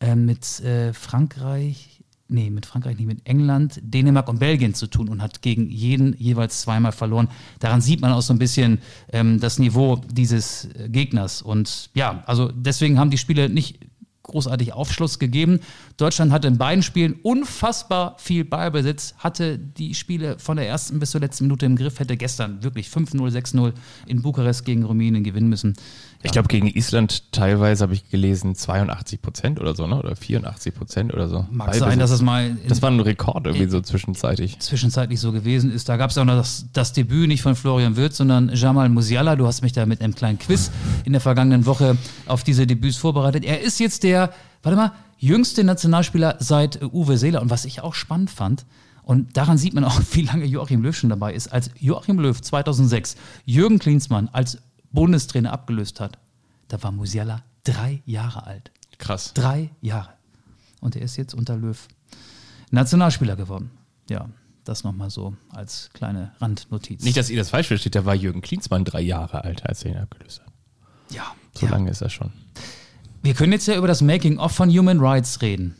äh, 0.00 0.14
mit 0.14 0.60
äh, 0.60 0.92
Frankreich, 0.92 1.95
nee, 2.28 2.50
mit 2.50 2.66
Frankreich 2.66 2.96
nicht, 2.96 3.06
mit 3.06 3.26
England, 3.26 3.80
Dänemark 3.82 4.28
und 4.28 4.38
Belgien 4.38 4.74
zu 4.74 4.86
tun 4.86 5.08
und 5.08 5.22
hat 5.22 5.42
gegen 5.42 5.68
jeden 5.70 6.16
jeweils 6.18 6.62
zweimal 6.62 6.92
verloren. 6.92 7.28
Daran 7.60 7.80
sieht 7.80 8.00
man 8.00 8.12
auch 8.12 8.22
so 8.22 8.32
ein 8.32 8.38
bisschen 8.38 8.78
ähm, 9.12 9.40
das 9.40 9.58
Niveau 9.58 10.00
dieses 10.10 10.66
äh, 10.74 10.88
Gegners. 10.88 11.42
Und 11.42 11.90
ja, 11.94 12.22
also 12.26 12.50
deswegen 12.52 12.98
haben 12.98 13.10
die 13.10 13.18
Spiele 13.18 13.48
nicht 13.48 13.78
großartig 14.26 14.72
Aufschluss 14.72 15.18
gegeben. 15.18 15.60
Deutschland 15.96 16.32
hatte 16.32 16.48
in 16.48 16.58
beiden 16.58 16.82
Spielen 16.82 17.14
unfassbar 17.22 18.16
viel 18.18 18.44
Ballbesitz, 18.44 19.14
hatte 19.18 19.58
die 19.58 19.94
Spiele 19.94 20.38
von 20.38 20.56
der 20.56 20.68
ersten 20.68 20.98
bis 20.98 21.12
zur 21.12 21.20
letzten 21.20 21.44
Minute 21.44 21.66
im 21.66 21.76
Griff, 21.76 22.00
hätte 22.00 22.16
gestern 22.16 22.62
wirklich 22.62 22.88
5-0, 22.88 23.30
6-0 23.30 23.72
in 24.06 24.22
Bukarest 24.22 24.64
gegen 24.64 24.84
Rumänien 24.84 25.24
gewinnen 25.24 25.48
müssen. 25.48 25.74
Ich 26.22 26.32
glaube, 26.32 26.48
gegen 26.48 26.66
Island 26.66 27.32
teilweise 27.32 27.82
habe 27.84 27.94
ich 27.94 28.08
gelesen 28.08 28.54
82 28.54 29.22
Prozent 29.22 29.60
oder 29.60 29.74
so, 29.74 29.86
ne? 29.86 29.98
Oder 29.98 30.16
84 30.16 30.74
Prozent 30.74 31.14
oder 31.14 31.28
so. 31.28 31.46
Mag 31.50 31.68
Ballbesitz. 31.68 31.88
sein, 31.88 31.98
dass 31.98 32.10
es 32.10 32.22
mal 32.22 32.56
Das 32.68 32.82
war 32.82 32.90
ein 32.90 33.00
Rekord 33.00 33.46
irgendwie 33.46 33.68
so 33.68 33.80
zwischenzeitig. 33.80 34.58
zwischenzeitlich 34.58 35.20
so 35.20 35.32
gewesen 35.32 35.70
ist. 35.72 35.88
Da 35.88 35.96
gab 35.96 36.10
es 36.10 36.18
auch 36.18 36.24
noch 36.24 36.36
das, 36.36 36.66
das 36.72 36.92
Debüt 36.92 37.28
nicht 37.28 37.42
von 37.42 37.54
Florian 37.54 37.96
Wirth, 37.96 38.14
sondern 38.14 38.50
Jamal 38.54 38.88
Musiala. 38.88 39.36
Du 39.36 39.46
hast 39.46 39.62
mich 39.62 39.72
da 39.72 39.86
mit 39.86 40.00
einem 40.00 40.14
kleinen 40.14 40.38
Quiz 40.38 40.70
in 41.04 41.12
der 41.12 41.20
vergangenen 41.20 41.66
Woche 41.66 41.96
auf 42.26 42.42
diese 42.44 42.66
Debüts 42.66 42.96
vorbereitet. 42.96 43.44
Er 43.44 43.60
ist 43.60 43.78
jetzt 43.78 44.02
der, 44.02 44.32
warte 44.62 44.76
mal, 44.76 44.92
jüngste 45.18 45.64
Nationalspieler 45.64 46.36
seit 46.40 46.82
äh, 46.82 46.86
Uwe 46.86 47.18
Seeler. 47.18 47.42
Und 47.42 47.50
was 47.50 47.64
ich 47.64 47.80
auch 47.82 47.94
spannend 47.94 48.30
fand, 48.30 48.66
und 49.02 49.36
daran 49.36 49.56
sieht 49.56 49.72
man 49.72 49.84
auch, 49.84 50.00
wie 50.12 50.22
lange 50.22 50.44
Joachim 50.44 50.82
Löw 50.82 50.94
schon 50.94 51.10
dabei 51.10 51.32
ist, 51.32 51.52
als 51.52 51.70
Joachim 51.78 52.18
Löw 52.18 52.40
2006 52.40 53.16
Jürgen 53.44 53.78
Klinsmann 53.78 54.28
als 54.32 54.58
Bundestrainer 54.96 55.52
abgelöst 55.52 56.00
hat, 56.00 56.18
da 56.68 56.82
war 56.82 56.90
Musiala 56.90 57.42
drei 57.64 58.02
Jahre 58.06 58.46
alt. 58.46 58.72
Krass. 58.98 59.32
Drei 59.34 59.70
Jahre. 59.80 60.10
Und 60.80 60.96
er 60.96 61.02
ist 61.02 61.16
jetzt 61.16 61.34
unter 61.34 61.56
Löw 61.56 61.86
Nationalspieler 62.70 63.36
geworden. 63.36 63.70
Ja, 64.10 64.28
das 64.64 64.82
nochmal 64.82 65.10
so 65.10 65.36
als 65.50 65.90
kleine 65.92 66.32
Randnotiz. 66.40 67.04
Nicht, 67.04 67.16
dass 67.16 67.30
ihr 67.30 67.36
das 67.36 67.50
falsch 67.50 67.68
versteht, 67.68 67.94
da 67.94 68.04
war 68.04 68.14
Jürgen 68.14 68.40
Klinsmann 68.40 68.84
drei 68.84 69.00
Jahre 69.00 69.44
alt, 69.44 69.64
als 69.66 69.84
er 69.84 69.92
ihn 69.92 69.98
abgelöst 69.98 70.40
hat. 70.40 70.52
ja, 71.10 71.34
So 71.54 71.66
ja. 71.66 71.72
lange 71.72 71.90
ist 71.90 72.00
er 72.00 72.10
schon. 72.10 72.32
Wir 73.22 73.34
können 73.34 73.52
jetzt 73.52 73.66
ja 73.66 73.76
über 73.76 73.86
das 73.86 74.02
Making-of 74.02 74.52
von 74.52 74.70
Human 74.70 75.00
Rights 75.00 75.42
reden. 75.42 75.76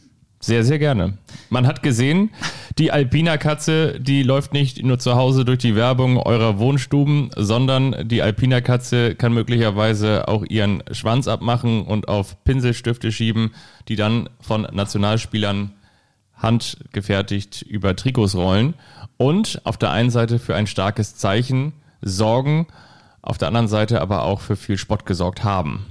Sehr, 0.47 0.63
sehr 0.63 0.79
gerne. 0.79 1.19
Man 1.51 1.67
hat 1.67 1.83
gesehen, 1.83 2.31
die 2.79 2.93
Alpina-Katze, 2.93 3.99
die 3.99 4.23
läuft 4.23 4.53
nicht 4.53 4.81
nur 4.81 5.01
zu 5.01 5.17
Hause 5.17 5.45
durch 5.45 5.59
die 5.59 5.75
Werbung 5.75 6.19
eurer 6.19 6.61
Wohnstuben, 6.61 7.31
sondern 7.35 8.07
die 8.07 8.23
Alpina-Katze 8.23 9.17
kann 9.17 9.33
möglicherweise 9.33 10.29
auch 10.29 10.45
ihren 10.49 10.85
Schwanz 10.93 11.27
abmachen 11.27 11.83
und 11.83 12.07
auf 12.07 12.45
Pinselstifte 12.45 13.11
schieben, 13.11 13.55
die 13.89 13.97
dann 13.97 14.29
von 14.41 14.69
Nationalspielern 14.71 15.73
handgefertigt 16.37 17.63
über 17.63 17.97
Trikots 17.97 18.37
rollen 18.37 18.75
und 19.17 19.61
auf 19.65 19.77
der 19.79 19.91
einen 19.91 20.11
Seite 20.11 20.39
für 20.39 20.55
ein 20.55 20.69
starkes 20.69 21.17
Zeichen 21.17 21.73
sorgen, 22.03 22.69
auf 23.21 23.37
der 23.37 23.49
anderen 23.49 23.67
Seite 23.67 24.01
aber 24.01 24.23
auch 24.23 24.39
für 24.39 24.55
viel 24.55 24.79
Spott 24.79 25.07
gesorgt 25.07 25.43
haben. 25.43 25.87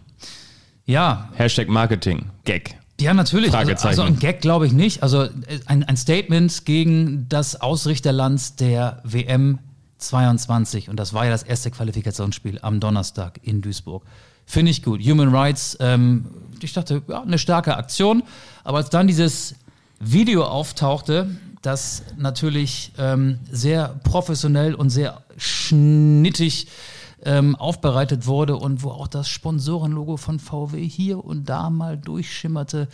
Ja, 0.85 1.27
Hashtag 1.35 1.67
Marketing, 1.67 2.27
Gag. 2.45 2.77
Ja, 2.99 3.13
natürlich. 3.13 3.53
Also, 3.53 3.57
Fragezeichen. 3.57 3.87
also 3.87 4.03
ein 4.03 4.19
Gag 4.19 4.41
glaube 4.41 4.67
ich 4.67 4.73
nicht. 4.73 5.03
Also 5.03 5.23
äh, 5.23 5.29
ein, 5.65 5.83
ein 5.83 5.97
Statement 5.97 6.65
gegen 6.65 7.27
das 7.27 7.59
Ausrichterland 7.59 8.59
der 8.59 9.01
WM 9.03 9.59
22. 9.97 10.89
Und 10.89 10.97
das 10.97 11.13
war 11.13 11.25
ja 11.25 11.31
das 11.31 11.43
erste 11.43 11.71
Qualifikationsspiel 11.71 12.59
am 12.61 12.79
Donnerstag 12.79 13.39
in 13.43 13.61
Duisburg. 13.61 14.03
Finde 14.45 14.71
ich 14.71 14.83
gut. 14.83 15.01
Human 15.01 15.33
Rights, 15.33 15.77
ähm, 15.79 16.25
ich 16.61 16.73
dachte, 16.73 17.01
ja, 17.07 17.21
eine 17.21 17.37
starke 17.37 17.75
Aktion. 17.75 18.23
Aber 18.63 18.77
als 18.77 18.89
dann 18.89 19.07
dieses 19.07 19.55
Video 19.99 20.43
auftauchte, 20.43 21.29
das 21.61 22.03
natürlich 22.17 22.91
ähm, 22.97 23.39
sehr 23.51 23.99
professionell 24.03 24.75
und 24.75 24.89
sehr 24.89 25.23
schnittig 25.37 26.67
ähm, 27.25 27.55
aufbereitet 27.55 28.27
wurde 28.27 28.55
und 28.55 28.83
wo 28.83 28.91
auch 28.91 29.07
das 29.07 29.27
Sponsorenlogo 29.27 30.17
von 30.17 30.39
VW 30.39 30.87
hier 30.87 31.23
und 31.23 31.49
da 31.49 31.69
mal 31.69 31.97
durchschimmerte, 31.97 32.87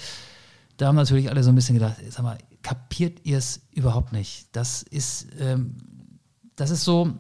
da 0.78 0.88
haben 0.88 0.96
natürlich 0.96 1.30
alle 1.30 1.44
so 1.44 1.52
ein 1.52 1.56
bisschen 1.56 1.76
gedacht, 1.76 1.98
sag 2.10 2.24
mal, 2.24 2.38
kapiert 2.64 3.20
ihr 3.24 3.38
es 3.38 3.62
überhaupt 3.72 4.14
nicht? 4.14 4.48
Das 4.54 4.84
ist, 4.84 5.28
ähm, 5.40 5.76
das 6.56 6.70
ist 6.70 6.84
so, 6.84 7.14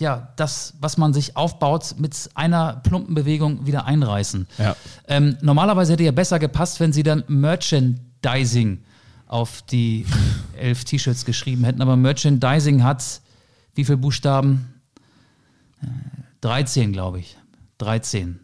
ja, 0.00 0.32
das, 0.36 0.74
was 0.80 0.96
man 0.96 1.12
sich 1.12 1.36
aufbaut, 1.36 1.96
mit 1.98 2.14
einer 2.34 2.76
plumpen 2.76 3.14
Bewegung 3.14 3.66
wieder 3.66 3.84
einreißen. 3.84 4.46
Ja. 4.58 4.76
Ähm, 5.08 5.36
normalerweise 5.42 5.92
hätte 5.92 6.04
ja 6.04 6.12
besser 6.12 6.38
gepasst, 6.38 6.80
wenn 6.80 6.92
sie 6.92 7.02
dann 7.02 7.24
Merchandising 7.26 8.80
auf 9.26 9.62
die 9.62 10.06
elf 10.56 10.84
T-Shirts 10.84 11.24
geschrieben 11.24 11.64
hätten, 11.64 11.82
aber 11.82 11.96
Merchandising 11.96 12.84
hat 12.84 13.20
wie 13.74 13.84
viele 13.84 13.98
Buchstaben? 13.98 14.74
Äh, 16.42 16.46
13, 16.46 16.92
glaube 16.92 17.20
ich. 17.20 17.36
13. 17.78 18.40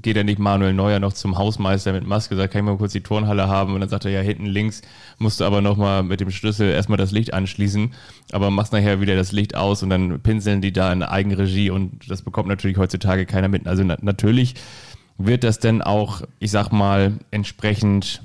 geht 0.00 0.16
ja 0.16 0.24
nicht 0.24 0.38
Manuel 0.38 0.72
Neuer 0.72 0.98
noch 0.98 1.12
zum 1.12 1.36
Hausmeister 1.36 1.92
mit 1.92 2.06
Maske, 2.06 2.36
sagt, 2.36 2.54
kann 2.54 2.60
ich 2.64 2.70
mal 2.70 2.78
kurz 2.78 2.92
die 2.92 3.02
Turnhalle 3.02 3.48
haben 3.48 3.74
und 3.74 3.80
dann 3.80 3.90
sagt 3.90 4.06
er, 4.06 4.12
ja, 4.12 4.22
hinten 4.22 4.46
links 4.46 4.80
musst 5.18 5.40
du 5.40 5.44
aber 5.44 5.60
nochmal 5.60 6.02
mit 6.04 6.20
dem 6.20 6.30
Schlüssel 6.30 6.70
erstmal 6.70 6.96
das 6.96 7.10
Licht 7.12 7.34
anschließen, 7.34 7.92
aber 8.32 8.50
machst 8.50 8.72
nachher 8.72 9.02
wieder 9.02 9.14
das 9.14 9.30
Licht 9.30 9.54
aus 9.54 9.82
und 9.82 9.90
dann 9.90 10.20
pinseln 10.20 10.62
die 10.62 10.72
da 10.72 10.90
in 10.90 11.02
Eigenregie 11.02 11.68
und 11.68 12.08
das 12.08 12.22
bekommt 12.30 12.48
natürlich 12.48 12.78
heutzutage 12.78 13.26
keiner 13.26 13.48
mit. 13.48 13.66
Also 13.66 13.82
na 13.82 13.96
natürlich 14.00 14.54
wird 15.18 15.44
das 15.44 15.58
denn 15.58 15.82
auch, 15.82 16.22
ich 16.38 16.50
sag 16.50 16.70
mal, 16.70 17.18
entsprechend 17.30 18.22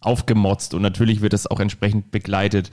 aufgemotzt 0.00 0.74
und 0.74 0.82
natürlich 0.82 1.20
wird 1.20 1.32
das 1.32 1.46
auch 1.46 1.60
entsprechend 1.60 2.10
begleitet. 2.10 2.70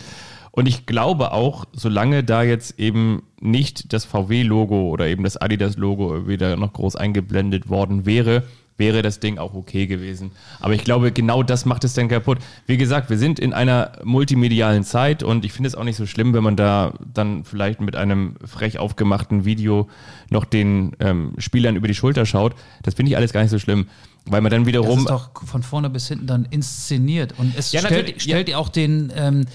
Und 0.52 0.68
ich 0.68 0.86
glaube 0.86 1.32
auch, 1.32 1.66
solange 1.74 2.24
da 2.24 2.44
jetzt 2.44 2.80
eben 2.80 3.24
nicht 3.40 3.94
das 3.94 4.06
VW-Logo 4.06 4.90
oder 4.90 5.08
eben 5.08 5.24
das 5.24 5.38
Adidas-Logo 5.38 6.28
wieder 6.28 6.56
noch 6.56 6.74
groß 6.74 6.96
eingeblendet 6.96 7.70
worden 7.70 8.06
wäre, 8.06 8.44
wäre 8.80 9.02
das 9.02 9.20
Ding 9.20 9.38
auch 9.38 9.54
okay 9.54 9.86
gewesen. 9.86 10.32
Aber 10.60 10.74
ich 10.74 10.84
glaube, 10.84 11.12
genau 11.12 11.44
das 11.44 11.66
macht 11.66 11.84
es 11.84 11.94
dann 11.94 12.08
kaputt. 12.08 12.40
Wie 12.66 12.78
gesagt, 12.78 13.10
wir 13.10 13.18
sind 13.18 13.40
in 13.40 13.54
einer 13.54 13.92
multimedialen 14.04 14.84
Zeit 14.84 15.22
und 15.22 15.46
ich 15.46 15.52
finde 15.52 15.68
es 15.68 15.76
auch 15.76 15.84
nicht 15.84 15.98
so 15.98 16.06
schlimm, 16.06 16.34
wenn 16.34 16.44
man 16.44 16.56
da 16.56 16.94
dann 17.14 17.44
vielleicht 17.44 17.82
mit 17.82 17.96
einem 17.96 18.36
frech 18.46 18.80
aufgemachten 18.80 19.46
Video 19.46 19.90
noch 20.30 20.46
den 20.46 20.94
ähm, 21.00 21.34
Spielern 21.38 21.76
über 21.76 21.88
die 21.88 21.96
Schulter 21.96 22.26
schaut. 22.26 22.56
Das 22.84 22.94
finde 22.94 23.12
ich 23.12 23.18
alles 23.18 23.34
gar 23.34 23.42
nicht 23.42 23.52
so 23.52 23.60
schlimm, 23.60 23.88
weil 24.26 24.42
man 24.42 24.52
dann 24.52 24.62
Das 24.62 24.68
wiederum 24.68 25.00
ist 25.00 25.10
doch 25.10 25.30
von 25.46 25.64
vorne 25.64 25.90
bis 25.90 26.08
hinten 26.08 26.28
dann 26.28 26.46
inszeniert. 26.50 27.34
Und 27.38 27.54
es 27.58 27.72
Ja, 27.72 27.82
stellt, 27.82 28.22
stellt 28.22 28.54
auch 28.56 28.70
den, 28.70 29.12
ähm, 29.16 29.46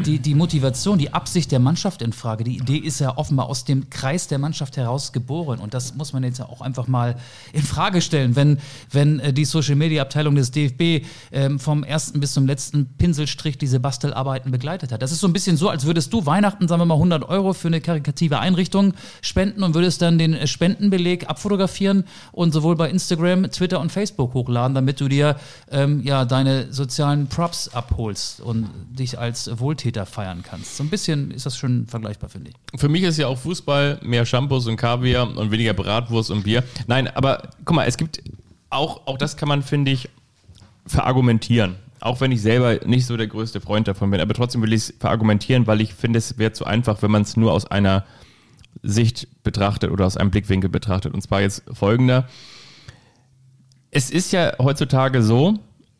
die, 0.00 0.18
die 0.18 0.34
Motivation, 0.34 0.98
die 0.98 1.12
Absicht 1.12 1.52
der 1.52 1.60
Mannschaft 1.60 2.02
in 2.02 2.12
Frage. 2.12 2.44
Die 2.44 2.56
Idee 2.56 2.78
ist 2.78 2.98
ja 2.98 3.16
offenbar 3.16 3.46
aus 3.46 3.64
dem 3.64 3.88
Kreis 3.90 4.26
der 4.26 4.38
Mannschaft 4.38 4.76
heraus 4.76 5.12
geboren. 5.12 5.60
Und 5.60 5.74
das 5.74 5.94
muss 5.94 6.12
man 6.12 6.24
jetzt 6.24 6.38
ja 6.38 6.46
auch 6.46 6.60
einfach 6.60 6.88
mal 6.88 7.16
in 7.52 7.62
Frage 7.62 8.00
stellen, 8.00 8.34
wenn, 8.34 8.58
wenn 8.90 9.20
äh, 9.20 9.32
die 9.32 9.44
Social 9.44 9.76
Media 9.76 10.02
Abteilung 10.02 10.34
des 10.34 10.50
DFB 10.50 11.06
ähm, 11.30 11.58
vom 11.60 11.84
ersten 11.84 12.20
bis 12.20 12.32
zum 12.32 12.46
letzten 12.46 12.96
Pinselstrich 12.96 13.58
diese 13.58 13.80
Bastelarbeiten 13.80 14.50
begleitet 14.50 14.92
hat. 14.92 15.02
Das 15.02 15.12
ist 15.12 15.20
so 15.20 15.28
ein 15.28 15.32
bisschen 15.32 15.56
so, 15.56 15.68
als 15.68 15.84
würdest 15.84 16.12
du 16.12 16.26
Weihnachten, 16.26 16.66
sagen 16.68 16.80
wir 16.80 16.86
mal, 16.86 16.94
100 16.94 17.28
Euro 17.28 17.52
für 17.52 17.68
eine 17.68 17.80
karikative 17.80 18.40
Einrichtung 18.40 18.94
spenden 19.20 19.62
und 19.62 19.74
würdest 19.74 20.02
dann 20.02 20.18
den 20.18 20.34
äh, 20.34 20.46
Spendenbeleg 20.46 21.28
abfotografieren 21.28 22.04
und 22.32 22.52
sowohl 22.52 22.76
bei 22.76 22.90
Instagram, 22.90 23.50
Twitter 23.50 23.78
und 23.78 23.92
Facebook 23.92 24.34
hochladen, 24.34 24.74
damit 24.74 25.00
du 25.00 25.08
dir 25.08 25.36
ähm, 25.70 26.02
ja 26.02 26.24
deine 26.24 26.72
sozialen 26.72 27.28
Props 27.28 27.68
abholst 27.68 28.40
und 28.40 28.68
dich 28.90 29.18
als 29.18 29.60
Wohltäter 29.60 29.81
feiern 30.06 30.42
kannst. 30.42 30.76
So 30.76 30.84
ein 30.84 30.90
bisschen 30.90 31.30
ist 31.30 31.46
das 31.46 31.56
schon 31.56 31.86
vergleichbar, 31.86 32.30
finde 32.30 32.50
ich. 32.50 32.80
Für 32.80 32.88
mich 32.88 33.02
ist 33.02 33.18
ja 33.18 33.26
auch 33.26 33.38
Fußball 33.38 34.00
mehr 34.02 34.24
Shampoos 34.24 34.66
und 34.66 34.76
Kaviar 34.76 35.36
und 35.36 35.50
weniger 35.50 35.74
Bratwurst 35.74 36.30
und 36.30 36.44
Bier. 36.44 36.62
Nein, 36.86 37.08
aber 37.08 37.50
guck 37.64 37.76
mal, 37.76 37.86
es 37.86 37.96
gibt 37.96 38.22
auch, 38.70 39.06
auch 39.06 39.18
das 39.18 39.36
kann 39.36 39.48
man, 39.48 39.62
finde 39.62 39.90
ich, 39.90 40.08
verargumentieren. 40.86 41.76
Auch 42.00 42.20
wenn 42.20 42.32
ich 42.32 42.42
selber 42.42 42.84
nicht 42.84 43.06
so 43.06 43.16
der 43.16 43.28
größte 43.28 43.60
Freund 43.60 43.86
davon 43.86 44.10
bin. 44.10 44.20
Aber 44.20 44.34
trotzdem 44.34 44.62
will 44.62 44.72
ich 44.72 44.88
es 44.88 44.94
verargumentieren, 44.98 45.66
weil 45.66 45.80
ich 45.80 45.94
finde, 45.94 46.18
es 46.18 46.38
wäre 46.38 46.52
zu 46.52 46.64
einfach, 46.64 47.02
wenn 47.02 47.10
man 47.10 47.22
es 47.22 47.36
nur 47.36 47.52
aus 47.52 47.66
einer 47.66 48.04
Sicht 48.82 49.28
betrachtet 49.44 49.90
oder 49.90 50.06
aus 50.06 50.16
einem 50.16 50.30
Blickwinkel 50.30 50.68
betrachtet. 50.68 51.14
Und 51.14 51.22
zwar 51.22 51.40
jetzt 51.40 51.62
folgender. 51.72 52.28
Es 53.90 54.10
ist 54.10 54.32
ja 54.32 54.54
heutzutage 54.58 55.22
so, 55.22 55.58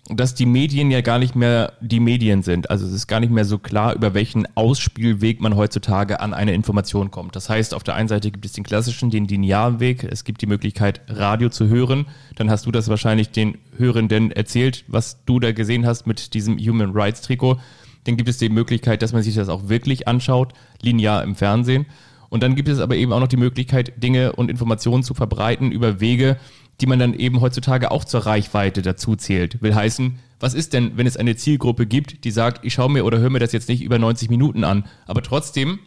dass 0.09 0.35
die 0.35 0.47
Medien 0.47 0.91
ja 0.91 1.01
gar 1.01 1.21
nicht 1.21 1.37
mehr 1.37 1.75
die 1.81 2.01
Medien 2.01 2.43
sind. 2.43 2.71
Also 2.71 2.87
es 2.87 2.93
ist 2.93 3.07
gar 3.07 3.21
nicht 3.21 3.33
mehr 3.33 3.45
so 3.45 3.59
klar, 3.59 3.95
über 3.95 4.15
welchen 4.15 4.47
Ausspielweg 4.57 5.41
man 5.41 5.55
heutzutage 5.55 6.19
an 6.19 6.35
eine 6.35 6.55
Information 6.55 7.13
kommt. 7.13 7.37
Das 7.37 7.49
heißt, 7.49 7.73
auf 7.73 7.85
der 7.85 7.95
einen 7.95 8.09
Seite 8.09 8.33
gibt 8.33 8.45
es 8.45 8.53
den 8.53 8.65
klassischen, 8.65 9.11
den 9.11 9.29
linearen 9.29 9.79
Weg. 9.79 10.03
Es 10.03 10.25
gibt 10.25 10.43
die 10.43 10.47
Möglichkeit, 10.47 11.03
Radio 11.07 11.51
zu 11.51 11.69
hören. 11.69 12.07
Dann 12.35 12.51
hast 12.51 12.67
du 12.67 12.73
das 12.73 12.89
wahrscheinlich 12.89 13.31
den 13.31 13.59
Hörenden 13.77 14.33
erzählt, 14.33 14.85
was 14.89 15.25
du 15.25 15.39
da 15.39 15.53
gesehen 15.53 15.87
hast 15.87 16.07
mit 16.07 16.35
diesem 16.35 16.59
Human 16.59 16.91
Rights 16.93 17.21
Trikot. 17.21 17.61
Dann 18.05 18.17
gibt 18.17 18.29
es 18.29 18.39
die 18.39 18.49
Möglichkeit, 18.49 19.03
dass 19.03 19.13
man 19.13 19.23
sich 19.23 19.37
das 19.37 19.49
auch 19.49 19.69
wirklich 19.69 20.09
anschaut, 20.09 20.53
linear 20.81 21.23
im 21.23 21.37
Fernsehen. 21.37 21.87
Und 22.29 22.43
dann 22.43 22.57
gibt 22.57 22.69
es 22.69 22.81
aber 22.81 22.97
eben 22.97 23.13
auch 23.13 23.21
noch 23.21 23.29
die 23.29 23.37
Möglichkeit, 23.37 24.03
Dinge 24.03 24.33
und 24.33 24.51
Informationen 24.51 25.05
zu 25.05 25.15
verbreiten 25.15 25.71
über 25.71 26.01
Wege, 26.01 26.39
die 26.83 26.87
man 26.87 26.99
dann 26.99 27.15
eben 27.15 27.41
heutzutage 27.41 27.91
auch 27.91 28.05
zur 28.05 28.27
Reichweite 28.27 28.83
dazu 28.83 29.15
zählt. 29.17 29.63
Will 29.63 29.75
heißen, 29.75 30.19
was 30.41 30.53
ist 30.55 30.73
denn, 30.73 30.97
wenn 30.97 31.07
es 31.07 31.17
eine 31.17 31.37
Zielgruppe 31.37 31.87
gibt, 31.87 32.25
die 32.25 32.33
sagt, 32.33 32.65
ich 32.65 32.75
schaue 32.75 32.91
mir 32.91 33.05
oder 33.05 33.19
höre 33.19 33.31
mir 33.31 33.39
das 33.39 33.53
jetzt 33.53 33.69
nicht 33.69 33.83
über 33.83 33.99
90 33.99 34.29
Minuten 34.29 34.65
an, 34.65 34.85
aber 35.07 35.23
trotzdem 35.23 35.79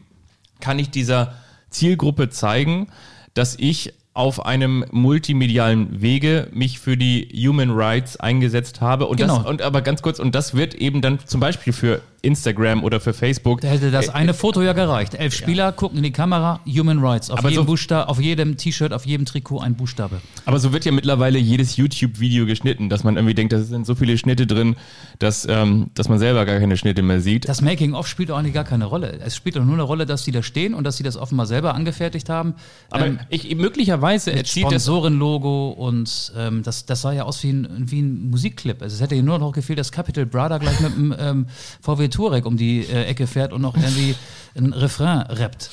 kann 0.62 0.79
ich 0.79 0.89
dieser 0.89 1.34
Zielgruppe 1.69 2.29
zeigen, 2.29 2.88
dass 3.34 3.55
ich 3.60 3.93
auf 4.13 4.45
einem 4.45 4.86
multimedialen 4.91 6.01
Wege 6.01 6.47
mich 6.53 6.79
für 6.79 6.95
die 6.95 7.27
Human 7.45 7.71
Rights 7.71 8.15
eingesetzt 8.15 8.79
habe. 8.79 9.08
Und 9.08 9.17
Genau. 9.17 9.39
das, 9.39 9.45
und 9.45 9.62
aber 9.62 9.81
ganz 9.81 10.01
kurz, 10.01 10.19
und 10.19 10.34
das 10.34 10.53
wird 10.53 10.73
eben 10.73 11.01
dann 11.01 11.19
zum 11.25 11.41
Beispiel 11.41 11.73
für 11.73 12.01
Instagram 12.26 12.84
oder 12.84 13.00
für 13.00 13.14
Facebook. 13.14 13.62
Da 13.62 13.68
hätte 13.70 13.92
das 13.92 14.10
eine 14.10 14.34
Foto 14.34 14.62
ja 14.62 14.74
gereicht. 14.74 15.14
Elf 15.14 15.34
Spieler 15.36 15.72
gucken 15.72 15.98
in 15.98 16.04
die 16.04 16.12
Kamera, 16.12 16.60
Human 16.66 17.00
Rights. 17.00 17.30
Auf 17.30 17.40
Aber 17.40 17.50
jedem 17.50 17.64
so- 17.64 17.68
Buchstabe, 17.68 18.10
auf 18.10 18.20
jedem 18.20 18.58
T-Shirt, 18.58 18.92
auf 18.94 19.06
jedem 19.06 19.26
Trikot 19.26 19.60
ein 19.60 19.76
Buchstabe. 19.76 20.20
Aber 20.46 20.60
so 20.60 20.74
wird 20.74 20.86
ja 20.86 20.92
mittlerweile 20.92 21.40
jedes 21.40 21.78
YouTube-Video 21.78 22.46
geschnitten, 22.46 22.90
dass 22.90 23.04
man 23.04 23.16
irgendwie 23.16 23.34
denkt, 23.36 23.54
da 23.54 23.60
sind 23.62 23.86
so 23.86 23.96
viele 23.96 24.18
Schnitte 24.18 24.48
drin, 24.48 24.76
dass, 25.20 25.48
ähm, 25.50 25.88
dass 25.94 26.10
man 26.10 26.20
selber 26.20 26.46
gar 26.46 26.60
keine 26.60 26.78
Schnitte 26.78 27.02
mehr 27.02 27.22
sieht. 27.22 27.48
Das 27.48 27.62
Making-of 27.62 28.08
spielt 28.08 28.30
doch 28.30 28.38
eigentlich 28.38 28.54
gar 28.54 28.64
keine 28.64 28.86
Rolle. 28.86 29.20
Es 29.24 29.36
spielt 29.36 29.56
doch 29.56 29.64
nur 29.64 29.74
eine 29.76 29.84
Rolle, 29.84 30.06
dass 30.06 30.24
die 30.24 30.32
da 30.32 30.42
stehen 30.44 30.74
und 30.74 30.84
dass 30.84 30.98
sie 30.98 31.04
das 31.04 31.16
offenbar 31.18 31.46
selber 31.46 31.74
angefertigt 31.76 32.30
haben. 32.30 32.56
Aber 32.90 33.06
Ähm, 33.08 33.20
ich, 33.30 33.56
möglicherweise 33.56 34.32
mit 34.32 34.40
erzielt 34.40 34.66
das 34.72 34.84
Sponsorenlogo 34.86 35.70
und 35.70 36.34
ähm, 36.38 36.64
das, 36.64 36.86
das 36.86 37.02
sah 37.02 37.12
ja 37.12 37.24
aus 37.24 37.44
wie 37.44 37.52
ein, 37.52 37.68
wie 37.92 38.02
ein 38.02 38.30
Musikclip. 38.30 38.82
Also 38.82 38.96
es 38.96 39.02
hätte 39.02 39.22
nur 39.22 39.40
noch 39.40 39.52
gefehlt, 39.52 39.80
dass 39.80 39.92
Capital 39.92 40.26
Brother 40.26 40.60
gleich 40.60 40.80
mit 40.80 40.96
dem 40.96 41.16
ähm, 41.18 41.46
VW 41.82 42.08
Touareg 42.15 42.45
um 42.45 42.58
die 42.58 42.82
äh, 42.82 43.06
Ecke 43.06 43.28
fährt 43.28 43.54
und 43.54 43.62
noch 43.62 43.75
irgendwie 43.75 44.15
ein 44.58 44.73
Refrain 44.73 45.21
rappt. 45.30 45.69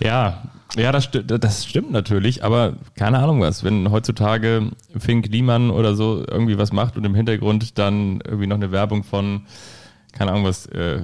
Ja, 0.00 0.42
ja, 0.76 0.90
das, 0.90 1.04
sti- 1.08 1.22
das 1.38 1.66
stimmt 1.66 1.92
natürlich, 1.92 2.42
aber 2.42 2.74
keine 2.96 3.18
Ahnung 3.20 3.40
was. 3.40 3.62
Wenn 3.62 3.90
heutzutage 3.90 4.70
Fink 4.98 5.26
Liemann 5.28 5.70
oder 5.70 5.94
so 5.94 6.24
irgendwie 6.28 6.58
was 6.58 6.72
macht 6.72 6.96
und 6.96 7.04
im 7.04 7.14
Hintergrund 7.14 7.78
dann 7.78 8.20
irgendwie 8.24 8.46
noch 8.48 8.56
eine 8.56 8.72
Werbung 8.72 9.04
von, 9.04 9.42
keine 10.12 10.32
Ahnung 10.32 10.44
was, 10.44 10.66
äh, 10.66 11.02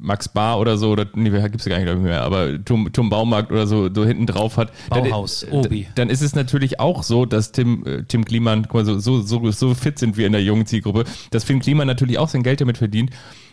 Max 0.00 0.28
Bar 0.28 0.58
oder 0.58 0.78
so, 0.78 0.90
oder 0.90 1.06
nee, 1.14 1.30
gibt's 1.30 1.64
ja 1.64 1.78
gar 1.78 1.84
nicht 1.84 2.02
mehr, 2.02 2.22
aber 2.22 2.64
Tom, 2.64 2.92
Tom 2.92 3.10
Baumarkt 3.10 3.50
oder 3.52 3.66
so, 3.66 3.92
so 3.92 4.04
hinten 4.04 4.26
drauf 4.26 4.56
hat. 4.56 4.72
Bauhaus, 4.88 5.40
dann, 5.40 5.52
Obi. 5.52 5.86
Dann 5.94 6.10
ist 6.10 6.22
es 6.22 6.34
natürlich 6.34 6.80
auch 6.80 7.02
so, 7.02 7.26
dass 7.26 7.52
Tim, 7.52 7.84
äh, 7.86 8.04
Tim 8.04 8.24
Kliman, 8.24 8.62
guck 8.62 8.74
mal, 8.74 8.84
so, 8.84 8.98
so, 8.98 9.20
so, 9.22 9.50
so 9.50 9.74
fit 9.74 9.98
sind 9.98 10.16
wir 10.16 10.26
in 10.26 10.32
der 10.32 10.42
jungen 10.42 10.66
Zielgruppe, 10.66 11.04
dass 11.30 11.44
Finn 11.44 11.60
Kliman 11.60 11.86
natürlich 11.86 12.18
auch 12.18 12.28
sein 12.28 12.42
Geld 12.42 12.60
damit 12.60 12.78
verdient. 12.78 13.10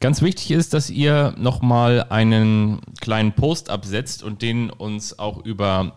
Ganz 0.00 0.22
wichtig 0.22 0.50
ist, 0.52 0.74
dass 0.74 0.90
ihr 0.90 1.34
nochmal 1.38 2.06
einen 2.10 2.80
kleinen 3.00 3.32
Post 3.32 3.70
absetzt 3.70 4.22
und 4.22 4.42
den 4.42 4.70
uns 4.70 5.18
auch 5.18 5.44
über 5.44 5.96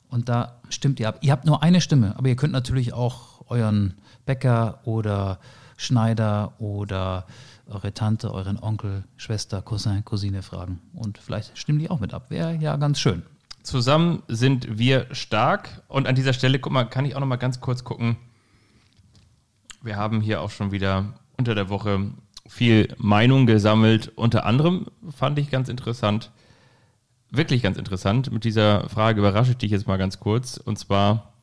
Und 0.10 0.28
da 0.30 0.60
stimmt 0.70 1.00
ihr 1.00 1.10
ab. 1.10 1.18
Ihr 1.22 1.32
habt 1.32 1.46
nur 1.46 1.64
eine 1.64 1.82
Stimme, 1.82 2.16
aber 2.18 2.30
ihr 2.30 2.36
könnt 2.36 2.54
natürlich 2.54 2.94
auch 2.94 3.50
euren 3.50 3.96
Bäcker 4.26 4.80
oder 4.84 5.40
Schneider 5.78 6.54
oder 6.60 7.26
eure 7.68 7.94
Tante, 7.94 8.34
euren 8.34 8.62
Onkel, 8.62 9.04
Schwester, 9.18 9.62
Cousin, 9.62 10.06
Cousine 10.06 10.44
fragen. 10.44 10.80
Und 10.94 11.18
vielleicht 11.18 11.58
stimmen 11.58 11.80
die 11.80 11.90
auch 11.90 12.00
mit 12.00 12.14
ab. 12.14 12.30
Wäre 12.30 12.56
ja 12.56 12.78
ganz 12.78 13.00
schön. 13.00 13.24
Zusammen 13.64 14.24
sind 14.28 14.78
wir 14.78 15.08
stark. 15.16 15.84
Und 15.88 16.08
an 16.08 16.16
dieser 16.16 16.34
Stelle, 16.34 16.60
guck 16.60 16.74
mal, 16.74 16.84
kann 16.84 17.06
ich 17.06 17.16
auch 17.16 17.20
noch 17.20 17.28
mal 17.28 17.38
ganz 17.38 17.62
kurz 17.62 17.84
gucken. 17.84 18.18
Wir 19.82 19.96
haben 19.96 20.22
hier 20.22 20.42
auch 20.42 20.50
schon 20.50 20.72
wieder 20.72 21.14
unter 21.38 21.56
der 21.56 21.70
Woche 21.70 22.12
viel 22.48 22.94
Meinung 22.98 23.46
gesammelt. 23.46 24.12
Unter 24.16 24.46
anderem 24.46 24.88
fand 25.10 25.40
ich 25.40 25.50
ganz 25.50 25.70
interessant, 25.70 26.32
wirklich 27.32 27.64
ganz 27.64 27.78
interessant, 27.78 28.32
mit 28.32 28.44
dieser 28.44 28.90
Frage 28.90 29.20
überrasche 29.20 29.52
ich 29.52 29.58
dich 29.58 29.72
jetzt 29.72 29.88
mal 29.88 29.98
ganz 29.98 30.20
kurz. 30.20 30.58
Und 30.58 30.78
zwar, 30.78 31.34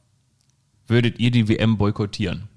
würdet 0.86 1.18
ihr 1.18 1.30
die 1.30 1.48
WM 1.48 1.78
boykottieren? 1.78 2.48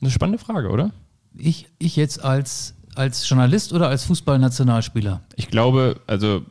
Eine 0.00 0.10
spannende 0.10 0.42
Frage, 0.42 0.70
oder? 0.70 0.92
Ich, 1.36 1.68
ich 1.78 1.96
jetzt 1.96 2.24
als, 2.24 2.74
als 2.94 3.28
Journalist 3.28 3.72
oder 3.72 3.88
als 3.88 4.04
Fußballnationalspieler? 4.04 5.20
Ich 5.36 5.48
glaube, 5.48 6.00
also 6.06 6.44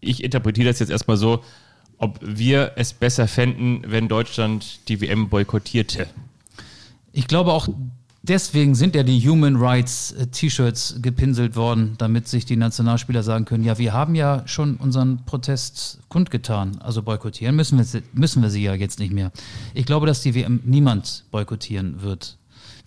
ich 0.00 0.22
interpretiere 0.22 0.68
das 0.68 0.80
jetzt 0.80 0.90
erstmal 0.90 1.16
so, 1.16 1.44
ob 1.98 2.18
wir 2.20 2.72
es 2.76 2.92
besser 2.92 3.28
fänden, 3.28 3.84
wenn 3.86 4.08
Deutschland 4.08 4.88
die 4.88 5.00
WM 5.00 5.28
boykottierte. 5.28 6.08
Ich 7.12 7.28
glaube 7.28 7.52
auch 7.52 7.68
deswegen 8.28 8.74
sind 8.74 8.94
ja 8.94 9.02
die 9.02 9.20
Human 9.28 9.56
Rights 9.56 10.12
äh, 10.12 10.26
T-Shirts 10.26 10.96
gepinselt 11.02 11.56
worden, 11.56 11.94
damit 11.98 12.26
sich 12.28 12.44
die 12.44 12.56
Nationalspieler 12.56 13.22
sagen 13.22 13.44
können, 13.44 13.64
ja, 13.64 13.78
wir 13.78 13.92
haben 13.92 14.14
ja 14.14 14.42
schon 14.46 14.76
unseren 14.76 15.24
Protest 15.24 16.00
kundgetan, 16.08 16.78
also 16.80 17.02
boykottieren 17.02 17.54
müssen 17.54 17.78
wir, 17.78 17.84
sie- 17.84 18.02
müssen 18.12 18.42
wir 18.42 18.50
sie 18.50 18.62
ja 18.62 18.74
jetzt 18.74 18.98
nicht 18.98 19.12
mehr. 19.12 19.30
Ich 19.74 19.86
glaube, 19.86 20.06
dass 20.06 20.22
die 20.22 20.34
WM 20.34 20.60
niemand 20.64 21.24
boykottieren 21.30 22.02
wird. 22.02 22.38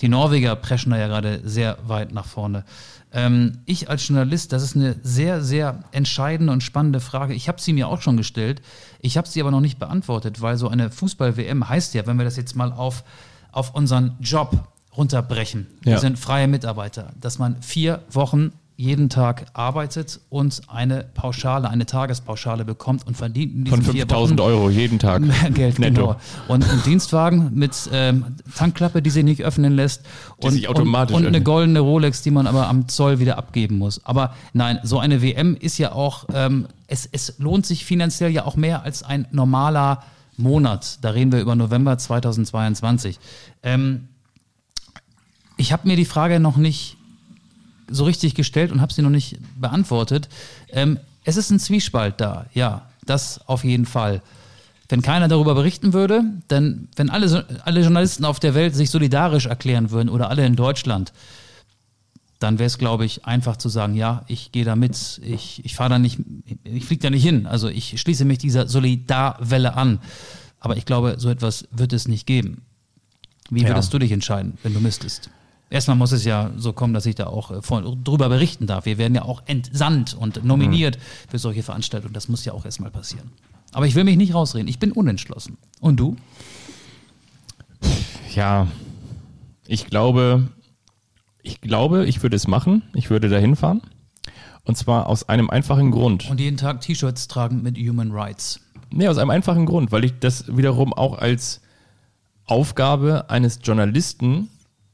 Die 0.01 0.09
Norweger 0.09 0.55
preschen 0.55 0.91
da 0.91 0.97
ja 0.97 1.07
gerade 1.07 1.41
sehr 1.43 1.77
weit 1.88 2.11
nach 2.13 2.25
vorne. 2.25 2.65
Ähm, 3.13 3.59
ich 3.65 3.89
als 3.89 4.07
Journalist, 4.07 4.53
das 4.53 4.61
ist 4.61 4.75
eine 4.75 4.95
sehr, 5.01 5.41
sehr 5.43 5.83
entscheidende 5.91 6.53
und 6.53 6.61
spannende 6.61 6.99
Frage. 6.99 7.33
Ich 7.33 7.47
habe 7.47 7.59
sie 7.61 7.73
mir 7.73 7.88
auch 7.88 8.01
schon 8.01 8.17
gestellt. 8.17 8.61
Ich 9.01 9.17
habe 9.17 9.27
sie 9.27 9.41
aber 9.41 9.49
noch 9.49 9.61
nicht 9.61 9.79
beantwortet, 9.79 10.41
weil 10.41 10.57
so 10.57 10.67
eine 10.67 10.91
Fußball-WM 10.91 11.67
heißt 11.67 11.93
ja, 11.95 12.05
wenn 12.05 12.17
wir 12.17 12.25
das 12.25 12.35
jetzt 12.38 12.55
mal 12.55 12.71
auf, 12.73 13.03
auf 13.51 13.73
unseren 13.73 14.15
Job 14.19 14.67
runterbrechen. 14.97 15.67
Wir 15.81 15.93
Ja. 15.93 15.99
sind 15.99 16.17
freie 16.19 16.47
Mitarbeiter, 16.47 17.13
dass 17.21 17.39
man 17.39 17.61
vier 17.61 18.01
Wochen 18.11 18.51
jeden 18.79 19.09
Tag 19.09 19.47
arbeitet 19.53 20.19
und 20.29 20.61
eine 20.67 21.03
Pauschale, 21.15 21.67
eine 21.67 21.87
Tagespauschale 21.87 22.63
bekommt 22.63 23.07
und 23.07 23.17
verdient 23.17 23.55
in 23.55 23.63
diesen 23.63 23.81
Von 23.81 23.91
vier 23.91 24.01
5000 24.03 24.39
Wochen 24.39 24.47
Euro 24.49 24.69
jeden 24.69 24.99
Tag. 24.99 25.21
mehr 25.23 25.49
Geld, 25.51 25.79
netto. 25.79 26.01
genau. 26.09 26.15
Und 26.47 26.63
ein 26.69 26.83
Dienstwagen 26.85 27.49
mit 27.55 27.71
ähm, 27.91 28.35
Tankklappe, 28.55 29.01
die 29.01 29.09
sich 29.09 29.23
nicht 29.23 29.43
öffnen 29.43 29.73
lässt. 29.75 30.03
Und, 30.37 30.51
sich 30.51 30.69
automatisch 30.69 31.15
und, 31.15 31.23
und 31.23 31.27
eine 31.29 31.41
goldene 31.41 31.79
Rolex, 31.79 32.21
die 32.21 32.29
man 32.29 32.45
aber 32.45 32.67
am 32.67 32.87
Zoll 32.87 33.17
wieder 33.19 33.39
abgeben 33.39 33.79
muss. 33.79 34.05
Aber 34.05 34.35
nein, 34.53 34.77
so 34.83 34.99
eine 34.99 35.23
WM 35.23 35.55
ist 35.59 35.79
ja 35.79 35.93
auch, 35.93 36.25
ähm, 36.31 36.67
es, 36.85 37.09
es 37.11 37.39
lohnt 37.39 37.65
sich 37.65 37.83
finanziell 37.83 38.29
ja 38.29 38.45
auch 38.45 38.55
mehr 38.57 38.83
als 38.83 39.01
ein 39.01 39.25
normaler 39.31 40.03
Monat. 40.37 40.99
Da 41.01 41.09
reden 41.09 41.31
wir 41.31 41.41
über 41.41 41.55
November 41.55 41.97
2022. 41.97 43.17
Ähm, 43.63 44.07
ich 45.58 45.72
habe 45.72 45.88
mir 45.88 45.95
die 45.95 46.05
Frage 46.05 46.39
noch 46.39 46.58
nicht 46.58 46.97
so 47.89 48.03
richtig 48.05 48.36
gestellt 48.36 48.72
und 48.72 48.82
habe 48.82 48.93
sie 48.93 49.01
noch 49.01 49.10
nicht 49.10 49.38
beantwortet. 49.60 50.30
Ähm, 50.70 50.99
es 51.24 51.38
ist 51.38 51.49
ein 51.51 51.60
Zwiespalt 51.60 52.16
da, 52.20 52.45
ja, 52.53 52.88
das 53.05 53.41
auf 53.47 53.64
jeden 53.64 53.86
Fall. 53.86 54.22
Wenn 54.89 55.01
keiner 55.01 55.28
darüber 55.28 55.53
berichten 55.55 55.91
würde, 55.93 56.24
dann, 56.47 56.88
wenn 56.95 57.10
alle, 57.10 57.45
alle 57.66 57.82
Journalisten 57.82 58.24
auf 58.26 58.39
der 58.39 58.55
Welt 58.55 58.76
sich 58.76 58.89
solidarisch 58.89 59.45
erklären 59.45 59.91
würden 59.91 60.10
oder 60.10 60.30
alle 60.30 60.45
in 60.45 60.55
Deutschland, 60.55 61.12
dann 62.39 62.60
wäre 62.60 62.68
es, 62.68 62.78
glaube 62.78 63.03
ich, 63.03 63.26
einfach 63.26 63.58
zu 63.58 63.68
sagen, 63.68 63.95
ja, 63.95 64.24
ich 64.28 64.51
gehe 64.51 64.64
da 64.64 64.76
mit, 64.76 65.20
ich, 65.24 65.66
ich 65.66 65.76
fahre 65.76 65.89
da 65.91 65.99
nicht, 65.99 66.20
ich 66.64 66.86
fliege 66.86 67.01
da 67.01 67.10
nicht 67.10 67.24
hin. 67.24 67.47
Also 67.47 67.68
ich 67.68 67.99
schließe 67.99 68.26
mich 68.26 68.38
dieser 68.38 68.68
Solidarwelle 68.68 69.74
an. 69.76 69.99
Aber 70.60 70.78
ich 70.78 70.86
glaube, 70.86 71.16
so 71.18 71.30
etwas 71.30 71.68
wird 71.72 71.93
es 71.93 72.08
nicht 72.08 72.26
geben. 72.28 72.62
Wie 73.49 73.64
Ja. 73.64 73.70
würdest 73.70 73.93
du 73.93 73.99
dich 73.99 74.12
entscheiden, 74.12 74.58
wenn 74.64 74.74
du 74.74 74.80
müsstest? 74.80 75.30
Erstmal 75.70 75.97
muss 75.97 76.13
es 76.13 76.24
ja 76.24 76.51
so 76.55 76.72
kommen, 76.72 76.93
dass 76.93 77.05
ich 77.05 77.15
da 77.15 77.28
auch 77.28 77.51
äh, 77.51 77.61
von, 77.61 78.03
drüber 78.03 78.30
berichten 78.30 78.68
darf. 78.68 78.86
Wir 78.86 78.97
werden 78.97 79.15
ja 79.15 79.24
auch 79.24 79.43
entsandt 79.45 80.13
und 80.13 80.43
nominiert 80.45 80.97
für 81.30 81.39
solche 81.39 81.63
Veranstaltungen. 81.63 82.13
Das 82.13 82.30
muss 82.30 82.45
ja 82.45 82.53
auch 82.53 82.63
erstmal 82.63 82.91
passieren. 82.91 83.32
Aber 83.74 83.86
ich 83.86 83.95
will 83.95 84.05
mich 84.05 84.18
nicht 84.18 84.34
rausreden. 84.34 84.68
Ich 84.68 84.80
bin 84.80 84.91
unentschlossen. 84.91 85.57
Und 85.82 85.99
du? 85.99 86.15
Ja, 88.34 88.68
ich 89.68 89.88
glaube, 89.88 90.47
ich 91.43 91.59
glaube, 91.59 92.05
ich 92.05 92.24
würde 92.24 92.36
es 92.36 92.47
machen. 92.47 92.84
Ich 92.93 93.09
würde 93.09 93.28
da 93.28 93.38
hinfahren. 93.38 93.82
Und 94.63 94.78
zwar 94.78 95.07
aus 95.07 95.28
einem 95.28 95.49
einfachen 95.49 95.91
Grund. 95.91 96.30
Und 96.30 96.39
jeden 96.39 96.57
Tag 96.57 96.82
T-Shirts 96.82 97.28
tragen 97.28 97.61
mit 97.61 97.78
Human 97.78 98.11
Rights. 98.11 98.61
Nee, 98.89 99.07
aus 99.07 99.18
einem 99.18 99.30
einfachen 99.32 99.65
Grund, 99.65 99.91
weil 99.91 100.05
ich 100.05 100.13
das 100.20 100.55
wiederum 100.55 100.93
auch 100.93 101.18
als 101.18 101.61
Aufgabe 102.45 103.30
eines 103.30 103.59
Journalisten 103.63 104.49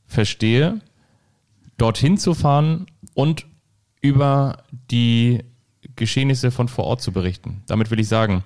verstehe, 0.07 0.81
dorthin 1.77 2.17
zu 2.17 2.33
fahren 2.33 2.87
und 3.13 3.45
über 4.01 4.63
die 4.91 5.43
Geschehnisse 5.95 6.51
von 6.51 6.67
vor 6.67 6.83
Ort 6.85 7.01
zu 7.01 7.11
berichten. 7.11 7.63
Damit 7.67 7.91
will 7.91 7.99
ich 7.99 8.07
sagen, 8.07 8.43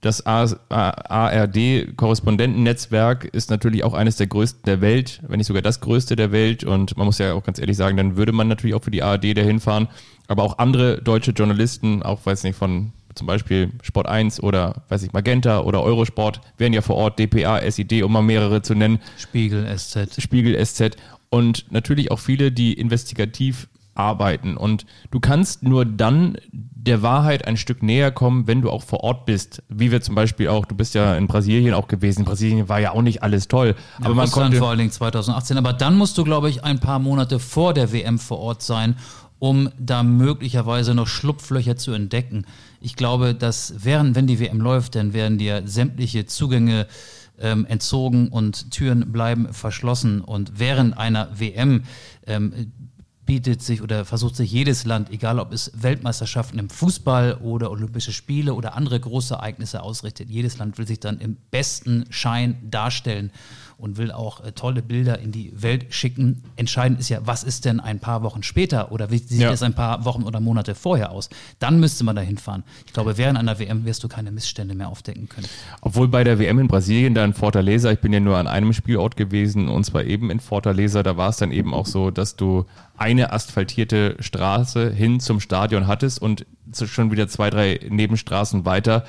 das 0.00 0.24
ARD-Korrespondentennetzwerk 0.26 3.24
ist 3.24 3.50
natürlich 3.50 3.82
auch 3.82 3.94
eines 3.94 4.16
der 4.16 4.28
größten 4.28 4.62
der 4.64 4.80
Welt, 4.80 5.20
wenn 5.26 5.38
nicht 5.38 5.46
sogar 5.46 5.62
das 5.62 5.80
größte 5.80 6.16
der 6.16 6.32
Welt. 6.32 6.64
Und 6.64 6.96
man 6.96 7.06
muss 7.06 7.18
ja 7.18 7.32
auch 7.32 7.42
ganz 7.42 7.58
ehrlich 7.58 7.76
sagen, 7.76 7.96
dann 7.96 8.16
würde 8.16 8.32
man 8.32 8.48
natürlich 8.48 8.74
auch 8.74 8.84
für 8.84 8.90
die 8.90 9.02
ARD 9.02 9.36
dahin 9.36 9.58
fahren. 9.58 9.88
Aber 10.28 10.42
auch 10.42 10.58
andere 10.58 11.02
deutsche 11.02 11.32
Journalisten, 11.32 12.02
auch 12.02 12.24
weiß 12.24 12.44
nicht, 12.44 12.56
von 12.56 12.92
zum 13.16 13.26
Beispiel 13.26 13.70
Sport 13.82 14.06
1 14.06 14.42
oder 14.42 14.82
weiß 14.88 15.02
ich, 15.02 15.12
Magenta 15.12 15.60
oder 15.60 15.82
Eurosport, 15.82 16.40
wären 16.58 16.72
ja 16.72 16.82
vor 16.82 16.96
Ort, 16.96 17.18
DPA, 17.18 17.60
SID, 17.70 18.02
um 18.02 18.12
mal 18.12 18.22
mehrere 18.22 18.62
zu 18.62 18.74
nennen. 18.74 19.00
Spiegel, 19.18 19.66
SZ. 19.76 20.20
Spiegel, 20.20 20.64
SZ 20.64 20.96
und 21.30 21.66
natürlich 21.70 22.10
auch 22.10 22.18
viele, 22.18 22.52
die 22.52 22.74
investigativ 22.74 23.68
arbeiten. 23.96 24.56
Und 24.56 24.86
du 25.10 25.20
kannst 25.20 25.62
nur 25.62 25.84
dann 25.84 26.36
der 26.52 27.02
Wahrheit 27.02 27.46
ein 27.46 27.56
Stück 27.56 27.82
näher 27.82 28.12
kommen, 28.12 28.46
wenn 28.46 28.62
du 28.62 28.70
auch 28.70 28.82
vor 28.82 29.02
Ort 29.02 29.26
bist. 29.26 29.62
Wie 29.68 29.90
wir 29.90 30.00
zum 30.00 30.14
Beispiel 30.14 30.48
auch, 30.48 30.66
du 30.66 30.74
bist 30.74 30.94
ja 30.94 31.16
in 31.16 31.26
Brasilien 31.26 31.74
auch 31.74 31.88
gewesen. 31.88 32.20
In 32.20 32.26
Brasilien 32.26 32.68
war 32.68 32.78
ja 32.78 32.92
auch 32.92 33.02
nicht 33.02 33.22
alles 33.22 33.48
toll. 33.48 33.74
Aber 33.98 34.10
man 34.10 34.26
Russland 34.26 34.44
konnte. 34.46 34.58
vor 34.58 34.68
allen 34.68 34.78
Dingen 34.78 34.90
2018. 34.90 35.58
Aber 35.58 35.72
dann 35.72 35.96
musst 35.96 36.16
du, 36.18 36.24
glaube 36.24 36.48
ich, 36.48 36.62
ein 36.62 36.78
paar 36.78 36.98
Monate 36.98 37.38
vor 37.38 37.74
der 37.74 37.92
WM 37.92 38.18
vor 38.18 38.38
Ort 38.38 38.62
sein, 38.62 38.96
um 39.38 39.68
da 39.78 40.02
möglicherweise 40.02 40.94
noch 40.94 41.08
Schlupflöcher 41.08 41.76
zu 41.76 41.92
entdecken. 41.92 42.46
Ich 42.86 42.94
glaube, 42.94 43.34
dass 43.34 43.74
während, 43.78 44.14
wenn 44.14 44.28
die 44.28 44.38
WM 44.38 44.60
läuft, 44.60 44.94
dann 44.94 45.12
werden 45.12 45.38
dir 45.38 45.64
sämtliche 45.66 46.24
Zugänge 46.24 46.86
ähm, 47.36 47.66
entzogen 47.66 48.28
und 48.28 48.70
Türen 48.70 49.10
bleiben 49.10 49.52
verschlossen. 49.52 50.20
Und 50.20 50.60
während 50.60 50.96
einer 50.96 51.28
WM 51.36 51.82
ähm, 52.28 52.70
bietet 53.24 53.60
sich 53.60 53.82
oder 53.82 54.04
versucht 54.04 54.36
sich 54.36 54.52
jedes 54.52 54.84
Land, 54.84 55.10
egal 55.10 55.40
ob 55.40 55.52
es 55.52 55.72
Weltmeisterschaften 55.74 56.60
im 56.60 56.70
Fußball 56.70 57.38
oder 57.42 57.72
Olympische 57.72 58.12
Spiele 58.12 58.54
oder 58.54 58.76
andere 58.76 59.00
große 59.00 59.34
Ereignisse 59.34 59.82
ausrichtet, 59.82 60.30
jedes 60.30 60.58
Land 60.58 60.78
will 60.78 60.86
sich 60.86 61.00
dann 61.00 61.18
im 61.18 61.36
besten 61.50 62.04
Schein 62.10 62.56
darstellen 62.70 63.32
und 63.78 63.98
will 63.98 64.10
auch 64.10 64.42
äh, 64.42 64.52
tolle 64.52 64.80
Bilder 64.82 65.18
in 65.18 65.32
die 65.32 65.52
Welt 65.54 65.86
schicken. 65.90 66.42
Entscheidend 66.56 66.98
ist 66.98 67.08
ja, 67.10 67.18
was 67.24 67.44
ist 67.44 67.64
denn 67.66 67.78
ein 67.78 67.98
paar 68.00 68.22
Wochen 68.22 68.42
später 68.42 68.90
oder 68.90 69.10
wie 69.10 69.18
sieht 69.18 69.40
Ja. 69.40 69.50
es 69.52 69.62
ein 69.62 69.74
paar 69.74 70.04
Wochen 70.06 70.22
oder 70.22 70.40
Monate 70.40 70.74
vorher 70.74 71.10
aus? 71.10 71.28
Dann 71.58 71.78
müsste 71.78 72.02
man 72.04 72.16
da 72.16 72.22
hinfahren. 72.22 72.64
Ich 72.86 72.92
glaube, 72.94 73.18
während 73.18 73.38
einer 73.38 73.58
WM 73.58 73.84
wirst 73.84 74.02
du 74.02 74.08
keine 74.08 74.32
Missstände 74.32 74.74
mehr 74.74 74.88
aufdecken 74.88 75.28
können. 75.28 75.46
Obwohl 75.82 76.08
bei 76.08 76.24
der 76.24 76.38
WM 76.38 76.58
in 76.58 76.68
Brasilien 76.68 77.14
da 77.14 77.24
in 77.24 77.34
Fortaleza, 77.34 77.90
ich 77.92 78.00
bin 78.00 78.12
ja 78.12 78.20
nur 78.20 78.38
an 78.38 78.46
einem 78.46 78.72
Spielort 78.72 79.16
gewesen 79.16 79.68
und 79.68 79.84
zwar 79.84 80.04
eben 80.04 80.30
in 80.30 80.40
Fortaleza, 80.40 81.02
da 81.02 81.16
war 81.18 81.28
es 81.28 81.36
dann 81.36 81.52
eben 81.52 81.74
auch 81.74 81.86
so, 81.86 82.10
dass 82.10 82.36
du 82.36 82.64
eine 82.96 83.32
asphaltierte 83.32 84.16
Straße 84.20 84.90
hin 84.90 85.20
zum 85.20 85.38
Stadion 85.40 85.86
hattest 85.86 86.22
und 86.22 86.46
schon 86.72 87.10
wieder 87.10 87.28
zwei, 87.28 87.50
drei 87.50 87.78
Nebenstraßen 87.88 88.64
weiter. 88.64 89.04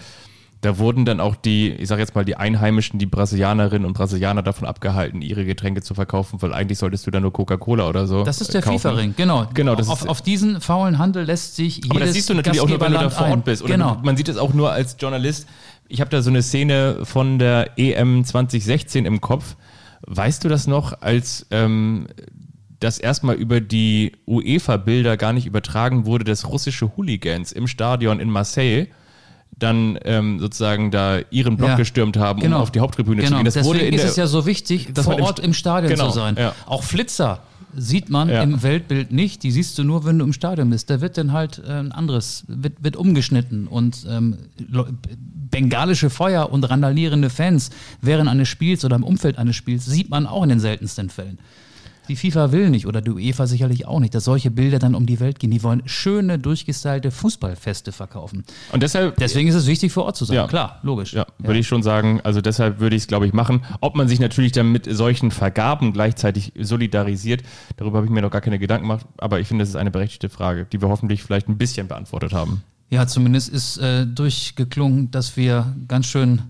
Da 0.61 0.79
wurden 0.79 1.05
dann 1.05 1.19
auch 1.19 1.35
die, 1.35 1.69
ich 1.69 1.87
sag 1.87 1.99
jetzt 1.99 2.15
mal, 2.15 2.25
die 2.25 2.35
Einheimischen, 2.35 2.97
die 2.97 3.05
Brasilianerinnen 3.05 3.85
und 3.85 3.93
Brasilianer 3.93 4.41
davon 4.41 4.67
abgehalten, 4.67 5.21
ihre 5.21 5.45
Getränke 5.45 5.81
zu 5.83 5.93
verkaufen, 5.93 6.41
weil 6.41 6.51
eigentlich 6.51 6.79
solltest 6.79 7.05
du 7.05 7.11
da 7.11 7.19
nur 7.19 7.31
Coca-Cola 7.31 7.87
oder 7.87 8.07
so. 8.07 8.23
Das 8.23 8.41
ist 8.41 8.53
der 8.53 8.61
äh. 8.65 8.71
FIFA-Ring, 8.71 9.13
genau. 9.15 9.47
Genau, 9.53 9.75
das 9.75 9.87
auf, 9.87 10.01
ist- 10.01 10.09
auf 10.09 10.21
diesen 10.21 10.59
faulen 10.59 10.97
Handel 10.97 11.25
lässt 11.25 11.55
sich 11.55 11.77
jedes 11.77 11.91
Aber 11.91 11.99
das 11.99 12.13
siehst 12.13 12.29
du 12.29 12.33
natürlich 12.33 12.59
auch 12.59 12.67
nur, 12.67 12.81
wenn 12.81 12.91
du 12.91 12.97
da 12.97 13.09
vor. 13.09 13.27
Ort 13.27 13.45
bist. 13.45 13.61
Oder 13.61 13.73
genau. 13.73 13.99
man 14.03 14.17
sieht 14.17 14.29
es 14.29 14.37
auch 14.37 14.53
nur 14.53 14.71
als 14.71 14.97
Journalist. 14.99 15.47
Ich 15.89 16.01
habe 16.01 16.09
da 16.09 16.21
so 16.21 16.29
eine 16.29 16.41
Szene 16.41 17.01
von 17.03 17.37
der 17.37 17.77
EM 17.77 18.25
2016 18.25 19.05
im 19.05 19.21
Kopf. 19.21 19.55
Weißt 20.01 20.43
du 20.43 20.49
das 20.49 20.65
noch, 20.67 21.01
als 21.01 21.45
ähm, 21.51 22.07
das 22.79 22.99
erstmal 22.99 23.35
über 23.35 23.61
die 23.61 24.13
UEFA-Bilder 24.27 25.17
gar 25.17 25.33
nicht 25.33 25.45
übertragen 25.45 26.05
wurde, 26.05 26.25
dass 26.25 26.47
russische 26.47 26.95
Hooligans 26.95 27.51
im 27.51 27.67
Stadion 27.67 28.19
in 28.19 28.29
Marseille 28.29 28.87
dann 29.59 29.97
ähm, 30.05 30.39
sozusagen 30.39 30.91
da 30.91 31.19
ihren 31.31 31.57
Block 31.57 31.69
Ja. 31.71 31.75
gestürmt 31.75 32.17
haben, 32.17 32.41
um 32.43 32.53
auf 32.53 32.71
die 32.71 32.79
Haupttribüne 32.79 33.21
zu 33.21 33.25
genau. 33.27 33.37
gehen. 33.37 33.45
Das 33.45 33.55
Deswegen 33.55 33.67
wurde 33.75 33.85
in 33.85 33.93
ist 33.93 34.01
der, 34.01 34.09
es 34.11 34.15
ja 34.15 34.27
so 34.27 34.45
wichtig, 34.45 34.89
vor 34.95 35.17
im 35.17 35.23
Ort 35.23 35.39
im 35.39 35.53
Stadion 35.53 35.91
Genau, 35.91 36.09
zu 36.09 36.15
sein. 36.15 36.35
ja. 36.37 36.53
Auch 36.67 36.83
Flitzer 36.83 37.39
sieht 37.75 38.09
man 38.09 38.29
Ja. 38.29 38.43
im 38.43 38.61
Weltbild 38.63 39.11
nicht. 39.11 39.43
Die 39.43 39.51
siehst 39.51 39.77
du 39.77 39.83
nur, 39.83 40.05
wenn 40.05 40.17
du 40.19 40.25
im 40.25 40.33
Stadion 40.33 40.69
bist. 40.69 40.89
Da 40.89 41.01
wird 41.01 41.17
dann 41.17 41.31
halt 41.31 41.61
äh, 41.67 41.71
ein 41.71 41.91
anderes, 41.91 42.43
wird, 42.47 42.83
wird 42.83 42.95
umgeschnitten 42.95 43.67
und 43.67 44.05
ähm, 44.09 44.37
bengalische 45.49 46.09
Feuer 46.09 46.51
und 46.51 46.63
randalierende 46.69 47.29
Fans 47.29 47.69
während 48.01 48.29
eines 48.29 48.49
Spiels 48.49 48.83
oder 48.85 48.95
im 48.95 49.03
Umfeld 49.03 49.37
eines 49.37 49.55
Spiels 49.55 49.85
sieht 49.85 50.09
man 50.09 50.27
auch 50.27 50.43
in 50.43 50.49
den 50.49 50.59
seltensten 50.59 51.09
Fällen. 51.09 51.39
Die 52.07 52.15
FIFA 52.15 52.51
will 52.51 52.69
nicht 52.69 52.87
oder 52.87 53.01
die 53.01 53.11
UEFA 53.11 53.47
sicherlich 53.47 53.85
auch 53.85 53.99
nicht, 53.99 54.15
dass 54.15 54.23
solche 54.23 54.51
Bilder 54.51 54.79
dann 54.79 54.95
um 54.95 55.05
die 55.05 55.19
Welt 55.19 55.39
gehen. 55.39 55.51
Die 55.51 55.63
wollen 55.63 55.83
schöne, 55.85 56.39
durchgestylte 56.39 57.11
Fußballfeste 57.11 57.91
verkaufen. 57.91 58.45
Und 58.71 58.83
deshalb, 58.83 59.17
Deswegen 59.17 59.49
ist 59.49 59.55
es 59.55 59.67
wichtig, 59.67 59.91
vor 59.91 60.05
Ort 60.05 60.15
zu 60.15 60.25
sein. 60.25 60.35
Ja. 60.35 60.47
Klar, 60.47 60.79
logisch. 60.83 61.13
ja, 61.13 61.25
würde 61.39 61.59
ich 61.59 61.67
schon 61.67 61.83
sagen, 61.83 62.21
also 62.23 62.41
deshalb 62.41 62.79
würde 62.79 62.95
ich 62.95 63.03
es, 63.03 63.07
glaube 63.07 63.27
ich, 63.27 63.33
machen. 63.33 63.63
Ob 63.81 63.95
man 63.95 64.07
sich 64.07 64.19
natürlich 64.19 64.51
dann 64.51 64.71
mit 64.71 64.87
solchen 64.89 65.31
Vergaben 65.31 65.93
gleichzeitig 65.93 66.53
solidarisiert, 66.59 67.43
darüber 67.77 67.97
habe 67.97 68.07
ich 68.07 68.11
mir 68.11 68.21
noch 68.21 68.31
gar 68.31 68.41
keine 68.41 68.59
Gedanken 68.59 68.83
gemacht, 68.87 69.05
aber 69.17 69.39
ich 69.39 69.47
finde, 69.47 69.63
das 69.63 69.69
ist 69.69 69.75
eine 69.75 69.91
berechtigte 69.91 70.29
Frage, 70.29 70.65
die 70.65 70.81
wir 70.81 70.89
hoffentlich 70.89 71.23
vielleicht 71.23 71.47
ein 71.47 71.57
bisschen 71.57 71.87
beantwortet 71.87 72.33
haben. 72.33 72.63
Ja, 72.89 73.05
zumindest 73.05 73.49
ist 73.49 73.77
äh, 73.77 74.05
durchgeklungen, 74.05 75.11
dass 75.11 75.35
wir 75.35 75.75
ganz 75.87 76.05
schön 76.05 76.41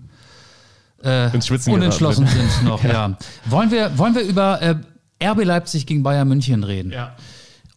äh, 1.02 1.30
unentschlossen 1.66 2.26
sind 2.26 2.64
noch. 2.64 2.82
ja. 2.84 3.16
Wollen, 3.46 3.70
wir, 3.70 3.96
wollen 3.98 4.14
wir 4.14 4.22
über 4.22 4.62
äh, 4.62 4.76
RB 5.22 5.44
Leipzig 5.44 5.86
gegen 5.86 6.02
Bayern 6.02 6.28
München 6.28 6.64
reden? 6.64 6.92
Ja. 6.92 7.16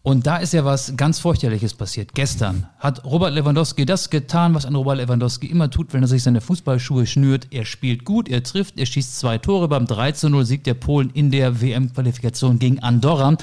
Und 0.03 0.25
da 0.25 0.37
ist 0.37 0.53
ja 0.53 0.65
was 0.65 0.95
ganz 0.97 1.19
fürchterliches 1.19 1.75
passiert. 1.75 2.15
Gestern 2.15 2.65
hat 2.79 3.05
Robert 3.05 3.33
Lewandowski 3.33 3.85
das 3.85 4.09
getan, 4.09 4.55
was 4.55 4.65
ein 4.65 4.73
Robert 4.73 4.97
Lewandowski 4.97 5.45
immer 5.45 5.69
tut, 5.69 5.93
wenn 5.93 6.01
er 6.01 6.07
sich 6.07 6.23
seine 6.23 6.41
Fußballschuhe 6.41 7.05
schnürt. 7.05 7.47
Er 7.51 7.65
spielt 7.65 8.03
gut, 8.03 8.27
er 8.27 8.41
trifft, 8.41 8.79
er 8.79 8.87
schießt 8.87 9.19
zwei 9.19 9.37
Tore. 9.37 9.67
Beim 9.67 9.85
3 9.85 10.13
zu 10.13 10.29
0 10.29 10.45
Sieg 10.45 10.63
der 10.63 10.73
Polen 10.73 11.11
in 11.11 11.29
der 11.29 11.61
WM-Qualifikation 11.61 12.57
gegen 12.57 12.79
Andorra. 12.79 13.37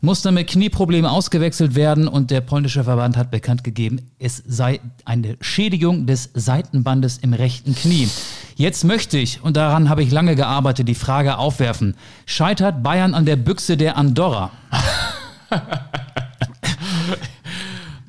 Musste 0.00 0.30
mit 0.30 0.48
Knieproblemen 0.48 1.10
ausgewechselt 1.10 1.74
werden 1.74 2.06
und 2.08 2.30
der 2.30 2.40
polnische 2.40 2.84
Verband 2.84 3.16
hat 3.16 3.30
bekannt 3.30 3.64
gegeben, 3.64 4.10
es 4.18 4.42
sei 4.46 4.80
eine 5.04 5.36
Schädigung 5.40 6.06
des 6.06 6.30
Seitenbandes 6.34 7.18
im 7.18 7.32
rechten 7.32 7.74
Knie. 7.74 8.08
Jetzt 8.56 8.84
möchte 8.84 9.18
ich, 9.18 9.42
und 9.42 9.56
daran 9.56 9.88
habe 9.88 10.02
ich 10.02 10.10
lange 10.10 10.36
gearbeitet, 10.36 10.88
die 10.88 10.94
Frage 10.94 11.38
aufwerfen. 11.38 11.96
Scheitert 12.26 12.82
Bayern 12.82 13.14
an 13.14 13.24
der 13.26 13.36
Büchse 13.36 13.76
der 13.76 13.96
Andorra? 13.96 14.50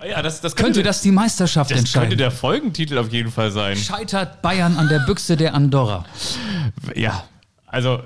Ja, 0.07 0.21
das, 0.21 0.39
das 0.39 0.55
Könnte 0.55 0.83
das 0.83 1.01
die 1.01 1.11
Meisterschaft 1.11 1.71
das 1.71 1.79
entscheiden? 1.79 2.09
könnte 2.09 2.17
der 2.17 2.31
Folgentitel 2.31 2.97
auf 2.97 3.11
jeden 3.11 3.31
Fall 3.31 3.51
sein. 3.51 3.75
Scheitert 3.75 4.41
Bayern 4.41 4.77
an 4.77 4.87
der 4.87 4.99
Büchse 4.99 5.35
der 5.35 5.53
Andorra? 5.53 6.05
Ja, 6.95 7.25
also 7.65 8.03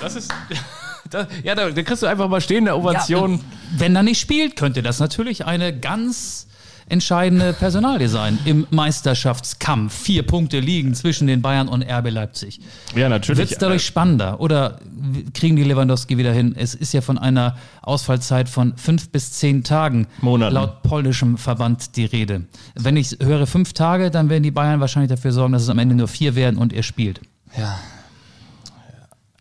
das 0.00 0.16
ist. 0.16 0.32
Das, 1.12 1.26
ja, 1.44 1.54
da, 1.54 1.70
da 1.70 1.82
kriegst 1.82 2.02
du 2.02 2.06
einfach 2.06 2.28
mal 2.28 2.40
stehende 2.40 2.74
Ovation. 2.76 3.34
Ja, 3.34 3.40
wenn 3.78 3.96
er 3.96 4.02
nicht 4.02 4.20
spielt, 4.20 4.56
könnte 4.56 4.82
das 4.82 4.98
natürlich 4.98 5.44
eine 5.44 5.78
ganz 5.78 6.46
entscheidende 6.88 7.52
Personalie 7.52 8.08
sein 8.08 8.38
im 8.44 8.66
Meisterschaftskampf. 8.70 9.94
Vier 9.94 10.24
Punkte 10.24 10.60
liegen 10.60 10.94
zwischen 10.94 11.26
den 11.26 11.40
Bayern 11.40 11.68
und 11.68 11.82
RB 11.82 12.10
Leipzig. 12.10 12.60
Ja, 12.94 13.08
natürlich. 13.08 13.38
Wird 13.38 13.52
es 13.52 13.58
dadurch 13.58 13.84
spannender 13.84 14.40
oder 14.40 14.78
kriegen 15.32 15.56
die 15.56 15.64
Lewandowski 15.64 16.18
wieder 16.18 16.32
hin? 16.32 16.54
Es 16.58 16.74
ist 16.74 16.92
ja 16.92 17.00
von 17.00 17.18
einer 17.18 17.56
Ausfallzeit 17.82 18.48
von 18.48 18.76
fünf 18.76 19.10
bis 19.10 19.32
zehn 19.32 19.64
Tagen 19.64 20.06
Monaten. 20.20 20.54
laut 20.54 20.82
polnischem 20.82 21.38
Verband 21.38 21.96
die 21.96 22.04
Rede. 22.04 22.42
Wenn 22.74 22.96
ich 22.96 23.16
höre 23.22 23.46
fünf 23.46 23.72
Tage, 23.72 24.10
dann 24.10 24.28
werden 24.28 24.42
die 24.42 24.50
Bayern 24.50 24.80
wahrscheinlich 24.80 25.10
dafür 25.10 25.32
sorgen, 25.32 25.52
dass 25.52 25.62
es 25.62 25.68
am 25.68 25.78
Ende 25.78 25.94
nur 25.94 26.08
vier 26.08 26.34
werden 26.34 26.58
und 26.58 26.72
er 26.72 26.82
spielt. 26.82 27.20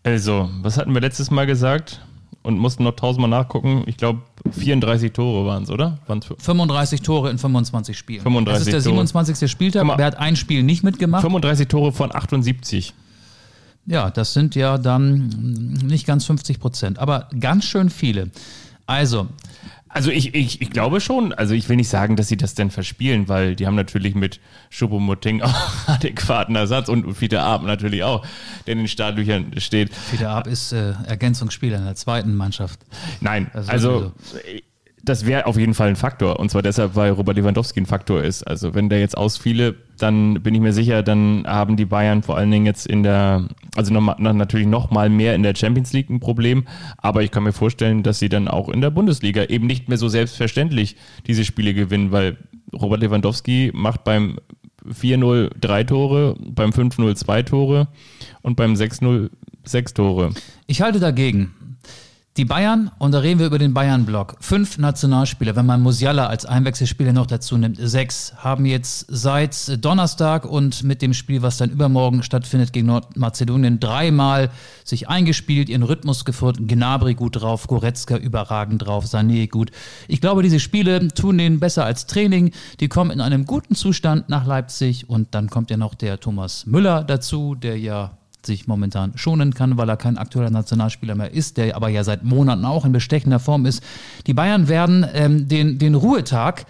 Also, 0.04 0.50
was 0.62 0.78
hatten 0.78 0.94
wir 0.94 1.02
letztes 1.02 1.32
Mal 1.32 1.46
gesagt? 1.46 2.02
Und 2.44 2.58
mussten 2.58 2.84
noch 2.84 2.96
tausendmal 2.96 3.30
nachgucken. 3.30 3.84
Ich 3.86 3.98
glaube, 3.98 4.22
34 4.52 5.12
Tore 5.14 5.46
waren 5.46 5.62
es, 5.62 5.70
oder? 5.70 6.00
Waren's 6.08 6.26
für- 6.26 6.36
35 6.40 7.02
Tore 7.04 7.30
in 7.30 7.38
25 7.38 7.96
Spielen. 7.96 8.24
35 8.24 8.58
das 8.60 8.68
ist 8.68 8.74
der 8.74 8.92
Tore. 8.92 9.06
27. 9.06 9.52
Spieltag, 9.52 9.82
Guck 9.82 9.88
mal. 9.90 9.94
aber 9.94 10.02
er 10.04 10.08
hat 10.08 10.18
ein 10.18 10.36
Spiel 10.36 10.64
nicht 10.64 10.84
mitgemacht. 10.84 11.22
35 11.22 11.68
Tore 11.68 11.92
von 11.92 12.14
78. 12.16 12.96
Ja, 13.86 14.10
das 14.10 14.34
sind 14.34 14.56
ja 14.56 14.80
dann 14.80 15.28
nicht 15.86 16.08
ganz 16.08 16.26
50 16.26 16.60
Prozent, 16.60 16.98
aber 16.98 17.28
ganz 17.40 17.66
schön 17.66 17.92
viele. 17.92 18.32
Also, 18.88 19.28
Also 19.94 20.10
ich, 20.10 20.34
ich, 20.34 20.62
ich 20.62 20.70
glaube 20.70 21.02
schon, 21.02 21.34
also 21.34 21.54
ich 21.54 21.68
will 21.68 21.76
nicht 21.76 21.90
sagen, 21.90 22.16
dass 22.16 22.28
sie 22.28 22.38
das 22.38 22.54
denn 22.54 22.72
verspielen, 22.72 23.28
weil 23.28 23.56
die 23.56 23.68
haben 23.68 23.76
natürlich 23.76 24.16
mit 24.16 24.40
Schuppomoting 24.70 25.42
auch 25.42 25.88
adäquaten 25.88 26.56
Ersatz 26.56 26.88
und 26.88 27.14
Fiete 27.14 27.42
Ab 27.42 27.64
natürlich 27.64 28.04
auch, 28.04 28.26
der 28.68 28.74
in 28.74 28.80
den 28.80 28.88
Startlöchern 28.88 29.60
steht. 29.60 29.92
Peter 30.10 30.30
Ab 30.30 30.48
ist 30.48 30.72
äh, 30.72 30.94
Ergänzungsspieler 31.06 31.78
in 31.78 31.86
der 31.86 31.96
zweiten 31.96 32.36
Mannschaft. 32.36 32.80
Nein, 33.20 33.52
Also 33.54 33.72
also 33.72 34.12
das 35.04 35.26
wäre 35.26 35.48
auf 35.48 35.58
jeden 35.58 35.74
Fall 35.74 35.90
ein 35.90 35.96
Faktor. 35.96 36.40
Und 36.40 36.52
zwar 36.52 36.62
deshalb, 36.62 36.96
weil 36.96 37.12
Robert 37.12 37.36
Lewandowski 37.36 37.82
ein 37.82 37.86
Faktor 37.86 38.24
ist. 38.24 38.44
Also 38.44 38.76
wenn 38.76 38.90
der 38.90 39.00
jetzt 39.00 39.18
ausfiele, 39.18 39.76
dann 39.98 40.42
bin 40.42 40.54
ich 40.54 40.62
mir 40.62 40.74
sicher, 40.74 41.02
dann 41.02 41.44
haben 41.48 41.76
die 41.76 41.86
Bayern 41.86 42.22
vor 42.22 42.38
allen 42.38 42.52
Dingen 42.52 42.66
jetzt 42.66 42.86
in 42.86 43.04
der, 43.04 43.48
also 43.76 43.94
noch, 43.94 44.20
natürlich 44.20 44.68
noch 44.68 44.92
mal 44.92 45.10
mehr 45.10 45.34
in 45.34 45.44
der 45.44 45.56
Champions 45.56 45.92
League 45.94 46.10
ein 46.10 46.20
Problem. 46.20 46.66
Aber 46.98 47.24
ich 47.24 47.32
kann 47.32 47.44
mir 47.44 47.54
vorstellen, 47.54 48.04
dass 48.04 48.20
sie 48.20 48.30
dann 48.30 48.48
auch 48.48 48.70
in 48.70 48.82
der 48.82 48.92
Bundesliga 48.92 49.46
eben 49.46 49.66
nicht 49.66 49.90
mehr 49.90 49.98
so 49.98 50.08
selbstverständlich 50.08 50.96
diese 51.26 51.46
Spiele 51.46 51.74
gewinnen, 51.74 52.12
weil 52.12 52.38
Robert 52.74 53.02
Lewandowski 53.02 53.72
macht 53.74 54.04
beim 54.04 54.38
4-0 54.88 55.52
drei 55.60 55.84
Tore, 55.84 56.36
beim 56.40 56.72
5-0 56.72 57.16
zwei 57.16 57.44
Tore 57.44 57.88
und 58.42 58.56
beim 58.56 58.74
6-0 58.74 59.30
sechs 59.64 59.94
Tore. 59.94 60.32
Ich 60.68 60.82
halte 60.82 61.00
dagegen. 61.00 61.54
Die 62.38 62.46
Bayern, 62.46 62.90
und 62.98 63.12
da 63.12 63.20
reden 63.20 63.40
wir 63.42 63.48
über 63.48 63.60
den 63.60 63.74
Bayern-Block, 63.74 64.38
fünf 64.40 64.78
Nationalspieler, 64.78 65.58
wenn 65.58 65.66
man 65.66 65.82
Musiala 65.82 66.28
als 66.28 66.46
Einwechselspieler 66.46 67.12
noch 67.12 67.26
dazu 67.26 67.58
nimmt, 67.58 67.76
sechs, 67.78 68.34
haben 68.38 68.66
jetzt 68.66 69.06
seit 69.10 69.84
Donnerstag 69.84 70.46
und 70.46 70.82
mit 70.84 71.02
dem 71.02 71.14
Spiel, 71.14 71.42
was 71.42 71.58
dann 71.58 71.72
übermorgen 71.72 72.24
stattfindet 72.24 72.72
gegen 72.72 72.88
Nordmazedonien, 72.88 73.82
dreimal 73.82 74.50
sich 74.86 75.10
eingespielt, 75.10 75.68
ihren 75.68 75.84
Rhythmus 75.84 76.24
gefunden. 76.24 76.68
Gnabry 76.68 77.16
gut 77.16 77.42
drauf, 77.42 77.68
Goretzka 77.68 78.16
überragend 78.16 78.86
drauf, 78.86 79.04
Sané 79.04 79.50
gut. 79.50 79.72
Ich 80.08 80.22
glaube, 80.22 80.42
diese 80.42 80.62
Spiele 80.62 81.10
tun 81.10 81.38
denen 81.38 81.60
besser 81.60 81.84
als 81.84 82.06
Training. 82.06 82.52
Die 82.80 82.88
kommen 82.88 83.12
in 83.12 83.20
einem 83.20 83.46
guten 83.46 83.76
Zustand 83.76 84.30
nach 84.30 84.46
Leipzig 84.46 85.10
und 85.10 85.36
dann 85.36 85.50
kommt 85.50 85.70
ja 85.70 85.76
noch 85.76 85.96
der 85.96 86.18
Thomas 86.22 86.66
Müller 86.66 87.04
dazu, 87.04 87.56
der 87.56 87.78
ja 87.78 88.21
sich 88.46 88.68
momentan 88.68 89.14
schonen 89.16 89.54
kann, 89.54 89.78
weil 89.78 89.90
er 89.90 89.98
kein 89.98 90.18
aktueller 90.18 90.50
Nationalspieler 90.50 91.16
mehr 91.16 91.32
ist, 91.32 91.58
der 91.58 91.76
aber 91.76 91.90
ja 91.90 92.04
seit 92.04 92.24
Monaten 92.24 92.66
auch 92.66 92.86
in 92.86 92.92
bestechender 92.92 93.40
Form 93.40 93.66
ist. 93.66 93.84
Die 94.28 94.34
Bayern 94.34 94.68
werden 94.68 95.06
ähm, 95.14 95.48
den, 95.48 95.78
den 95.78 95.96
Ruhetag, 95.96 96.66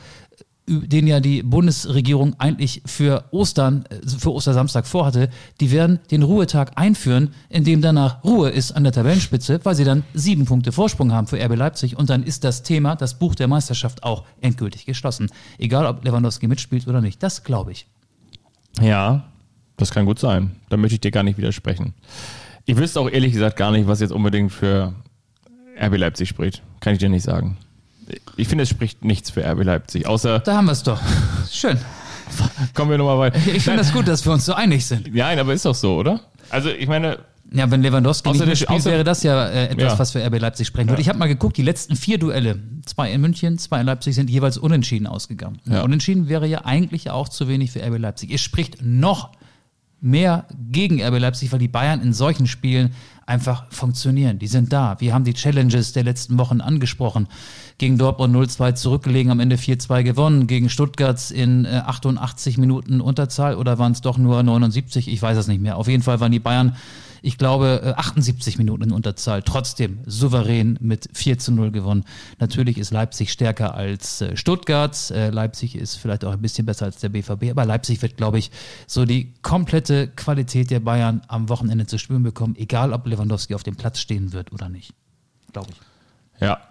den 0.68 1.08
ja 1.08 1.20
die 1.20 1.44
Bundesregierung 1.44 2.36
eigentlich 2.40 2.82
für 2.86 3.26
Ostern, 3.32 3.86
äh, 3.90 4.08
für 4.08 4.34
Ostersamstag 4.34 4.88
vorhatte, 4.88 5.30
die 5.60 5.72
werden 5.72 6.00
den 6.12 6.24
Ruhetag 6.24 6.74
einführen, 6.76 7.34
in 7.50 7.64
dem 7.64 7.82
danach 7.82 8.24
Ruhe 8.24 8.50
ist 8.50 8.72
an 8.72 8.84
der 8.84 8.94
Tabellenspitze, 8.94 9.60
weil 9.64 9.76
sie 9.76 9.84
dann 9.84 10.04
sieben 10.14 10.46
Punkte 10.46 10.72
Vorsprung 10.72 11.12
haben 11.12 11.28
für 11.28 11.44
RB 11.44 11.56
Leipzig 11.56 11.98
und 11.98 12.10
dann 12.10 12.24
ist 12.24 12.44
das 12.44 12.64
Thema, 12.64 12.96
das 12.96 13.18
Buch 13.18 13.36
der 13.36 13.48
Meisterschaft 13.48 14.04
auch 14.04 14.24
endgültig 14.40 14.86
geschlossen. 14.86 15.30
Egal, 15.58 15.86
ob 15.86 16.04
Lewandowski 16.06 16.48
mitspielt 16.48 16.88
oder 16.88 17.02
nicht. 17.02 17.22
Das 17.22 17.44
glaube 17.44 17.72
ich. 17.72 17.88
Ja, 18.80 19.26
das 19.82 19.92
kann 19.92 20.06
gut 20.06 20.20
sein. 20.20 20.52
Da 20.70 20.78
möchte 20.78 20.96
ich 20.96 21.02
dir 21.02 21.12
gar 21.12 21.24
nicht 21.24 21.38
widersprechen. 21.38 21.94
Ich 22.66 22.78
wüsste 22.78 23.00
auch 23.00 23.10
ehrlich 23.10 23.34
gesagt 23.34 23.58
gar 23.58 23.72
nicht, 23.72 23.88
was 23.88 24.00
jetzt 24.00 24.12
unbedingt 24.12 24.52
für 24.52 24.94
RB 25.80 25.98
Leipzig 25.98 26.30
spricht. 26.30 26.62
Kann 26.80 26.94
ich 26.94 27.00
dir 27.00 27.10
nicht 27.10 27.24
sagen. 27.24 27.58
Ich 28.38 28.48
finde, 28.48 28.64
es 28.64 28.70
spricht 28.70 29.04
nichts 29.04 29.30
für 29.32 29.44
RB 29.46 29.64
Leipzig. 29.64 30.06
Außer, 30.08 30.40
Da 30.40 30.58
haben 30.58 30.66
wir 30.66 30.74
es 30.74 30.84
doch. 30.84 31.00
Schön. 31.52 31.78
kommen 32.74 32.92
wir 32.92 32.98
nochmal 32.98 33.18
weiter. 33.18 33.40
Ich 33.54 33.64
finde 33.64 33.80
das 33.80 33.92
gut, 33.92 34.08
dass 34.08 34.26
wir 34.26 34.32
uns 34.34 34.46
so 34.46 34.54
einig 34.54 34.86
sind. 34.86 35.14
Nein, 35.14 35.40
aber 35.40 35.54
ist 35.54 35.66
doch 35.66 35.76
so, 35.76 35.98
oder? 35.98 36.22
Also, 36.50 36.70
ich 36.70 36.88
meine, 36.88 37.20
Ja, 37.54 37.70
wenn 37.70 37.82
Lewandowski 37.82 38.30
Außer 38.30 38.46
nicht 38.46 38.70
außer- 38.70 38.86
wäre 38.86 39.04
das 39.04 39.24
ja 39.24 39.48
äh, 39.48 39.66
etwas, 39.70 39.94
Ja. 39.94 40.00
was 40.00 40.12
für 40.12 40.24
RB 40.26 40.40
Leipzig 40.40 40.68
sprechen 40.68 40.90
würde. 40.90 41.02
Ich 41.02 41.10
habe 41.10 41.20
mal 41.20 41.28
geguckt, 41.28 41.58
die 41.58 41.64
letzten 41.64 41.96
vier 41.98 42.18
Duelle, 42.18 42.58
zwei 42.86 43.12
in 43.12 43.20
München, 43.22 43.58
zwei 43.58 43.82
in 43.82 43.86
Leipzig, 43.88 44.16
sind 44.16 44.30
jeweils 44.30 44.58
unentschieden 44.58 45.06
ausgegangen. 45.08 45.60
Ja. 45.66 45.82
Unentschieden 45.82 46.30
wäre 46.30 46.48
ja 46.48 46.64
eigentlich 46.64 47.10
auch 47.10 47.28
zu 47.28 47.48
wenig 47.50 47.72
für 47.72 47.82
RB 47.84 47.98
Leipzig. 47.98 48.32
Es 48.32 48.40
spricht 48.42 48.82
noch 48.82 49.32
mehr 50.02 50.46
gegen 50.72 51.02
RB 51.02 51.20
Leipzig, 51.20 51.52
weil 51.52 51.60
die 51.60 51.68
Bayern 51.68 52.02
in 52.02 52.12
solchen 52.12 52.48
Spielen 52.48 52.92
einfach 53.26 53.66
funktionieren. 53.72 54.40
Die 54.40 54.48
sind 54.48 54.74
da. 54.74 55.00
Wir 55.00 55.14
haben 55.14 55.24
die 55.24 55.34
Challenges 55.34 55.94
der 55.94 56.04
letzten 56.04 56.38
Wochen 56.38 56.60
angesprochen. 56.60 57.28
Gegen 57.78 57.98
Dortmund 57.98 58.36
0-2 58.36 58.74
zurückgelegen, 58.76 59.32
am 59.32 59.40
Ende 59.40 59.56
4-2 59.56 60.04
gewonnen. 60.04 60.48
Gegen 60.48 60.70
Stuttgart 60.70 61.32
in 61.32 61.66
äh, 61.66 61.82
88 61.86 62.58
Minuten 62.58 63.00
Unterzahl 63.00 63.56
oder 63.56 63.80
waren 63.80 63.94
es 63.94 64.02
doch 64.02 64.18
nur 64.18 64.42
79? 64.44 65.08
Ich 65.08 65.22
weiß 65.22 65.38
es 65.38 65.48
nicht 65.48 65.62
mehr. 65.62 65.78
Auf 65.78 65.88
jeden 65.88 66.04
Fall 66.04 66.20
waren 66.20 66.32
die 66.32 66.40
Bayern, 66.40 66.76
ich 67.22 67.38
glaube, 67.38 67.82
äh, 67.84 68.00
78 68.00 68.58
Minuten 68.58 68.84
in 68.84 68.92
Unterzahl. 68.92 69.44
Trotzdem 69.44 70.00
souverän 70.06 70.78
mit 70.82 71.10
4 71.14 71.38
zu 71.38 71.52
0 71.52 71.72
gewonnen. 71.72 72.04
Natürlich 72.40 72.78
ist 72.78 72.92
Leipzig 72.92 73.32
stärker 73.32 73.76
als 73.76 74.22
äh, 74.22 74.36
Stuttgart. 74.36 75.12
Äh, 75.12 75.30
Leipzig 75.30 75.76
ist 75.76 75.96
vielleicht 75.96 76.26
auch 76.26 76.34
ein 76.34 76.42
bisschen 76.42 76.66
besser 76.66 76.86
als 76.86 76.98
der 76.98 77.10
BVB, 77.10 77.52
aber 77.52 77.66
Leipzig 77.66 78.02
wird, 78.02 78.18
glaube 78.18 78.40
ich, 78.40 78.52
so 78.88 79.06
die 79.06 79.34
komplette 79.42 80.08
Qualität 80.08 80.72
der 80.72 80.80
Bayern 80.80 81.22
am 81.28 81.50
Wochenende 81.50 81.86
zu 81.86 82.00
spüren 82.00 82.24
bekommen, 82.24 82.56
egal 82.58 82.94
ob 82.94 83.06
Lewandowski 83.06 83.54
auf 83.54 83.64
dem 83.64 83.76
Platz 83.76 84.00
stehen 84.00 84.34
wird 84.34 84.52
oder 84.52 84.70
nicht. 84.70 84.94
Glaube 85.54 85.70
ich. 85.72 86.42
ja. 86.42 86.71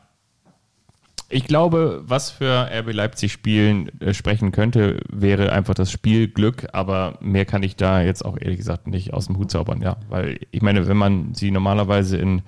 Ich 1.33 1.45
glaube, 1.45 2.03
was 2.05 2.31
für 2.31 2.69
RB 2.73 2.93
Leipzig 2.93 3.33
spielen 3.33 3.89
äh, 4.01 4.13
sprechen 4.15 4.51
könnte, 4.51 5.01
wäre 5.09 5.53
einfach 5.53 5.75
das 5.75 5.93
Spielglück, 5.93 6.67
aber 6.73 7.19
mehr 7.21 7.45
kann 7.45 7.63
ich 7.63 7.77
da 7.77 8.03
jetzt 8.03 8.25
auch 8.25 8.37
ehrlich 8.37 8.59
gesagt 8.59 8.89
nicht 8.89 9.15
aus 9.15 9.27
dem 9.27 9.39
Hut 9.39 9.49
zaubern, 9.49 9.81
ja. 9.81 9.97
Weil 10.09 10.41
ich 10.51 10.61
meine, 10.61 10.89
wenn 10.89 10.97
man 10.97 11.33
sie 11.35 11.53
normalerweise 11.53 12.17
in 12.17 12.43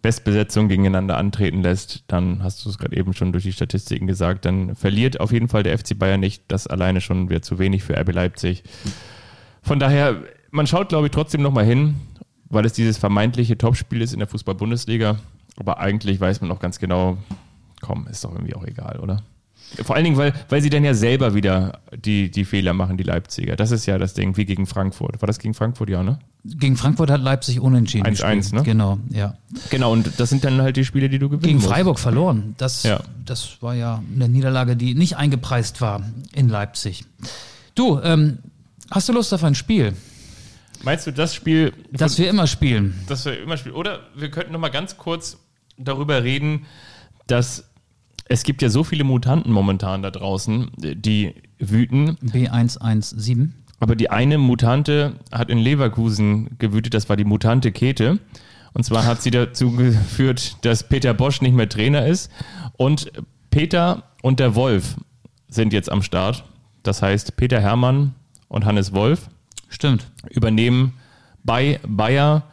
Bestbesetzung 0.00 0.68
gegeneinander 0.68 1.18
antreten 1.18 1.60
lässt, 1.60 2.04
dann 2.06 2.42
hast 2.42 2.64
du 2.64 2.70
es 2.70 2.78
gerade 2.78 2.96
eben 2.96 3.12
schon 3.12 3.30
durch 3.30 3.44
die 3.44 3.52
Statistiken 3.52 4.06
gesagt, 4.06 4.46
dann 4.46 4.74
verliert 4.74 5.20
auf 5.20 5.30
jeden 5.30 5.48
Fall 5.48 5.62
der 5.62 5.78
FC 5.78 5.98
Bayern 5.98 6.20
nicht. 6.20 6.44
Das 6.48 6.66
alleine 6.66 7.02
schon 7.02 7.28
wäre 7.28 7.42
zu 7.42 7.58
wenig 7.58 7.82
für 7.82 7.94
RB 7.98 8.12
Leipzig. 8.14 8.64
Von 9.60 9.78
daher, 9.78 10.22
man 10.50 10.66
schaut, 10.66 10.88
glaube 10.88 11.08
ich, 11.08 11.12
trotzdem 11.12 11.42
nochmal 11.42 11.66
hin, 11.66 11.96
weil 12.48 12.64
es 12.64 12.72
dieses 12.72 12.96
vermeintliche 12.96 13.58
Topspiel 13.58 14.00
ist 14.00 14.14
in 14.14 14.18
der 14.18 14.28
Fußball-Bundesliga. 14.28 15.18
Aber 15.56 15.78
eigentlich 15.78 16.18
weiß 16.18 16.40
man 16.40 16.50
auch 16.50 16.58
ganz 16.58 16.78
genau, 16.78 17.18
komm, 17.82 18.06
ist 18.06 18.24
doch 18.24 18.32
irgendwie 18.32 18.54
auch 18.54 18.64
egal, 18.64 18.98
oder? 19.00 19.22
Vor 19.84 19.94
allen 19.96 20.04
Dingen, 20.04 20.16
weil, 20.18 20.34
weil 20.50 20.60
sie 20.60 20.68
dann 20.68 20.84
ja 20.84 20.92
selber 20.92 21.34
wieder 21.34 21.80
die, 21.96 22.30
die 22.30 22.44
Fehler 22.44 22.74
machen, 22.74 22.98
die 22.98 23.04
Leipziger. 23.04 23.56
Das 23.56 23.70
ist 23.70 23.86
ja 23.86 23.96
das 23.96 24.12
Ding, 24.12 24.36
wie 24.36 24.44
gegen 24.44 24.66
Frankfurt. 24.66 25.22
War 25.22 25.26
das 25.26 25.38
gegen 25.38 25.54
Frankfurt, 25.54 25.88
ja, 25.88 26.02
ne? 26.02 26.18
Gegen 26.44 26.76
Frankfurt 26.76 27.10
hat 27.10 27.22
Leipzig 27.22 27.58
unentschieden 27.60 28.06
1-1, 28.06 28.10
gespielt. 28.10 28.52
ne? 28.52 28.62
Genau, 28.64 28.98
ja. 29.10 29.34
Genau, 29.70 29.92
und 29.92 30.10
das 30.18 30.28
sind 30.28 30.44
dann 30.44 30.60
halt 30.60 30.76
die 30.76 30.84
Spiele, 30.84 31.08
die 31.08 31.18
du 31.18 31.28
gewinnen 31.28 31.42
Gegen 31.42 31.58
musst. 31.58 31.68
Freiburg 31.68 31.98
verloren. 31.98 32.54
Das, 32.58 32.82
Ja. 32.82 33.00
das 33.24 33.62
war 33.62 33.74
ja 33.74 34.02
eine 34.14 34.28
Niederlage, 34.28 34.76
die 34.76 34.94
nicht 34.94 35.16
eingepreist 35.16 35.80
war 35.80 36.02
in 36.34 36.48
Leipzig. 36.50 37.04
Du, 37.74 37.98
ähm, 38.02 38.38
hast 38.90 39.08
du 39.08 39.12
Lust 39.14 39.32
auf 39.32 39.44
ein 39.44 39.54
Spiel, 39.54 39.94
Meinst 40.84 41.06
du 41.06 41.12
das 41.12 41.32
Spiel, 41.32 41.72
das 41.92 42.18
wir 42.18 42.28
immer 42.28 42.48
spielen? 42.48 42.98
das 43.06 43.24
wir 43.24 43.40
immer 43.40 43.56
spielen? 43.56 43.76
Oder 43.76 44.00
wir 44.16 44.30
könnten 44.32 44.52
noch 44.52 44.58
mal 44.60 44.68
ganz 44.70 44.96
kurz 44.96 45.38
darüber 45.78 46.24
reden, 46.24 46.66
dass 47.28 47.70
es 48.26 48.42
gibt 48.44 48.62
ja 48.62 48.68
so 48.68 48.84
viele 48.84 49.04
Mutanten 49.04 49.52
momentan 49.52 50.02
da 50.02 50.10
draußen, 50.10 50.70
die 50.76 51.34
wüten. 51.58 52.16
B117. 52.22 53.50
Aber 53.80 53.96
die 53.96 54.10
eine 54.10 54.38
Mutante 54.38 55.16
hat 55.32 55.50
in 55.50 55.58
Leverkusen 55.58 56.56
gewütet, 56.58 56.94
das 56.94 57.08
war 57.08 57.16
die 57.16 57.24
Mutante 57.24 57.72
Kete. 57.72 58.20
Und 58.74 58.84
zwar 58.84 59.04
hat 59.04 59.22
sie 59.22 59.30
dazu 59.30 59.72
geführt, 59.72 60.56
dass 60.62 60.88
Peter 60.88 61.12
Bosch 61.14 61.42
nicht 61.42 61.54
mehr 61.54 61.68
Trainer 61.68 62.06
ist. 62.06 62.30
Und 62.76 63.12
Peter 63.50 64.04
und 64.22 64.40
der 64.40 64.54
Wolf 64.54 64.96
sind 65.48 65.72
jetzt 65.72 65.90
am 65.90 66.02
Start. 66.02 66.44
Das 66.82 67.02
heißt, 67.02 67.36
Peter 67.36 67.60
Hermann 67.60 68.14
und 68.48 68.64
Hannes 68.64 68.92
Wolf 68.92 69.28
Stimmt. 69.68 70.10
übernehmen 70.30 70.94
bei 71.44 71.80
Bayer. 71.86 72.44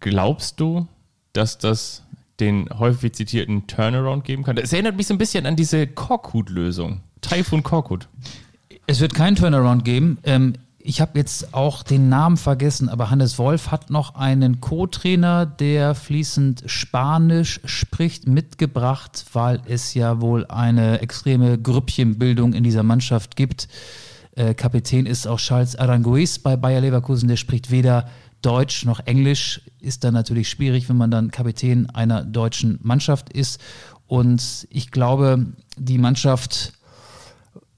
Glaubst 0.00 0.60
du, 0.60 0.86
dass 1.32 1.58
das 1.58 2.04
den 2.40 2.68
häufig 2.78 3.14
zitierten 3.14 3.66
Turnaround 3.66 4.24
geben 4.24 4.44
kann? 4.44 4.56
Das 4.56 4.72
erinnert 4.72 4.96
mich 4.96 5.06
so 5.06 5.14
ein 5.14 5.18
bisschen 5.18 5.46
an 5.46 5.56
diese 5.56 5.86
Korkut-Lösung. 5.86 7.00
Taifun 7.20 7.62
Korkut. 7.62 8.08
Es 8.86 9.00
wird 9.00 9.14
keinen 9.14 9.36
Turnaround 9.36 9.84
geben. 9.84 10.18
Ähm, 10.24 10.54
ich 10.80 11.02
habe 11.02 11.18
jetzt 11.18 11.52
auch 11.52 11.82
den 11.82 12.08
Namen 12.08 12.38
vergessen, 12.38 12.88
aber 12.88 13.10
Hannes 13.10 13.38
Wolf 13.38 13.70
hat 13.70 13.90
noch 13.90 14.14
einen 14.14 14.60
Co-Trainer, 14.60 15.44
der 15.44 15.94
fließend 15.94 16.62
Spanisch 16.64 17.60
spricht, 17.64 18.26
mitgebracht, 18.26 19.26
weil 19.34 19.60
es 19.66 19.92
ja 19.92 20.22
wohl 20.22 20.46
eine 20.46 21.00
extreme 21.02 21.58
Grüppchenbildung 21.58 22.54
in 22.54 22.64
dieser 22.64 22.84
Mannschaft 22.84 23.36
gibt. 23.36 23.68
Äh, 24.34 24.54
Kapitän 24.54 25.04
ist 25.04 25.26
auch 25.26 25.38
Charles 25.38 25.76
Aranguiz 25.76 26.38
bei 26.38 26.56
Bayer 26.56 26.80
Leverkusen, 26.80 27.28
der 27.28 27.36
spricht 27.36 27.70
weder 27.70 28.08
Deutsch 28.42 28.84
noch 28.84 29.00
Englisch. 29.00 29.60
Ist 29.80 30.04
dann 30.04 30.14
natürlich 30.14 30.48
schwierig, 30.48 30.88
wenn 30.88 30.96
man 30.96 31.10
dann 31.10 31.30
Kapitän 31.30 31.88
einer 31.90 32.24
deutschen 32.24 32.78
Mannschaft 32.82 33.32
ist. 33.32 33.60
Und 34.06 34.66
ich 34.70 34.90
glaube, 34.90 35.46
die 35.76 35.98
Mannschaft 35.98 36.72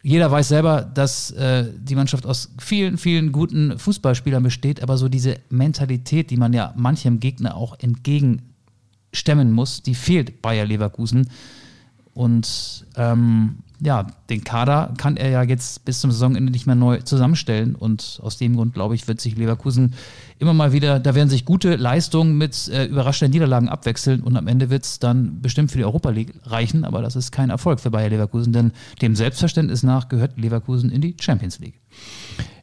jeder 0.03 0.31
weiß 0.31 0.49
selber, 0.49 0.83
dass 0.83 1.31
äh, 1.33 1.67
die 1.77 1.95
Mannschaft 1.95 2.25
aus 2.25 2.55
vielen, 2.59 2.97
vielen 2.97 3.33
guten 3.33 3.79
Fußballspielern 3.79 4.43
besteht, 4.43 4.83
aber 4.83 4.97
so 4.97 5.09
diese 5.09 5.39
Mentalität, 5.51 6.31
die 6.31 6.39
man 6.39 6.53
ja 6.53 6.73
manchem 6.77 7.21
Gegner 7.21 7.55
auch 7.55 7.79
entgegenstemmen 7.79 9.53
muss, 9.53 9.83
die 9.83 9.95
fehlt 9.95 10.41
Bayer 10.41 10.65
Leverkusen. 10.65 11.29
Und 12.15 12.87
ähm, 12.97 13.59
ja, 13.83 14.07
den 14.29 14.45
Kader 14.45 14.93
kann 14.99 15.17
er 15.17 15.31
ja 15.31 15.43
jetzt 15.43 15.85
bis 15.85 16.01
zum 16.01 16.13
Saisonende 16.13 16.53
nicht 16.53 16.67
mehr 16.67 16.75
neu 16.75 16.99
zusammenstellen. 16.99 17.75
Und 17.75 18.21
aus 18.23 18.37
dem 18.37 18.57
Grund, 18.57 18.75
glaube 18.75 18.95
ich, 18.95 19.09
wird 19.09 19.21
sich 19.21 19.37
Leverkusen 19.37 19.95
immer 20.39 20.53
mal 20.53 20.73
wieder, 20.73 21.01
da 21.01 21.15
werden 21.15 21.29
sich 21.29 21.45
gute 21.45 21.77
Leistungen 21.77 22.37
mit 22.37 22.69
äh, 22.69 22.85
überraschenden 22.85 23.33
Niederlagen 23.33 23.69
abwechseln 23.69 24.23
und 24.23 24.37
am 24.37 24.47
Ende 24.49 24.71
wird 24.71 24.85
es 24.85 24.99
dann 24.99 25.41
bestimmt 25.41 25.71
für 25.71 25.79
die 25.79 25.85
Europa 25.85 26.11
League 26.11 26.35
reichen, 26.45 26.85
aber 26.85 27.03
das 27.03 27.17
ist 27.17 27.31
kein 27.31 27.51
Erfolg 27.51 27.81
für 27.81 27.91
Bayer 27.91 28.09
Leverkusen, 28.09 28.53
denn 28.53 28.73
dem 29.03 29.17
Selbstverständnis 29.17 29.83
nach 29.83 30.09
gehört 30.09 30.39
Leverkusen 30.39 30.91
in 30.91 31.01
die 31.01 31.17
Champions 31.21 31.59
League. 31.59 31.81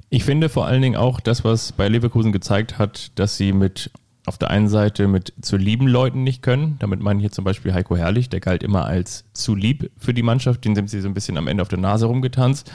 Ich 0.10 0.24
finde 0.24 0.50
vor 0.50 0.66
allen 0.66 0.82
Dingen 0.82 0.96
auch 0.96 1.20
das, 1.20 1.44
was 1.44 1.72
bei 1.72 1.90
Leverkusen 1.90 2.32
gezeigt 2.32 2.80
hat, 2.80 3.12
dass 3.16 3.38
sie 3.38 3.54
mit 3.54 3.92
auf 4.28 4.38
der 4.38 4.50
einen 4.50 4.68
Seite 4.68 5.08
mit 5.08 5.34
zu 5.42 5.56
lieben 5.58 5.88
Leuten 5.88 6.24
nicht 6.24 6.42
können. 6.42 6.76
Damit 6.80 7.00
meine 7.00 7.20
ich 7.20 7.24
hier 7.24 7.32
zum 7.32 7.46
Beispiel 7.46 7.74
Heiko 7.74 7.96
Herrlich, 7.96 8.30
der 8.30 8.42
galt 8.42 8.62
immer 8.62 8.86
als 8.86 9.24
zu 9.34 9.56
lieb 9.56 9.90
für 9.98 10.14
die 10.14 10.24
Mannschaft. 10.24 10.66
Den 10.66 10.76
sind 10.76 10.90
sie 10.90 11.00
so 11.00 11.08
ein 11.08 11.14
bisschen 11.14 11.38
am 11.38 11.48
Ende 11.48 11.62
auf 11.62 11.70
der 11.70 11.80
Nase 11.80 12.06
rumgetanzt. 12.08 12.72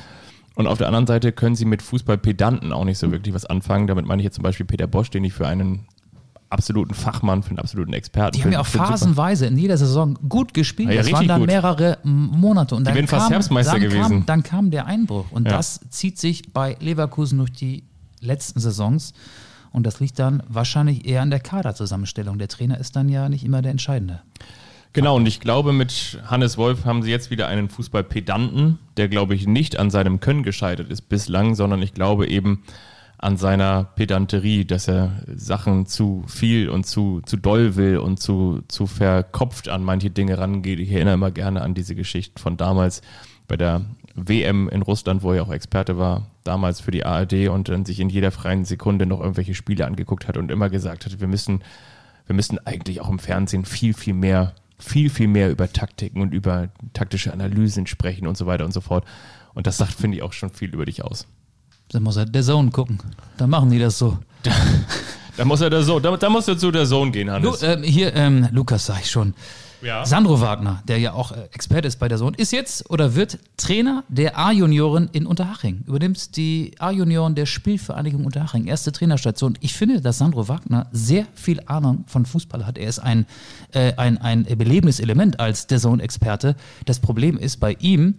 Und 0.54 0.66
auf 0.66 0.78
der 0.78 0.86
anderen 0.86 1.06
Seite 1.06 1.32
können 1.32 1.54
sie 1.54 1.64
mit 1.64 1.82
Fußballpedanten 1.82 2.72
auch 2.72 2.84
nicht 2.84 2.98
so 2.98 3.12
wirklich 3.12 3.34
was 3.34 3.44
anfangen. 3.46 3.86
Damit 3.86 4.06
meine 4.06 4.22
ich 4.22 4.24
jetzt 4.24 4.34
zum 4.36 4.42
Beispiel 4.42 4.66
Peter 4.66 4.86
Bosch, 4.86 5.10
den 5.10 5.24
ich 5.24 5.32
für 5.34 5.46
einen 5.46 5.86
absoluten 6.48 6.94
Fachmann, 6.94 7.42
für 7.42 7.50
einen 7.50 7.58
absoluten 7.58 7.92
Experten 7.94 8.36
Die 8.36 8.44
haben 8.44 8.52
ja 8.52 8.60
auch 8.60 8.66
phasenweise 8.66 9.46
in 9.46 9.56
jeder 9.56 9.76
Saison 9.78 10.18
gut 10.28 10.52
gespielt. 10.52 10.88
Ja, 10.90 10.96
ja, 10.96 11.02
das 11.02 11.12
waren 11.12 11.28
dann 11.28 11.40
gut. 11.40 11.46
mehrere 11.48 11.98
Monate. 12.02 12.74
Und 12.76 12.86
dann 12.86 12.94
wären 12.94 13.06
fast 13.06 13.24
kam, 13.24 13.32
Herbstmeister 13.32 13.72
dann 13.72 13.80
gewesen. 13.82 14.08
Kam, 14.10 14.26
dann 14.26 14.42
kam 14.42 14.70
der 14.70 14.86
Einbruch. 14.86 15.26
Und 15.30 15.46
Ja. 15.46 15.52
das 15.56 15.80
zieht 15.90 16.18
sich 16.18 16.52
bei 16.52 16.76
Leverkusen 16.80 17.38
durch 17.38 17.52
die 17.52 17.84
letzten 18.20 18.60
Saisons. 18.60 19.14
Und 19.72 19.86
das 19.86 20.00
liegt 20.00 20.18
dann 20.18 20.42
wahrscheinlich 20.48 21.06
eher 21.06 21.22
an 21.22 21.30
der 21.30 21.40
Kaderzusammenstellung. 21.40 22.38
Der 22.38 22.48
Trainer 22.48 22.78
ist 22.78 22.96
dann 22.96 23.08
ja 23.08 23.28
nicht 23.28 23.44
immer 23.44 23.62
der 23.62 23.70
Entscheidende. 23.70 24.20
Genau, 24.94 25.16
und 25.16 25.26
ich 25.26 25.40
glaube, 25.40 25.72
mit 25.72 26.20
Hannes 26.26 26.58
Wolf 26.58 26.84
haben 26.84 27.02
sie 27.02 27.10
jetzt 27.10 27.30
wieder 27.30 27.48
einen 27.48 27.70
Fußballpedanten, 27.70 28.78
der, 28.98 29.08
glaube 29.08 29.34
ich, 29.34 29.46
nicht 29.46 29.78
an 29.78 29.88
seinem 29.88 30.20
Können 30.20 30.42
gescheitert 30.42 30.90
ist 30.90 31.08
bislang, 31.08 31.54
sondern 31.54 31.80
ich 31.80 31.94
glaube 31.94 32.28
eben 32.28 32.62
an 33.16 33.38
seiner 33.38 33.84
Pedanterie, 33.84 34.66
dass 34.66 34.88
er 34.88 35.22
Sachen 35.34 35.86
zu 35.86 36.24
viel 36.26 36.68
und 36.68 36.84
zu, 36.84 37.22
zu 37.24 37.36
doll 37.36 37.76
will 37.76 37.98
und 37.98 38.20
zu, 38.20 38.62
zu 38.68 38.86
verkopft 38.86 39.68
an 39.68 39.82
manche 39.82 40.10
Dinge 40.10 40.36
rangeht. 40.36 40.80
Ich 40.80 40.90
erinnere 40.90 41.14
immer 41.14 41.30
gerne 41.30 41.62
an 41.62 41.72
diese 41.72 41.94
Geschichten 41.94 42.38
von 42.38 42.56
damals 42.56 43.00
bei 43.46 43.56
der 43.56 43.82
WM 44.14 44.68
in 44.68 44.82
Russland, 44.82 45.22
wo 45.22 45.32
er 45.32 45.42
auch 45.42 45.52
Experte 45.52 45.98
war, 45.98 46.26
damals 46.44 46.80
für 46.80 46.90
die 46.90 47.04
ARD 47.04 47.48
und 47.48 47.68
dann 47.68 47.84
sich 47.84 48.00
in 48.00 48.08
jeder 48.08 48.30
freien 48.30 48.64
Sekunde 48.64 49.06
noch 49.06 49.20
irgendwelche 49.20 49.54
Spiele 49.54 49.86
angeguckt 49.86 50.28
hat 50.28 50.36
und 50.36 50.50
immer 50.50 50.70
gesagt 50.70 51.06
hat, 51.06 51.20
wir 51.20 51.28
müssen 51.28 51.62
wir 52.26 52.34
müssten 52.36 52.58
eigentlich 52.58 53.00
auch 53.00 53.08
im 53.08 53.18
Fernsehen 53.18 53.64
viel, 53.64 53.94
viel 53.94 54.14
mehr, 54.14 54.54
viel, 54.78 55.10
viel 55.10 55.28
mehr 55.28 55.50
über 55.50 55.72
Taktiken 55.72 56.20
und 56.20 56.32
über 56.32 56.68
taktische 56.92 57.32
Analysen 57.32 57.86
sprechen 57.86 58.26
und 58.26 58.36
so 58.36 58.46
weiter 58.46 58.64
und 58.64 58.72
so 58.72 58.80
fort. 58.80 59.04
Und 59.54 59.66
das 59.66 59.76
sagt, 59.76 59.92
finde 59.92 60.16
ich, 60.16 60.22
auch 60.22 60.32
schon 60.32 60.50
viel 60.50 60.72
über 60.72 60.84
dich 60.84 61.04
aus. 61.04 61.26
Dann 61.90 62.02
muss 62.02 62.16
er 62.16 62.24
der 62.24 62.42
Zone 62.42 62.70
gucken. 62.70 63.00
Dann 63.36 63.50
machen 63.50 63.70
die 63.70 63.78
das 63.78 63.98
so. 63.98 64.18
Da 65.34 65.46
muss 65.46 65.62
er 65.62 65.70
da 65.70 65.82
so, 65.82 65.98
da, 65.98 66.14
da 66.18 66.28
muss 66.28 66.46
er 66.46 66.58
zu 66.58 66.70
der 66.70 66.84
Sohn 66.84 67.10
gehen, 67.10 67.28
Lu 67.28 67.32
Hannes. 67.32 67.62
ähm, 67.62 67.82
hier, 67.82 68.14
ähm, 68.14 68.48
Lukas, 68.52 68.84
sag 68.84 69.00
ich 69.00 69.10
schon. 69.10 69.32
Ja. 69.82 70.06
Sandro 70.06 70.40
Wagner, 70.40 70.82
der 70.86 70.98
ja 70.98 71.12
auch 71.12 71.32
äh, 71.32 71.48
Experte 71.52 71.88
ist 71.88 71.98
bei 71.98 72.08
der 72.08 72.18
Sohn, 72.18 72.34
ist 72.34 72.52
jetzt 72.52 72.88
oder 72.88 73.14
wird 73.14 73.38
Trainer 73.56 74.04
der 74.08 74.38
A-Junioren 74.38 75.08
in 75.12 75.26
Unterhaching. 75.26 75.82
Übernimmt 75.86 76.36
die 76.36 76.72
A-Junioren 76.78 77.34
der 77.34 77.46
Spielvereinigung 77.46 78.24
Unterhaching. 78.24 78.66
Erste 78.66 78.92
Trainerstation. 78.92 79.58
Ich 79.60 79.74
finde, 79.74 80.00
dass 80.00 80.18
Sandro 80.18 80.48
Wagner 80.48 80.86
sehr 80.92 81.26
viel 81.34 81.60
Ahnung 81.66 82.04
von 82.06 82.26
Fußball 82.26 82.64
hat. 82.64 82.78
Er 82.78 82.88
ist 82.88 83.00
ein, 83.00 83.26
äh, 83.72 83.94
ein, 83.96 84.18
ein 84.18 84.44
belebendes 84.44 85.00
Element 85.00 85.40
als 85.40 85.66
der 85.66 85.80
Sohn-Experte. 85.80 86.54
Das 86.86 87.00
Problem 87.00 87.36
ist 87.36 87.58
bei 87.58 87.76
ihm, 87.80 88.16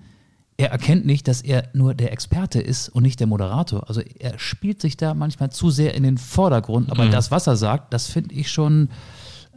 er 0.58 0.70
erkennt 0.72 1.06
nicht, 1.06 1.28
dass 1.28 1.42
er 1.42 1.70
nur 1.74 1.96
der 1.96 2.12
Experte 2.12 2.62
ist 2.62 2.90
und 2.90 3.04
nicht 3.04 3.20
der 3.20 3.28
Moderator. 3.28 3.88
Also 3.88 4.02
er 4.20 4.38
spielt 4.38 4.82
sich 4.82 4.98
da 4.98 5.14
manchmal 5.14 5.52
zu 5.52 5.72
sehr 5.72 5.96
in 5.96 6.04
den 6.04 6.18
Vordergrund. 6.18 6.92
Aber 6.92 7.08
das, 7.08 7.32
was 7.32 7.48
er 7.48 7.56
sagt, 7.56 7.94
das 7.94 8.08
finde 8.08 8.36
ich 8.36 8.52
schon 8.52 8.90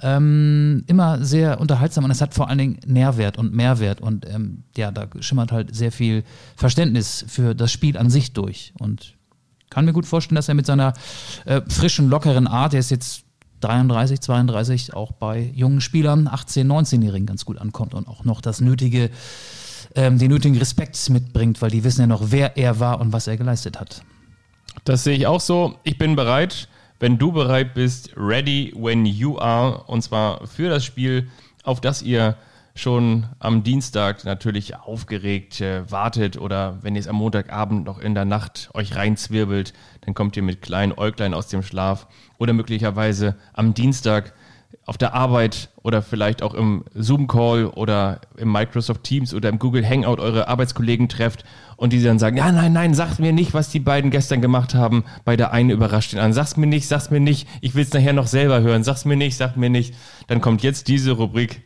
ähm, 0.03 0.85
immer 0.87 1.25
sehr 1.25 1.61
unterhaltsam 1.61 2.05
und 2.05 2.11
es 2.11 2.21
hat 2.21 2.35
vor 2.35 2.49
allen 2.49 2.59
Dingen 2.59 2.81
Nährwert 2.87 3.39
und 3.39 3.55
Mehrwert 3.55 4.01
und 4.01 4.27
ähm, 4.29 4.65
ja, 4.77 4.91
da 4.91 5.09
schimmert 5.21 5.53
halt 5.53 5.75
sehr 5.75 5.93
viel 5.93 6.25
Verständnis 6.57 7.25
für 7.29 7.55
das 7.55 7.73
Spiel 7.73 7.97
an 7.97 8.11
sich 8.11 8.33
durch 8.33 8.75
und 8.79 9.17
kann 9.71 9.85
mir 9.85 9.93
gut 9.93 10.07
vorstellen, 10.07 10.37
dass 10.37 10.49
er 10.49 10.55
mit 10.55 10.67
seiner 10.67 10.93
äh, 11.45 11.61
frischen, 11.69 12.09
lockeren 12.09 12.47
Art, 12.47 12.73
der 12.73 12.81
ist 12.81 12.91
jetzt 12.91 13.25
33, 13.61 14.21
32, 14.21 14.95
auch 14.95 15.13
bei 15.13 15.51
jungen 15.55 15.81
Spielern, 15.81 16.29
18, 16.29 16.71
19-Jährigen 16.71 17.27
ganz 17.27 17.45
gut 17.45 17.59
ankommt 17.59 17.95
und 17.95 18.07
auch 18.07 18.25
noch 18.25 18.41
das 18.41 18.61
nötige, 18.61 19.11
ähm, 19.95 20.19
den 20.19 20.31
nötigen 20.31 20.59
Respekt 20.59 21.09
mitbringt, 21.11 21.63
weil 21.63 21.71
die 21.71 21.85
wissen 21.85 22.03
ja 22.03 22.07
noch, 22.07 22.31
wer 22.31 22.57
er 22.57 22.81
war 22.81 23.01
und 23.01 23.13
was 23.13 23.27
er 23.27 23.37
geleistet 23.37 23.81
hat. 23.81 24.03
Das 24.85 25.05
sehe 25.05 25.17
ich 25.17 25.27
auch 25.27 25.41
so. 25.41 25.77
Ich 25.85 25.99
bin 25.99 26.17
bereit, 26.17 26.69
wenn 26.99 27.19
du 27.19 27.33
bereit 27.33 27.75
bist, 27.75 28.11
ready 28.17 28.73
when 28.77 29.07
you 29.07 29.39
are. 29.39 29.85
Und 29.87 30.03
zwar 30.03 30.47
für 30.47 30.69
das 30.69 30.85
Spiel, 30.85 31.29
auf 31.63 31.81
das 31.81 32.03
ihr 32.03 32.37
schon 32.75 33.27
am 33.39 33.63
Dienstag 33.63 34.25
natürlich 34.25 34.77
aufgeregt 34.77 35.61
äh, 35.63 35.91
wartet 35.91 36.39
oder 36.39 36.79
wenn 36.83 36.95
ihr 36.95 37.01
es 37.01 37.09
am 37.09 37.17
Montagabend 37.17 37.87
noch 37.87 37.99
in 37.99 38.15
der 38.15 38.27
Nacht 38.27 38.69
euch 38.75 38.95
reinzwirbelt, 38.95 39.73
dann 40.03 40.15
kommt 40.15 40.37
ihr 40.37 40.43
mit 40.43 40.61
kleinen 40.61 40.93
Äuglein 40.93 41.33
aus 41.33 41.49
dem 41.49 41.63
Schlaf 41.63 42.07
oder 42.39 42.53
möglicherweise 42.53 43.35
am 43.55 43.73
Dienstag 43.73 44.35
auf 44.87 44.97
der 44.97 45.15
Arbeit 45.15 45.69
oder 45.83 46.01
vielleicht 46.01 46.43
auch 46.43 46.55
im 46.55 46.85
Zoom-Call 46.95 47.67
oder 47.67 48.21
im 48.37 48.53
Microsoft 48.53 49.03
Teams 49.03 49.35
oder 49.35 49.49
im 49.49 49.59
Google 49.59 49.87
Hangout 49.87 50.21
eure 50.21 50.47
Arbeitskollegen 50.47 51.09
trefft 51.09 51.45
und 51.77 51.93
die 51.93 52.03
dann 52.03 52.21
sagen, 52.21 52.37
ja, 52.37 52.51
nein, 52.53 52.73
nein, 52.73 52.95
sagt 52.95 53.19
mir 53.19 53.33
nicht, 53.33 53.53
was 53.53 53.69
die 53.69 53.81
beiden 53.81 54.13
gestern 54.13 54.41
gemacht 54.41 54.75
haben. 54.75 55.05
Bei 55.25 55.37
der 55.37 55.53
einen 55.53 55.71
überrascht 55.71 56.13
den 56.13 56.21
anderen. 56.21 56.35
Sag's 56.35 56.57
mir 56.57 56.69
nicht, 56.69 56.87
sag's 56.87 57.11
mir 57.11 57.21
nicht. 57.21 57.49
Ich 57.61 57.75
will's 57.75 57.93
nachher 57.93 58.13
noch 58.13 58.29
selber 58.29 58.61
hören. 58.61 58.85
Sag's 58.85 59.05
mir 59.05 59.17
nicht, 59.17 59.37
sag 59.37 59.57
mir 59.57 59.71
nicht. 59.71 59.93
Dann 60.29 60.41
kommt 60.41 60.63
jetzt 60.63 60.87
diese 60.87 61.13
Rubrik. 61.13 61.63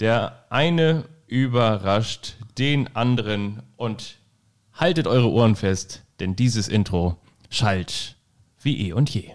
Der 0.00 0.44
eine 0.50 1.04
überrascht 1.28 2.34
den 2.58 2.94
anderen 2.96 3.62
und 3.76 4.18
haltet 4.72 5.06
eure 5.06 5.30
Ohren 5.30 5.54
fest, 5.54 6.02
denn 6.18 6.34
dieses 6.34 6.66
Intro 6.66 7.16
schallt 7.48 8.16
wie 8.60 8.88
eh 8.88 8.92
und 8.92 9.08
je. 9.10 9.34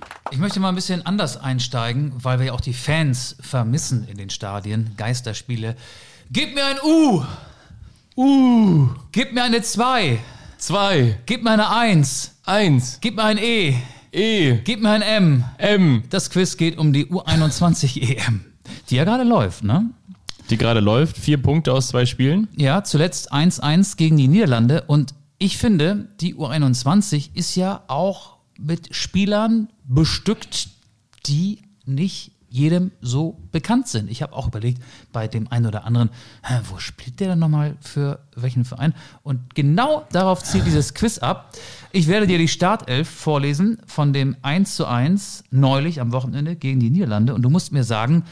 Ich 0.31 0.37
möchte 0.37 0.61
mal 0.61 0.69
ein 0.69 0.75
bisschen 0.75 1.05
anders 1.05 1.35
einsteigen, 1.35 2.13
weil 2.15 2.39
wir 2.39 2.47
ja 2.47 2.53
auch 2.53 2.61
die 2.61 2.73
Fans 2.73 3.35
vermissen 3.41 4.07
in 4.07 4.17
den 4.17 4.29
Stadien. 4.29 4.91
Geisterspiele. 4.95 5.75
Gib 6.31 6.55
mir 6.55 6.65
ein 6.65 6.77
U! 6.83 7.23
Uh, 8.15 8.87
Gib 9.11 9.33
mir 9.33 9.43
eine 9.43 9.61
2! 9.61 10.19
zwei, 10.57 11.17
Gib 11.25 11.43
mir 11.43 11.51
eine 11.51 11.69
1! 11.69 12.35
eins, 12.45 12.99
Gib 13.01 13.17
mir 13.17 13.23
ein 13.23 13.37
E! 13.37 13.75
E, 14.13 14.57
Gib 14.63 14.81
mir 14.81 14.91
ein 14.91 15.01
M! 15.01 15.43
M, 15.57 16.03
Das 16.09 16.29
Quiz 16.29 16.55
geht 16.55 16.77
um 16.77 16.93
die 16.93 17.07
U21 17.07 18.01
EM, 18.01 18.45
die 18.89 18.95
ja 18.95 19.03
gerade 19.03 19.23
läuft, 19.23 19.63
ne? 19.65 19.89
die 20.49 20.57
gerade 20.57 20.79
läuft. 20.79 21.17
Vier 21.17 21.41
Punkte 21.41 21.73
aus 21.73 21.89
zwei 21.89 22.05
Spielen. 22.05 22.47
Ja, 22.55 22.83
zuletzt 22.83 23.33
1-1 23.33 23.97
gegen 23.97 24.15
die 24.17 24.27
Niederlande 24.27 24.83
und 24.87 25.13
ich 25.39 25.57
finde, 25.57 26.07
die 26.21 26.35
U21 26.35 27.31
ist 27.33 27.55
ja 27.55 27.83
auch 27.87 28.37
mit 28.59 28.95
Spielern 28.95 29.69
bestückt, 29.93 30.69
die 31.25 31.61
nicht 31.85 32.31
jedem 32.49 32.91
so 32.99 33.39
bekannt 33.53 33.87
sind. 33.87 34.11
Ich 34.11 34.21
habe 34.21 34.33
auch 34.33 34.47
überlegt, 34.47 34.83
bei 35.13 35.29
dem 35.29 35.49
einen 35.51 35.67
oder 35.67 35.85
anderen, 35.85 36.09
hä, 36.43 36.55
wo 36.69 36.79
spielt 36.79 37.21
der 37.21 37.29
denn 37.29 37.39
nochmal 37.39 37.77
für 37.79 38.19
welchen 38.35 38.65
Verein? 38.65 38.93
Und 39.23 39.55
genau 39.55 40.05
darauf 40.11 40.43
zielt 40.43 40.65
dieses 40.65 40.93
Quiz 40.93 41.17
ab. 41.19 41.53
Ich 41.93 42.07
werde 42.07 42.27
dir 42.27 42.37
die 42.37 42.49
Startelf 42.49 43.09
vorlesen 43.09 43.81
von 43.85 44.11
dem 44.11 44.35
1 44.41 44.75
zu 44.75 44.85
1 44.85 45.45
neulich 45.49 46.01
am 46.01 46.11
Wochenende 46.11 46.57
gegen 46.57 46.81
die 46.81 46.89
Niederlande 46.89 47.33
und 47.33 47.41
du 47.41 47.49
musst 47.49 47.71
mir 47.71 47.85
sagen, 47.85 48.25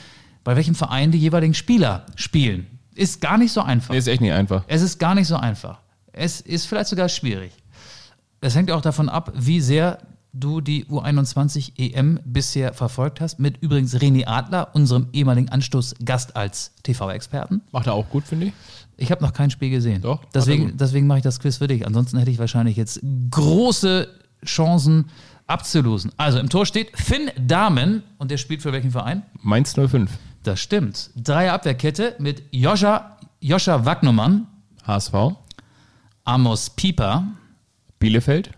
bei 0.43 0.57
welchem 0.57 0.75
Verein 0.75 1.11
die 1.11 1.19
jeweiligen 1.19 1.53
Spieler 1.53 2.05
spielen. 2.15 2.67
Ist 2.95 3.21
gar 3.21 3.37
nicht 3.37 3.53
so 3.53 3.61
einfach. 3.61 3.91
Nee, 3.91 3.99
ist 3.99 4.07
echt 4.07 4.21
nicht 4.21 4.33
einfach. 4.33 4.65
Es 4.67 4.81
ist 4.81 4.99
gar 4.99 5.15
nicht 5.15 5.27
so 5.27 5.37
einfach. 5.37 5.79
Es 6.11 6.41
ist 6.41 6.65
vielleicht 6.65 6.89
sogar 6.89 7.07
schwierig. 7.07 7.53
Es 8.41 8.55
hängt 8.55 8.69
auch 8.71 8.81
davon 8.81 9.07
ab, 9.07 9.31
wie 9.35 9.61
sehr 9.61 9.99
du 10.33 10.61
die 10.61 10.85
U21 10.85 11.73
EM 11.77 12.17
E 12.17 12.21
bisher 12.25 12.73
verfolgt 12.73 13.21
hast. 13.21 13.39
Mit 13.39 13.57
übrigens 13.61 13.95
René 13.95 14.27
Adler, 14.27 14.69
unserem 14.73 15.07
ehemaligen 15.13 15.49
Anstoßgast 15.49 16.35
als 16.35 16.73
TV-Experten. 16.83 17.61
Macht 17.71 17.87
er 17.87 17.93
auch 17.93 18.09
gut, 18.09 18.25
finde 18.25 18.47
ich. 18.47 18.53
Ich 18.97 19.11
habe 19.11 19.23
noch 19.23 19.33
kein 19.33 19.49
Spiel 19.49 19.69
gesehen. 19.69 20.01
Doch, 20.01 20.25
Deswegen, 20.33 20.75
deswegen 20.77 21.07
mache 21.07 21.19
ich 21.19 21.23
das 21.23 21.39
Quiz 21.39 21.57
für 21.57 21.67
dich. 21.67 21.85
Ansonsten 21.87 22.17
hätte 22.17 22.31
ich 22.31 22.37
wahrscheinlich 22.39 22.75
jetzt 22.75 22.99
große 23.31 24.07
Chancen 24.45 25.05
abzulosen. 25.47 26.11
Also 26.17 26.37
im 26.39 26.49
Tor 26.49 26.65
steht 26.65 26.95
Finn 26.97 27.31
Dahmen 27.39 28.03
und 28.17 28.29
der 28.29 28.37
spielt 28.37 28.61
für 28.61 28.71
welchen 28.71 28.91
Verein? 28.91 29.23
Mainz 29.41 29.73
05. 29.73 30.11
Das 30.43 30.59
stimmt. 30.59 31.11
Dreier 31.15 31.53
Abwehrkette 31.53 32.15
mit 32.19 32.43
Joscha, 32.51 33.17
Joscha 33.39 33.85
Wagnumann, 33.85 34.47
HSV. 34.85 35.13
Amos 36.23 36.69
Pieper, 36.69 37.23
Bielefeld. 37.99 38.51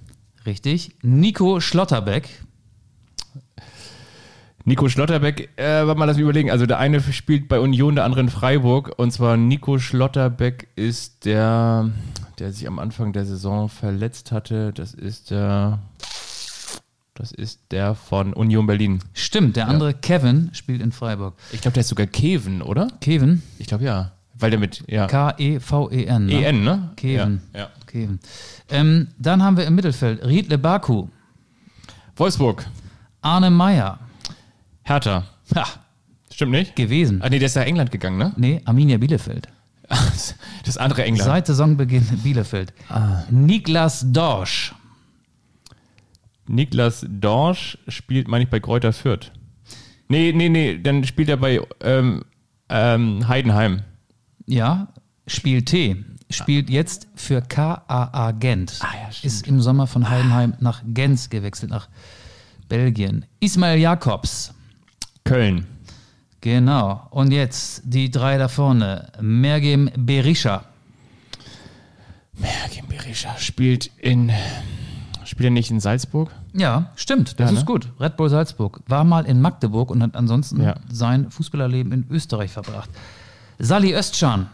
Richtig, 0.46 0.96
Nico 1.02 1.60
Schlotterbeck, 1.60 2.30
Nico 4.64 4.90
Schlotterbeck, 4.90 5.50
äh, 5.58 5.86
warte 5.88 5.98
mal, 5.98 6.06
lass 6.06 6.18
mich 6.18 6.24
überlegen. 6.24 6.52
Also 6.52 6.66
der 6.66 6.78
eine 6.78 7.02
spielt 7.02 7.48
bei 7.48 7.60
Union, 7.60 7.96
der 7.96 8.04
andere 8.06 8.22
in 8.22 8.30
Freiburg. 8.30 8.94
Und 8.98 9.12
zwar 9.12 9.38
Nico 9.38 9.80
Schlotterbeck 9.80 10.68
ist 10.76 11.26
der, 11.26 11.90
der 12.38 12.54
sich 12.54 12.68
am 12.68 12.78
Anfang 12.78 13.12
der 13.12 13.26
Saison 13.26 13.70
verletzt 13.70 14.32
hatte. 14.32 14.72
Das 14.74 14.94
ist 14.94 15.32
der, 15.32 15.80
das 17.16 17.32
ist 17.32 17.60
der 17.72 17.96
von 17.96 18.34
Union 18.34 18.68
Berlin. 18.68 19.00
Stimmt, 19.14 19.56
der 19.56 19.68
andere 19.68 19.94
Kevin 19.96 20.52
spielt 20.54 20.82
in 20.82 20.92
Freiburg. 20.92 21.34
Ich 21.52 21.62
glaube, 21.62 21.74
der 21.74 21.82
ist 21.82 21.90
sogar 21.90 22.08
Kevin, 22.08 22.62
oder? 22.62 22.88
Kevin, 23.02 23.42
Ich 23.58 23.68
glaube 23.68 23.86
ja. 23.86 24.12
Weil 24.42 24.50
der 24.50 24.60
mit, 24.60 24.84
ja. 24.88 25.08
K-E-V-E-N. 25.08 26.26
Ne? 26.26 26.46
EN, 26.46 26.64
ne? 26.64 26.92
Kevin. 26.98 27.42
Ja. 27.54 27.60
ja. 27.60 27.70
Kevin. 27.86 28.20
Ähm, 28.70 29.08
dann 29.18 29.44
haben 29.44 29.58
wir 29.58 29.66
im 29.66 29.76
Mittelfeld 29.76 30.26
Riedle 30.26 30.58
Baku, 30.58 31.08
Wolfsburg. 32.16 32.66
Arne 33.22 33.50
Meyer 33.50 34.00
Hertha. 34.84 35.24
Ha. 35.56 35.66
Stimmt 36.32 36.52
nicht? 36.54 36.76
gewesen. 36.76 37.22
Ah, 37.22 37.30
nee, 37.30 37.40
der 37.40 37.46
ist 37.48 37.56
nach 37.56 37.66
England 37.66 37.92
gegangen, 37.92 38.18
ne? 38.18 38.34
Nee, 38.36 38.62
Arminia 38.66 38.98
Bielefeld. 38.98 39.48
Das 40.64 40.78
andere 40.78 41.04
England. 41.04 41.28
Seit 41.28 41.48
Saisonbeginn 41.48 42.06
Bielefeld. 42.24 42.72
Niklas 43.30 44.06
Dorsch. 44.08 44.74
Niklas 46.48 47.06
Dorsch 47.10 47.78
spielt, 47.88 48.28
meine 48.28 48.44
ich, 48.44 48.50
bei 48.50 48.60
Kräuter 48.60 48.94
Fürth. 48.94 49.32
Nee, 50.08 50.34
nee, 50.34 50.50
nee, 50.50 50.78
dann 50.78 51.04
spielt 51.04 51.30
er 51.30 51.38
bei 51.38 51.62
ähm, 51.82 52.24
ähm, 52.70 53.28
Heidenheim. 53.28 53.82
Ja, 54.52 54.88
spielt 55.28 55.68
T. 55.68 56.04
Spielt 56.30 56.70
jetzt 56.70 57.08
für 57.16 57.42
KAA 57.42 58.32
Gent. 58.34 58.80
Ah, 58.82 58.88
ja. 59.04 59.10
Ist 59.22 59.48
im 59.48 59.62
Sommer 59.62 59.88
von 59.88 60.10
Heidenheim 60.10 60.54
nach 60.60 60.82
Gent 60.86 61.30
gewechselt, 61.30 61.72
nach 61.72 61.88
Belgien. 62.70 63.26
Ismail 63.40 63.80
Jakobs. 63.80 64.54
Köln. 65.24 65.68
Genau. 66.42 67.08
Und 67.12 67.32
jetzt 67.32 67.82
die 67.86 68.12
drei 68.12 68.38
da 68.38 68.48
vorne. 68.50 69.12
Mergem 69.22 69.90
Berisha. 69.98 70.64
Mergim 72.34 72.88
Berisha 72.88 73.38
spielt 73.38 73.88
in. 73.98 74.32
Spielt 75.24 75.46
er 75.48 75.52
nicht 75.52 75.72
in 75.72 75.80
Salzburg? 75.80 76.32
Ja, 76.54 76.92
stimmt. 76.96 77.40
Das 77.40 77.52
Ja, 77.52 77.58
ist 77.58 77.62
ne? 77.62 77.66
gut. 77.66 77.88
Red 78.00 78.18
Bull 78.18 78.30
Salzburg. 78.30 78.82
War 78.88 79.04
mal 79.06 79.26
in 79.26 79.40
Magdeburg 79.40 79.92
und 79.92 80.02
hat 80.04 80.16
ansonsten 80.16 80.62
Ja. 80.62 80.76
sein 80.92 81.30
Fußballerleben 81.30 81.92
in 81.94 82.06
Österreich 82.10 82.52
verbracht. 82.52 82.90
Sali 83.62 83.94
Özcan. 83.94 84.50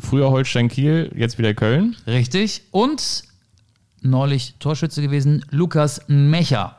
Früher 0.00 0.30
Holstein 0.30 0.68
Kiel, 0.68 1.12
jetzt 1.14 1.38
wieder 1.38 1.54
Köln. 1.54 1.96
Richtig. 2.06 2.62
Und 2.72 3.22
neulich 4.00 4.54
Torschütze 4.58 5.00
gewesen, 5.00 5.44
Lukas 5.50 6.02
Mecher. 6.08 6.76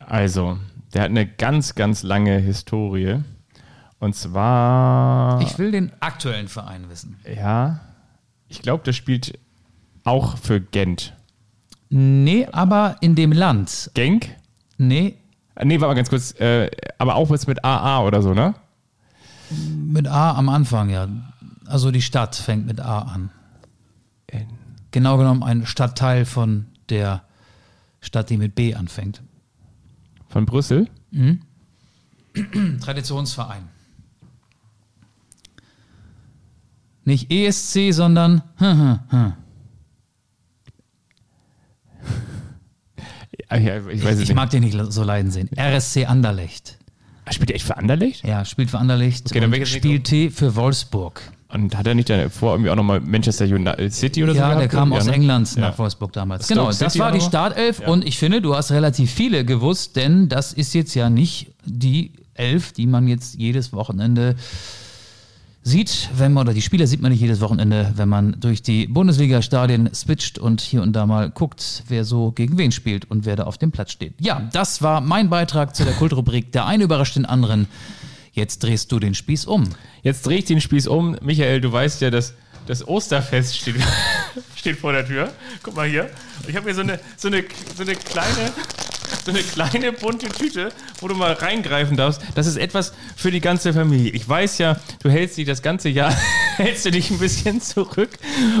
Also, 0.00 0.58
der 0.92 1.02
hat 1.02 1.10
eine 1.10 1.26
ganz, 1.26 1.74
ganz 1.76 2.02
lange 2.02 2.38
Historie. 2.38 3.20
Und 4.00 4.14
zwar. 4.14 5.40
Ich 5.40 5.56
will 5.58 5.70
den 5.70 5.92
aktuellen 6.00 6.48
Verein 6.48 6.88
wissen. 6.90 7.16
ja. 7.24 7.80
Ich 8.48 8.62
glaube, 8.62 8.84
der 8.84 8.92
spielt 8.92 9.40
auch 10.04 10.38
für 10.38 10.60
Gent. 10.60 11.14
Nee, 11.90 12.46
aber 12.52 12.96
in 13.00 13.16
dem 13.16 13.32
Land. 13.32 13.90
Genk? 13.94 14.28
Nee, 14.78 15.16
Nee, 15.62 15.80
warte 15.80 15.88
mal 15.88 15.94
ganz 15.94 16.10
kurz. 16.10 16.32
Äh, 16.40 16.70
aber 16.98 17.14
auch 17.16 17.30
was 17.30 17.46
mit 17.46 17.64
AA 17.64 18.02
oder 18.02 18.22
so, 18.22 18.34
ne? 18.34 18.54
mit 19.50 20.08
A 20.08 20.32
am 20.32 20.48
Anfang, 20.48 20.90
ja. 20.90 21.08
Also 21.66 21.90
die 21.90 22.02
Stadt 22.02 22.34
fängt 22.36 22.66
mit 22.66 22.80
A 22.80 23.00
an. 23.00 23.30
Genau 24.90 25.18
genommen 25.18 25.42
ein 25.42 25.66
Stadtteil 25.66 26.24
von 26.24 26.66
der 26.88 27.22
Stadt, 28.00 28.30
die 28.30 28.38
mit 28.38 28.54
B 28.54 28.74
anfängt. 28.74 29.22
Von 30.28 30.46
Brüssel? 30.46 30.88
Traditionsverein. 32.80 33.68
Nicht 37.04 37.30
ESC, 37.30 37.92
sondern 37.92 38.42
ja, 43.50 43.76
ich 43.88 44.02
ich 44.04 44.18
nicht. 44.18 44.34
mag 44.34 44.50
den 44.50 44.62
nicht 44.62 44.76
so 44.90 45.02
leiden 45.02 45.30
sehen. 45.30 45.48
RSC 45.58 46.06
Anderlecht. 46.06 46.76
Spielt 47.30 47.50
er 47.50 47.56
echt 47.56 47.66
für 47.66 47.76
Anderlecht? 47.76 48.24
Ja, 48.24 48.44
spielt 48.44 48.70
für 48.70 48.78
Anderlecht 48.78 49.26
Okay, 49.30 49.40
dann 49.40 49.52
und 49.52 49.66
spielt 49.66 50.04
T 50.04 50.30
für 50.30 50.54
Wolfsburg. 50.54 51.20
Und 51.48 51.76
hat 51.76 51.86
er 51.86 51.94
nicht 51.94 52.08
davor 52.10 52.52
irgendwie 52.54 52.70
auch 52.70 52.76
nochmal 52.76 53.00
Manchester 53.00 53.44
United 53.44 53.92
City 53.94 54.22
oder 54.24 54.32
so? 54.34 54.38
Ja, 54.40 54.54
der 54.56 54.68
kam 54.68 54.92
Ja, 54.92 54.98
aus 54.98 55.06
ne? 55.06 55.12
England 55.12 55.54
Ja. 55.54 55.60
nach 55.62 55.78
Wolfsburg 55.78 56.12
damals. 56.12 56.44
Stoke 56.44 56.58
genau, 56.58 56.68
das 56.70 56.78
City 56.78 56.98
war 56.98 57.12
die? 57.12 57.20
Startelf 57.20 57.80
Ja. 57.80 57.88
und 57.88 58.04
ich 58.04 58.18
finde, 58.18 58.40
du 58.42 58.54
hast 58.54 58.70
relativ 58.72 59.10
viele 59.12 59.44
gewusst, 59.44 59.96
denn 59.96 60.28
das 60.28 60.52
ist 60.52 60.74
jetzt 60.74 60.94
ja 60.94 61.08
nicht 61.10 61.52
die 61.64 62.12
Elf, 62.34 62.72
die 62.72 62.86
man 62.86 63.08
jetzt 63.08 63.34
jedes 63.36 63.72
Wochenende 63.72 64.34
sieht, 65.66 66.10
wenn 66.14 66.32
man, 66.32 66.46
oder 66.46 66.54
die 66.54 66.62
Spieler 66.62 66.86
sieht 66.86 67.02
man 67.02 67.10
nicht 67.10 67.20
jedes 67.20 67.40
Wochenende, 67.40 67.92
wenn 67.96 68.08
man 68.08 68.36
durch 68.38 68.62
die 68.62 68.86
Bundesliga-Stadien 68.86 69.92
switcht 69.92 70.38
und 70.38 70.60
hier 70.60 70.80
und 70.80 70.92
da 70.92 71.06
mal 71.06 71.28
guckt, 71.28 71.82
wer 71.88 72.04
so 72.04 72.30
gegen 72.30 72.56
wen 72.56 72.70
spielt 72.70 73.10
und 73.10 73.26
wer 73.26 73.34
da 73.34 73.44
auf 73.44 73.58
dem 73.58 73.72
Platz 73.72 73.90
steht. 73.90 74.14
Ja, 74.20 74.48
das 74.52 74.80
war 74.80 75.00
mein 75.00 75.28
Beitrag 75.28 75.74
zu 75.74 75.84
der 75.84 75.94
Kultrubrik. 75.94 76.52
Der 76.52 76.66
eine 76.66 76.84
überrascht 76.84 77.16
den 77.16 77.26
anderen. 77.26 77.66
Jetzt 78.32 78.62
drehst 78.62 78.92
du 78.92 79.00
den 79.00 79.14
Spieß 79.14 79.44
um. 79.46 79.64
Jetzt 80.02 80.24
drehe 80.24 80.38
ich 80.38 80.44
den 80.44 80.60
Spieß 80.60 80.86
um. 80.86 81.16
Michael, 81.20 81.60
du 81.60 81.72
weißt 81.72 82.00
ja, 82.00 82.10
dass 82.10 82.34
das 82.66 82.86
Osterfest 82.86 83.56
steht, 83.56 83.74
steht 84.54 84.76
vor 84.76 84.92
der 84.92 85.04
Tür. 85.04 85.32
Guck 85.64 85.74
mal 85.74 85.88
hier. 85.88 86.08
Ich 86.46 86.54
habe 86.54 86.66
hier 86.66 86.76
so 86.76 86.82
eine, 86.82 87.00
so, 87.16 87.26
eine, 87.26 87.44
so 87.76 87.82
eine 87.82 87.96
kleine. 87.96 88.52
So 89.24 89.30
eine 89.30 89.40
kleine 89.40 89.92
bunte 89.92 90.28
Tüte, 90.28 90.70
wo 91.00 91.08
du 91.08 91.14
mal 91.14 91.32
reingreifen 91.32 91.96
darfst. 91.96 92.22
Das 92.34 92.46
ist 92.46 92.56
etwas 92.56 92.92
für 93.16 93.30
die 93.30 93.40
ganze 93.40 93.72
Familie. 93.72 94.10
Ich 94.12 94.28
weiß 94.28 94.58
ja, 94.58 94.76
du 95.02 95.10
hältst 95.10 95.36
dich 95.36 95.46
das 95.46 95.62
ganze 95.62 95.88
Jahr, 95.88 96.14
hältst 96.56 96.86
du 96.86 96.90
dich 96.90 97.10
ein 97.10 97.18
bisschen 97.18 97.60
zurück. 97.60 98.10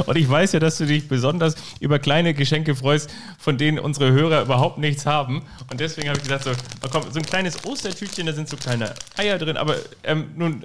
Und 0.06 0.16
ich 0.16 0.28
weiß 0.28 0.52
ja, 0.52 0.60
dass 0.60 0.78
du 0.78 0.86
dich 0.86 1.08
besonders 1.08 1.54
über 1.80 1.98
kleine 1.98 2.34
Geschenke 2.34 2.74
freust, 2.74 3.10
von 3.38 3.58
denen 3.58 3.78
unsere 3.78 4.12
Hörer 4.12 4.42
überhaupt 4.42 4.78
nichts 4.78 5.06
haben. 5.06 5.42
Und 5.70 5.80
deswegen 5.80 6.08
habe 6.08 6.18
ich 6.18 6.24
gesagt, 6.24 6.44
so, 6.44 6.50
komm, 6.90 7.04
so 7.10 7.18
ein 7.18 7.26
kleines 7.26 7.64
Ostertütchen, 7.64 8.26
da 8.26 8.32
sind 8.32 8.48
so 8.48 8.56
kleine 8.56 8.94
Eier 9.16 9.38
drin. 9.38 9.56
Aber 9.56 9.76
ähm, 10.04 10.26
nun, 10.36 10.64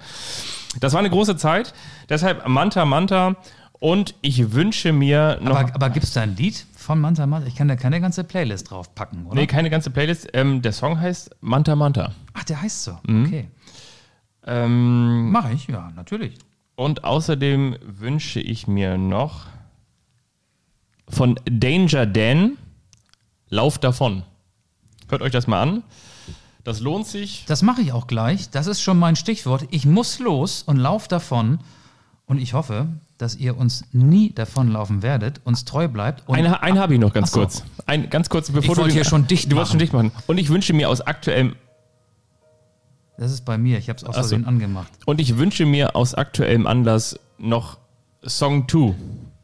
Das 0.81 0.91
war 0.91 0.99
eine 0.99 1.09
große 1.09 1.37
Zeit, 1.37 1.73
deshalb 2.09 2.45
Manta 2.45 2.83
Manta 2.83 3.37
und 3.85 4.15
ich 4.21 4.51
wünsche 4.51 4.93
mir 4.93 5.37
noch... 5.43 5.57
Aber, 5.57 5.75
aber 5.75 5.89
gibt 5.91 6.05
es 6.05 6.13
da 6.13 6.21
ein 6.21 6.35
Lied 6.35 6.65
von 6.75 6.99
Manta 6.99 7.27
Manta? 7.27 7.45
Ich 7.45 7.53
kann 7.53 7.67
da 7.67 7.75
keine 7.75 8.01
ganze 8.01 8.23
Playlist 8.23 8.71
draufpacken, 8.71 9.27
oder? 9.27 9.35
nee, 9.35 9.45
keine 9.45 9.69
ganze 9.69 9.91
Playlist. 9.91 10.27
Ähm, 10.33 10.63
der 10.63 10.71
Song 10.71 10.99
heißt 10.99 11.35
Manta 11.41 11.75
Manta. 11.75 12.11
Ach, 12.33 12.43
der 12.45 12.63
heißt 12.63 12.83
so. 12.83 12.97
Mhm. 13.05 13.25
Okay. 13.27 13.47
Ähm, 14.47 15.29
Mache 15.29 15.53
ich, 15.53 15.67
ja, 15.67 15.91
natürlich. 15.95 16.33
Und 16.73 17.03
außerdem 17.03 17.77
wünsche 17.83 18.39
ich 18.39 18.65
mir 18.65 18.97
noch 18.97 19.45
von 21.07 21.39
Danger 21.45 22.07
Dan 22.07 22.57
Lauf 23.49 23.77
davon. 23.77 24.23
Hört 25.09 25.21
euch 25.21 25.31
das 25.31 25.45
mal 25.45 25.61
an. 25.61 25.83
Das 26.63 26.79
lohnt 26.79 27.05
sich. 27.05 27.45
Das 27.45 27.61
mache 27.61 27.81
ich 27.83 27.91
auch 27.91 28.07
gleich. 28.07 28.49
Das 28.49 28.65
ist 28.65 28.81
schon 28.81 28.97
mein 28.97 29.15
Stichwort. 29.15 29.67
Ich 29.69 29.85
muss 29.85 30.17
los 30.17 30.63
und 30.63 30.77
lauf 30.77 31.07
davon. 31.07 31.59
Und 32.25 32.39
ich 32.39 32.53
hoffe, 32.53 32.87
dass 33.17 33.35
ihr 33.35 33.57
uns 33.57 33.85
nie 33.93 34.33
davonlaufen 34.33 35.01
werdet, 35.01 35.39
uns 35.45 35.63
treu 35.65 35.87
bleibt. 35.87 36.27
Und 36.27 36.37
Einen, 36.37 36.53
einen 36.53 36.79
habe 36.79 36.93
ich 36.95 36.99
noch 36.99 37.13
ganz 37.13 37.31
so. 37.31 37.39
kurz. 37.39 37.63
Ein, 37.85 38.09
ganz 38.09 38.29
kurz, 38.29 38.51
bevor 38.51 38.75
du 38.75 38.81
wollte 38.81 38.89
den- 38.91 38.95
hier 38.95 39.05
schon 39.05 39.25
dicht 39.27 39.51
Du 39.51 39.55
wolltest 39.55 39.71
schon 39.71 39.77
machen. 39.77 39.79
dicht 39.79 39.93
machen. 39.93 40.11
Und 40.27 40.37
ich 40.37 40.49
wünsche 40.49 40.73
mir 40.73 40.89
aus 40.89 41.01
aktuellem 41.01 41.55
das 43.17 43.31
ist 43.31 43.45
bei 43.45 43.57
mir. 43.57 43.77
Ich 43.77 43.87
habe 43.87 43.95
es 43.97 44.03
aus 44.03 44.09
Ach 44.09 44.23
so. 44.23 44.29
Versehen 44.29 44.45
angemacht. 44.45 44.91
und 45.05 45.21
ich 45.21 45.37
wünsche 45.37 45.65
mir 45.65 45.95
aus 45.95 46.13
aktuellem 46.15 46.67
Anlass 46.67 47.17
noch 47.37 47.77
Song 48.25 48.67
2. 48.67 48.93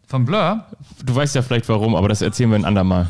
Von 0.08 0.26
Blur? 0.26 0.66
Du 1.06 1.16
weißt 1.16 1.36
ja 1.36 1.42
vielleicht 1.42 1.70
warum, 1.70 1.96
aber 1.96 2.10
das 2.10 2.22
erzählen 2.22 2.50
wir 2.50 2.58
ein 2.58 2.66
andermal. 2.66 3.10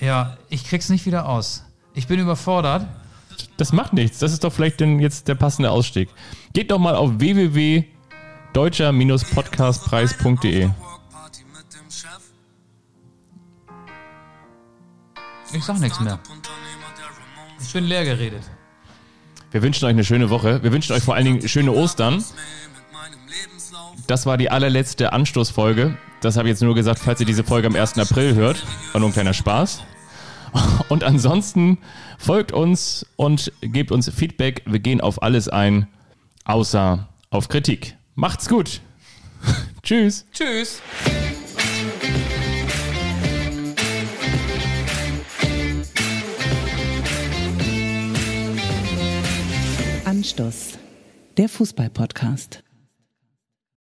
Ja, 0.00 0.36
ich 0.50 0.64
krieg's 0.64 0.90
nicht 0.90 1.06
wieder 1.06 1.26
aus. 1.26 1.64
Ich 1.94 2.06
bin 2.06 2.20
überfordert. 2.20 2.86
Das 3.56 3.72
macht 3.72 3.94
nichts. 3.94 4.18
Das 4.18 4.32
ist 4.32 4.44
doch 4.44 4.52
vielleicht 4.52 4.80
denn 4.80 4.98
jetzt 5.00 5.26
der 5.28 5.36
passende 5.36 5.70
Ausstieg. 5.70 6.10
Geht 6.52 6.70
doch 6.70 6.78
mal 6.78 6.94
auf 6.94 7.18
www.deutscher-podcastpreis.de. 8.54 10.70
Ich 15.52 15.64
sag 15.64 15.78
nichts 15.78 16.00
mehr. 16.00 16.18
Ich 17.60 17.72
bin 17.72 17.84
leer 17.84 18.04
geredet. 18.04 18.42
Wir 19.50 19.62
wünschen 19.62 19.84
euch 19.84 19.90
eine 19.90 20.04
schöne 20.04 20.30
Woche. 20.30 20.62
Wir 20.62 20.72
wünschen 20.72 20.94
euch 20.94 21.02
vor 21.02 21.14
allen 21.14 21.24
Dingen 21.24 21.48
schöne 21.48 21.72
Ostern. 21.72 22.24
Das 24.06 24.26
war 24.26 24.36
die 24.36 24.50
allerletzte 24.50 25.12
Anstoßfolge. 25.12 25.96
Das 26.20 26.36
habe 26.36 26.48
ich 26.48 26.52
jetzt 26.52 26.62
nur 26.62 26.74
gesagt, 26.74 26.98
falls 26.98 27.20
ihr 27.20 27.26
diese 27.26 27.44
Folge 27.44 27.68
am 27.68 27.76
1. 27.76 27.98
April 27.98 28.34
hört. 28.34 28.64
War 28.92 29.00
nur 29.00 29.10
ein 29.10 29.12
kleiner 29.12 29.34
Spaß. 29.34 29.82
Und 30.88 31.04
ansonsten 31.04 31.78
folgt 32.18 32.52
uns 32.52 33.06
und 33.16 33.52
gebt 33.60 33.92
uns 33.92 34.10
Feedback. 34.10 34.62
Wir 34.66 34.78
gehen 34.78 35.00
auf 35.00 35.22
alles 35.22 35.48
ein, 35.48 35.88
außer 36.44 37.08
auf 37.30 37.48
Kritik. 37.48 37.96
Macht's 38.14 38.48
gut. 38.48 38.80
Tschüss. 39.82 40.24
Tschüss. 40.32 40.80
Anstoß, 50.04 50.78
der 51.36 51.48
Fußball-Podcast. 51.48 52.63